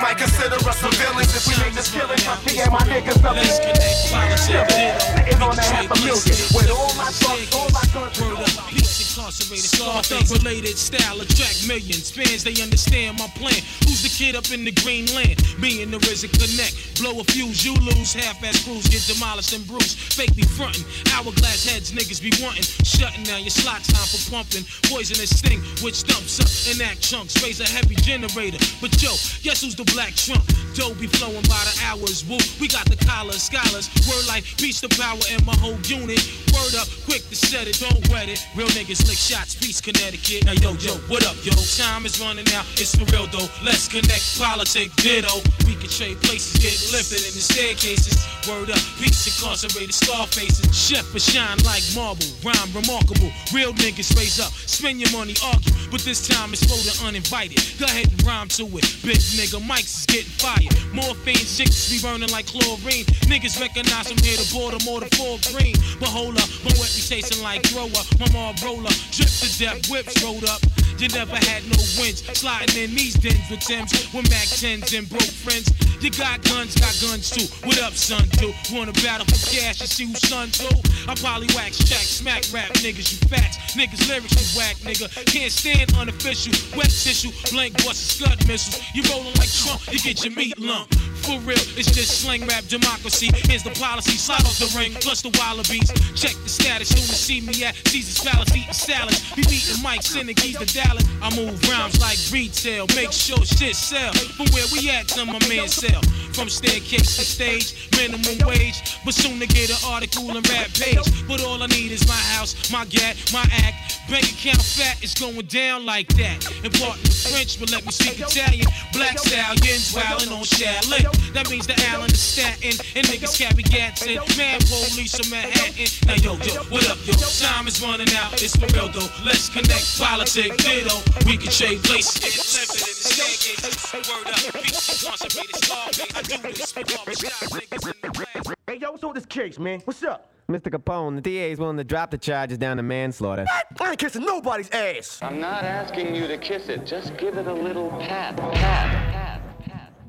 Might 0.01 0.17
consider 0.17 0.57
us 0.57 0.79
some 0.79 0.93
villains 0.93 1.37
if 1.37 1.47
we 1.47 1.63
make 1.63 1.75
this 1.75 1.93
killing. 1.93 2.17
Me 2.47 2.61
and 2.61 2.73
my 2.73 2.81
niggas 2.89 3.21
be 3.21 3.29
chillin', 3.29 4.39
sitting 4.39 5.43
on 5.43 5.59
a 5.59 5.63
half 5.63 5.91
a 5.91 5.95
million 6.01 6.37
with 6.55 6.71
all 6.71 6.95
my 6.95 7.13
drugs, 7.21 7.55
all 7.55 7.69
our 7.77 7.87
guns, 7.93 8.21
and 8.21 8.33
all 8.33 8.45
our 8.45 8.71
Incarcerated, 9.11 9.67
Scarface 9.67 10.31
related 10.31 10.79
style 10.79 11.21
attract 11.21 11.67
millions. 11.67 12.11
Fans, 12.11 12.45
they 12.45 12.55
understand 12.63 13.19
my 13.19 13.27
plan. 13.35 13.59
Who's 13.83 14.07
the 14.07 14.13
kid 14.13 14.37
up 14.37 14.51
in 14.55 14.65
the 14.65 14.71
green 14.71 15.07
land? 15.15 15.43
Me 15.59 15.83
and 15.83 15.93
the 15.93 15.99
RZA 15.99 16.31
connect. 16.31 17.03
Blow 17.03 17.19
a 17.19 17.25
fuse, 17.25 17.65
you 17.67 17.75
lose. 17.83 18.15
Half-ass 18.15 18.63
crews 18.63 18.87
get 18.87 19.03
demolished 19.11 19.53
and 19.53 19.67
bruised. 19.67 19.99
Fake 20.15 20.35
be 20.37 20.43
frontin'. 20.43 20.87
Hourglass 21.11 21.67
heads, 21.67 21.91
niggas 21.91 22.23
be 22.23 22.31
wantin'. 22.39 22.63
Shutting 22.87 23.25
down 23.25 23.43
your 23.43 23.51
slot 23.51 23.83
time 23.83 24.07
for 24.07 24.23
pumping. 24.31 24.63
Poisonous 24.87 25.35
sting, 25.35 25.59
which 25.83 26.07
dumps 26.07 26.39
up 26.39 26.51
and 26.71 26.79
act 26.87 27.03
chunks. 27.03 27.43
Raise 27.43 27.59
a 27.59 27.67
heavy 27.67 27.97
generator. 28.07 28.63
But 28.81 28.95
yo, 29.03 29.11
guess 29.43 29.67
who's 29.67 29.75
the 29.75 29.90
black 29.93 30.15
trump? 30.15 30.45
Dough 30.75 30.95
be 30.95 31.07
flowing 31.07 31.43
by 31.51 31.59
the 31.67 31.75
hours. 31.85 32.23
Woo, 32.25 32.39
we 32.61 32.69
got 32.69 32.87
the 32.87 32.97
collars, 33.05 33.43
scholars. 33.43 33.91
Word 34.07 34.27
like 34.29 34.45
peace 34.57 34.81
to 34.81 34.89
power 34.89 35.19
in 35.35 35.43
my 35.45 35.57
whole 35.59 35.79
unit. 35.91 36.23
Word 36.55 36.75
up, 36.79 36.87
quick 37.05 37.27
to 37.29 37.37
set 37.37 37.67
it, 37.67 37.79
don't 37.83 37.99
wet 38.09 38.29
it. 38.29 38.39
Real 38.55 38.71
niggas 38.79 39.03
lick 39.09 39.19
shots, 39.19 39.55
peace, 39.55 39.81
Connecticut. 39.81 40.47
Now 40.47 40.55
yo, 40.63 40.73
yo, 40.79 40.95
what 41.11 41.27
up, 41.27 41.37
yo? 41.43 41.53
Time 41.77 42.07
is 42.07 42.21
running 42.21 42.47
out, 42.55 42.67
it's 42.79 42.95
for 42.95 43.05
real 43.11 43.27
though. 43.29 43.51
Let's 43.65 43.89
connect, 43.89 44.39
politic, 44.39 44.95
ditto. 45.03 45.43
We 45.67 45.75
can 45.75 45.91
trade 45.91 46.19
places, 46.23 46.63
get 46.63 46.77
lifted 46.95 47.27
in 47.27 47.35
the 47.35 47.43
staircases. 47.43 48.23
Word 48.49 48.71
up, 48.71 48.81
peace, 48.97 49.29
incarcerated 49.29 49.93
scar 49.93 50.27
faces. 50.27 50.65
Chef 50.73 51.05
for 51.05 51.21
shine 51.21 51.59
like 51.61 51.85
marble, 51.95 52.25
rhyme 52.43 52.73
remarkable. 52.73 53.29
Real 53.53 53.75
niggas 53.75 54.17
raise 54.17 54.41
up, 54.41 54.51
spend 54.65 54.99
your 54.99 55.13
money, 55.13 55.35
argue. 55.45 55.73
But 55.91 56.01
this 56.01 56.27
time 56.27 56.53
it's 56.53 56.65
for 56.65 56.81
the 56.81 57.07
uninvited. 57.07 57.61
Go 57.79 57.85
ahead 57.85 58.09
and 58.11 58.23
rhyme 58.25 58.49
to 58.57 58.65
it. 58.79 58.87
Big 59.05 59.21
nigga, 59.37 59.61
mics 59.61 60.01
is 60.01 60.07
getting 60.07 60.33
fired. 60.41 60.73
Morphine 60.95 61.37
chicks 61.37 61.93
be 61.93 62.01
burning 62.01 62.31
like 62.31 62.47
chlorine. 62.47 63.05
Niggas 63.29 63.61
recognize 63.61 64.11
I'm 64.11 64.17
here 64.25 64.37
to 64.41 64.47
Baltimore 64.55 65.01
to 65.05 65.11
full 65.17 65.37
green. 65.53 65.77
But 66.01 66.09
hold 66.09 66.41
up, 66.41 66.49
my 66.65 66.73
reputation 66.81 67.43
like 67.45 67.63
thrower. 67.69 68.03
My 68.19 68.29
mom 68.33 68.57
roller, 68.65 68.95
drip 69.13 69.29
to 69.29 69.49
death, 69.61 69.91
whips 69.93 70.17
rolled 70.25 70.49
up. 70.49 70.65
You 71.01 71.09
never 71.09 71.37
had 71.49 71.65
no 71.65 71.81
wins. 71.97 72.21
Sliding 72.37 72.77
in 72.77 72.95
these 72.95 73.15
dens 73.15 73.49
with 73.49 73.61
Timbs, 73.61 73.91
with 74.13 74.29
Mac 74.29 74.45
10s 74.45 74.93
and 74.93 75.09
broke 75.09 75.23
friends. 75.23 75.73
You 76.05 76.11
got 76.11 76.45
guns, 76.45 76.77
got 76.77 76.93
guns 77.01 77.31
too. 77.31 77.49
What 77.67 77.81
up, 77.81 77.95
son? 77.95 78.29
Do 78.37 78.53
wanna 78.71 78.93
battle 79.01 79.25
for 79.25 79.41
cash 79.49 79.81
and 79.81 79.89
see 79.89 80.05
who's 80.05 80.21
son 80.29 80.51
too? 80.51 80.69
I 81.09 81.15
probably 81.15 81.49
wax 81.57 81.79
jack, 81.79 82.05
smack 82.05 82.45
rap 82.53 82.69
niggas, 82.85 83.17
you 83.17 83.29
fats. 83.29 83.57
Niggas 83.73 84.09
lyrics 84.09 84.37
you 84.37 84.61
whack, 84.61 84.77
nigga. 84.85 85.09
Can't 85.25 85.51
stand 85.51 85.91
unofficial. 85.97 86.53
Wet 86.77 86.91
tissue, 86.93 87.33
blank 87.51 87.83
bust, 87.83 88.21
scud 88.21 88.37
missiles. 88.47 88.85
You 88.93 89.03
rolling 89.09 89.33
like 89.41 89.49
Trump, 89.49 89.81
you 89.91 90.01
get 90.01 90.23
your 90.23 90.35
meat 90.35 90.59
lump. 90.59 90.93
For 91.31 91.39
real, 91.47 91.63
it's 91.79 91.95
just 91.95 92.27
slang 92.27 92.45
rap 92.49 92.65
democracy. 92.67 93.31
Here's 93.47 93.63
the 93.63 93.71
policy, 93.79 94.19
slide 94.19 94.43
off 94.43 94.59
the 94.59 94.67
ring, 94.77 94.95
plus 94.99 95.23
the 95.23 95.31
wallabies. 95.39 95.87
Check 96.19 96.35
the 96.43 96.49
status, 96.49 96.89
soon 96.89 97.07
to 97.07 97.15
see 97.15 97.41
me 97.41 97.63
at 97.63 97.77
Caesar's 97.87 98.19
Palace 98.19 98.51
eating 98.51 98.73
salads. 98.73 99.23
Be 99.37 99.43
beating 99.47 99.81
Mike, 99.81 100.03
keys 100.03 100.59
to 100.59 100.67
Dallas. 100.67 101.07
I 101.23 101.31
move 101.39 101.55
rhymes 101.71 102.01
like 102.01 102.19
retail, 102.33 102.91
make 102.97 103.13
sure 103.13 103.39
shit 103.47 103.77
sell. 103.77 104.11
From 104.35 104.51
where 104.51 104.67
we 104.75 104.91
at 104.91 105.07
to 105.15 105.25
my 105.25 105.39
man 105.47 105.69
sell. 105.69 106.03
From 106.35 106.49
staircase 106.49 107.15
to 107.15 107.23
stage, 107.23 107.95
minimum 107.95 108.49
wage. 108.51 108.99
But 109.05 109.15
soon 109.15 109.39
to 109.39 109.47
get 109.47 109.71
an 109.71 109.79
article 109.87 110.35
and 110.35 110.43
rap 110.51 110.75
page. 110.75 110.99
But 111.29 111.45
all 111.47 111.63
I 111.63 111.67
need 111.67 111.93
is 111.93 112.09
my 112.09 112.23
house, 112.35 112.59
my 112.73 112.87
gat, 112.87 113.15
my 113.33 113.47
act. 113.63 114.03
Bank 114.11 114.27
account 114.27 114.63
fat, 114.63 114.99
it's 115.01 115.15
going 115.15 115.47
down 115.47 115.87
like 115.87 116.09
that. 116.19 116.43
Important 116.65 117.07
French, 117.07 117.61
but 117.61 117.71
let 117.71 117.87
me 117.87 117.93
speak 117.93 118.19
Italian. 118.19 118.67
Black 118.93 119.17
stallions 119.17 119.95
wildin' 119.95 120.35
on 120.35 120.43
Shaolin. 120.43 121.20
That 121.33 121.51
means 121.51 121.67
the 121.67 121.77
Allen 121.91 122.11
is 122.11 122.21
statin. 122.21 122.75
And 122.97 123.07
niggas 123.07 123.39
carry 123.39 123.63
gats 123.63 124.07
in. 124.07 124.19
Man, 124.37 124.59
police 124.61 125.15
from 125.17 125.31
Manhattan. 125.31 125.87
Now 126.07 126.15
yo, 126.19 126.33
yo, 126.45 126.63
what 126.71 126.89
up, 126.91 126.99
yo? 127.07 127.15
Time 127.15 127.67
is 127.69 127.81
running 127.83 128.11
out, 128.17 128.35
it's 128.43 128.57
for 128.57 128.67
real 128.75 128.89
though. 128.89 129.09
Let's 129.25 129.49
connect, 129.49 129.99
politic, 129.99 130.57
ditto. 130.59 130.97
We 131.27 131.37
can 131.37 131.51
trade 131.51 131.83
places, 131.85 132.19
get 132.19 132.35
lifted 132.35 132.85
in 132.85 132.95
the 132.95 133.01
staircase. 133.09 134.11
Word 134.11 134.27
up, 134.27 134.63
beats, 134.63 135.03
incarcerated, 135.03 135.57
starving. 135.65 136.11
I 136.17 136.23
do 136.23 136.37
this 136.53 136.73
for 136.73 136.85
barbershop 136.85 137.33
niggas 137.55 137.87
in 137.87 137.95
the 138.03 138.11
class. 138.11 138.55
Hey, 138.67 138.77
yo, 138.77 138.91
what's 138.93 139.05
up 139.05 139.15
with 139.15 139.23
this 139.23 139.27
case, 139.27 139.59
man? 139.59 139.81
What's 139.85 140.03
up? 140.03 140.31
Mr. 140.51 140.69
Capone, 140.69 141.15
the 141.15 141.21
DA 141.21 141.53
is 141.53 141.61
willing 141.61 141.77
to 141.77 141.85
drop 141.85 142.11
the 142.11 142.19
charges 142.19 142.59
down 142.59 142.77
to 142.77 142.83
manslaughter. 142.83 143.45
What? 143.77 143.83
I 143.87 143.91
ain't 143.91 143.99
kissing 144.01 144.25
nobody's 144.25 144.69
ass. 144.71 145.21
I'm 145.23 145.41
not 145.41 145.63
asking 145.63 146.15
you 146.15 146.27
to 146.27 146.37
kiss 146.39 146.69
it, 146.69 146.85
just 146.85 147.17
give 147.17 147.39
it 147.39 147.47
a 147.47 147.53
little 147.53 147.91
pat. 148.01 148.37
pat, 148.37 148.55
pat. 148.55 149.30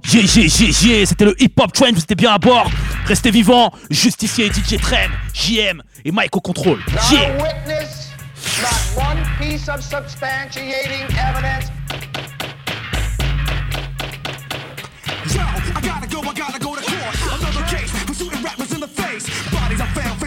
Yeah, 0.04 0.22
yeah, 0.36 0.44
yeah, 0.60 0.72
yeah, 0.82 1.06
c'était 1.06 1.26
le 1.26 1.42
Hip 1.42 1.54
Hop 1.60 1.72
Train, 1.74 1.92
vous 1.94 2.00
étiez 2.02 2.16
bien 2.16 2.34
à 2.34 2.38
bord. 2.38 2.70
Restez 3.06 3.32
vivants, 3.32 3.72
Justicier, 3.90 4.50
DJ 4.52 4.78
Trem, 4.82 5.12
JM 5.34 5.82
et 6.04 6.12
Mike 6.12 6.36
au 6.36 6.42
contrôle. 6.42 6.80
Not 6.92 7.00
Yeah. 7.12 7.30
a 7.30 7.42
witness, 7.42 8.10
not 8.62 9.04
one 9.04 9.24
piece 9.40 9.70
of 9.70 9.82
substantiating 9.82 11.08
evidence. 11.18 11.72
Yo, 15.34 15.40
I 15.40 15.82
gotta 15.82 16.08
go, 16.08 16.20
I 16.22 16.34
gotta 16.34 16.60
go 16.60 16.76
to 16.76 16.82
court. 16.82 17.40
Another 17.40 17.66
case 17.70 17.92
for 17.92 18.14
shooting 18.14 18.44
rappers 18.44 18.72
in 18.74 18.80
the 18.82 18.88
face. 18.88 19.30
Bodies 19.52 19.80
are 19.80 19.88
found 19.94 20.20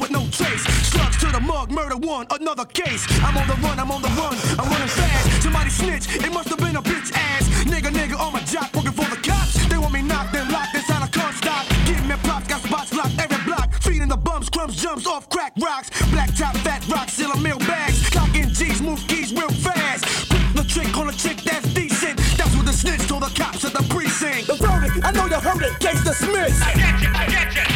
with 0.00 0.10
no 0.10 0.26
trace. 0.32 0.64
Slugs 0.88 1.16
to 1.18 1.26
the 1.26 1.40
mug, 1.40 1.70
murder 1.70 1.96
one, 1.96 2.26
another 2.30 2.64
case. 2.64 3.06
I'm 3.22 3.36
on 3.36 3.46
the 3.46 3.54
run, 3.60 3.78
I'm 3.78 3.90
on 3.90 4.02
the 4.02 4.08
run, 4.16 4.34
I'm 4.58 4.66
running 4.72 4.88
fast. 4.88 5.42
Somebody 5.42 5.70
snitch, 5.70 6.08
it 6.16 6.32
must 6.32 6.48
have 6.48 6.58
been 6.58 6.76
a 6.76 6.82
bitch 6.82 7.12
ass. 7.14 7.48
Nigga, 7.64 7.92
nigga 7.92 8.18
on 8.18 8.32
my 8.32 8.40
job 8.40 8.68
working 8.74 8.92
for 8.92 9.04
the 9.04 9.20
cops. 9.20 9.54
They 9.68 9.76
want 9.76 9.92
me 9.92 10.02
knocked 10.02 10.34
and 10.34 10.50
locked 10.50 10.74
inside 10.74 11.06
a 11.06 11.10
car 11.12 11.32
stop. 11.32 11.68
Give 11.86 12.04
me 12.08 12.16
props, 12.24 12.48
got 12.48 12.62
spots 12.62 12.94
locked 12.94 13.18
every 13.20 13.44
block. 13.44 13.74
Feeding 13.82 14.08
the 14.08 14.16
bums, 14.16 14.48
crumbs, 14.48 14.80
jumps 14.80 15.06
off 15.06 15.28
crack 15.28 15.52
rocks. 15.60 15.90
Black 16.10 16.34
top, 16.34 16.56
fat 16.58 16.86
rocks, 16.88 17.12
still 17.12 17.32
a 17.32 17.38
mill 17.38 17.58
bags. 17.58 18.08
Clocking 18.10 18.50
G's, 18.56 18.80
move 18.80 19.00
keys 19.06 19.32
real 19.32 19.50
fast. 19.50 20.04
Put 20.30 20.42
the 20.56 20.64
trick 20.64 20.96
on 20.96 21.08
a 21.08 21.12
chick 21.12 21.38
that's 21.42 21.66
decent. 21.74 22.18
That's 22.38 22.54
what 22.56 22.66
the 22.66 22.72
snitch 22.72 23.06
told 23.06 23.22
the 23.22 23.32
cops 23.36 23.64
at 23.64 23.72
the 23.72 23.84
precinct. 23.92 24.46
The 24.46 24.54
verdict, 24.54 25.04
I 25.04 25.10
know 25.12 25.26
you 25.26 25.40
heard 25.40 25.62
it, 25.62 25.78
case 25.78 26.02
dismissed. 26.02 26.62
I 26.62 26.72
get 26.74 27.02
you, 27.02 27.08
I 27.12 27.26
get 27.26 27.54
you. 27.54 27.69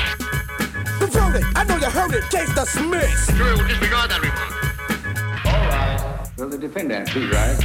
The 1.35 1.41
verdict, 1.41 1.59
I 1.59 1.65
know 1.65 1.77
you 1.77 1.91
heard 1.91 2.15
it, 2.15 2.23
case 2.31 2.55
dismissed. 2.55 3.35
Jury 3.35 3.57
will 3.57 3.67
disregard 3.67 4.09
that 4.11 4.23
remark. 4.23 4.55
All 5.47 5.67
right. 5.67 6.31
Will 6.39 6.49
the 6.49 6.59
defendant 6.59 7.09
please 7.09 7.29
rise? 7.29 7.59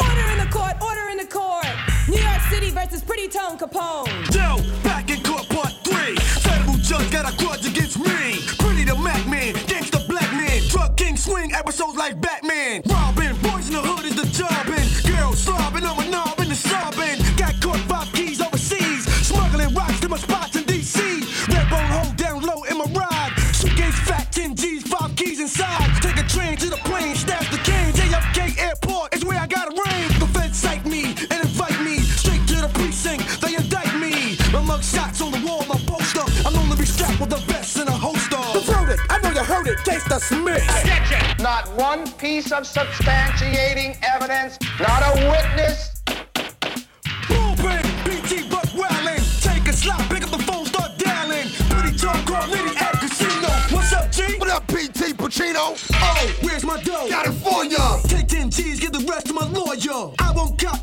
Order 0.00 0.26
in 0.32 0.38
the 0.40 0.48
court, 0.50 0.80
order 0.80 1.10
in 1.10 1.18
the 1.18 1.28
court. 1.28 1.68
New 2.08 2.16
York 2.16 2.40
City 2.48 2.70
versus 2.70 3.02
Pretty 3.02 3.28
Tone 3.28 3.58
Capone. 3.58 4.08
Yo, 4.32 4.56
back 4.82 5.10
in 5.10 5.22
court 5.22 5.48
part 5.50 5.74
three. 5.84 6.16
Federal 6.40 6.76
judge 6.80 7.10
got 7.12 7.28
a 7.28 7.36
grudge 7.36 7.66
against 7.66 7.98
me. 7.98 8.40
Pretty 8.56 8.84
the 8.84 8.96
Mac 8.96 9.26
man, 9.28 9.52
gangsta 9.68 10.00
black 10.08 10.32
man. 10.32 10.62
Drug 10.70 10.96
king 10.96 11.18
swing 11.18 11.52
episodes 11.52 11.96
like 11.98 12.18
Batman. 12.22 12.80
Robbing, 12.88 13.36
boys 13.44 13.68
in 13.68 13.74
the 13.74 13.84
hood 13.84 14.06
is 14.06 14.16
the 14.16 14.24
jobbing. 14.32 14.88
Girls 15.04 15.44
slobbing, 15.44 15.84
I'm 15.84 15.99
taste 39.84 40.08
the 40.08 40.18
smith. 40.18 40.64
Not 41.40 41.68
one 41.74 42.10
piece 42.12 42.52
of 42.52 42.64
substantiating 42.64 43.96
evidence, 44.02 44.58
not 44.78 45.02
a 45.02 45.12
witness. 45.30 46.02
Bullpen, 47.28 47.82
BT 48.04 48.48
Buck 48.48 48.64
Wildin', 48.74 49.22
take 49.42 49.66
a 49.68 49.72
slap, 49.72 50.00
pick 50.10 50.22
up 50.22 50.30
the 50.30 50.42
phone, 50.42 50.66
start 50.66 50.98
dialing. 50.98 51.48
Pretty 51.70 51.96
talk, 51.96 52.24
call 52.26 52.48
Liddy 52.48 52.76
at 52.76 52.92
casino. 53.00 53.48
What's 53.74 53.92
up, 53.92 54.10
G? 54.12 54.38
What 54.38 54.50
up, 54.50 54.66
BT 54.68 55.14
Pacino? 55.14 55.76
Oh, 55.94 56.34
where's 56.42 56.64
my 56.64 56.80
dough? 56.82 57.08
Got 57.08 57.26
it 57.26 57.32
for 57.32 57.64
ya. 57.64 57.98
Take 58.02 58.28
10 58.28 58.50
G's, 58.50 58.80
get 58.80 58.92
the 58.92 59.04
rest 59.06 59.28
of 59.30 59.34
my 59.34 59.46
lawyer. 59.46 60.12
I 60.18 60.32
won't 60.32 60.58
cop 60.58 60.79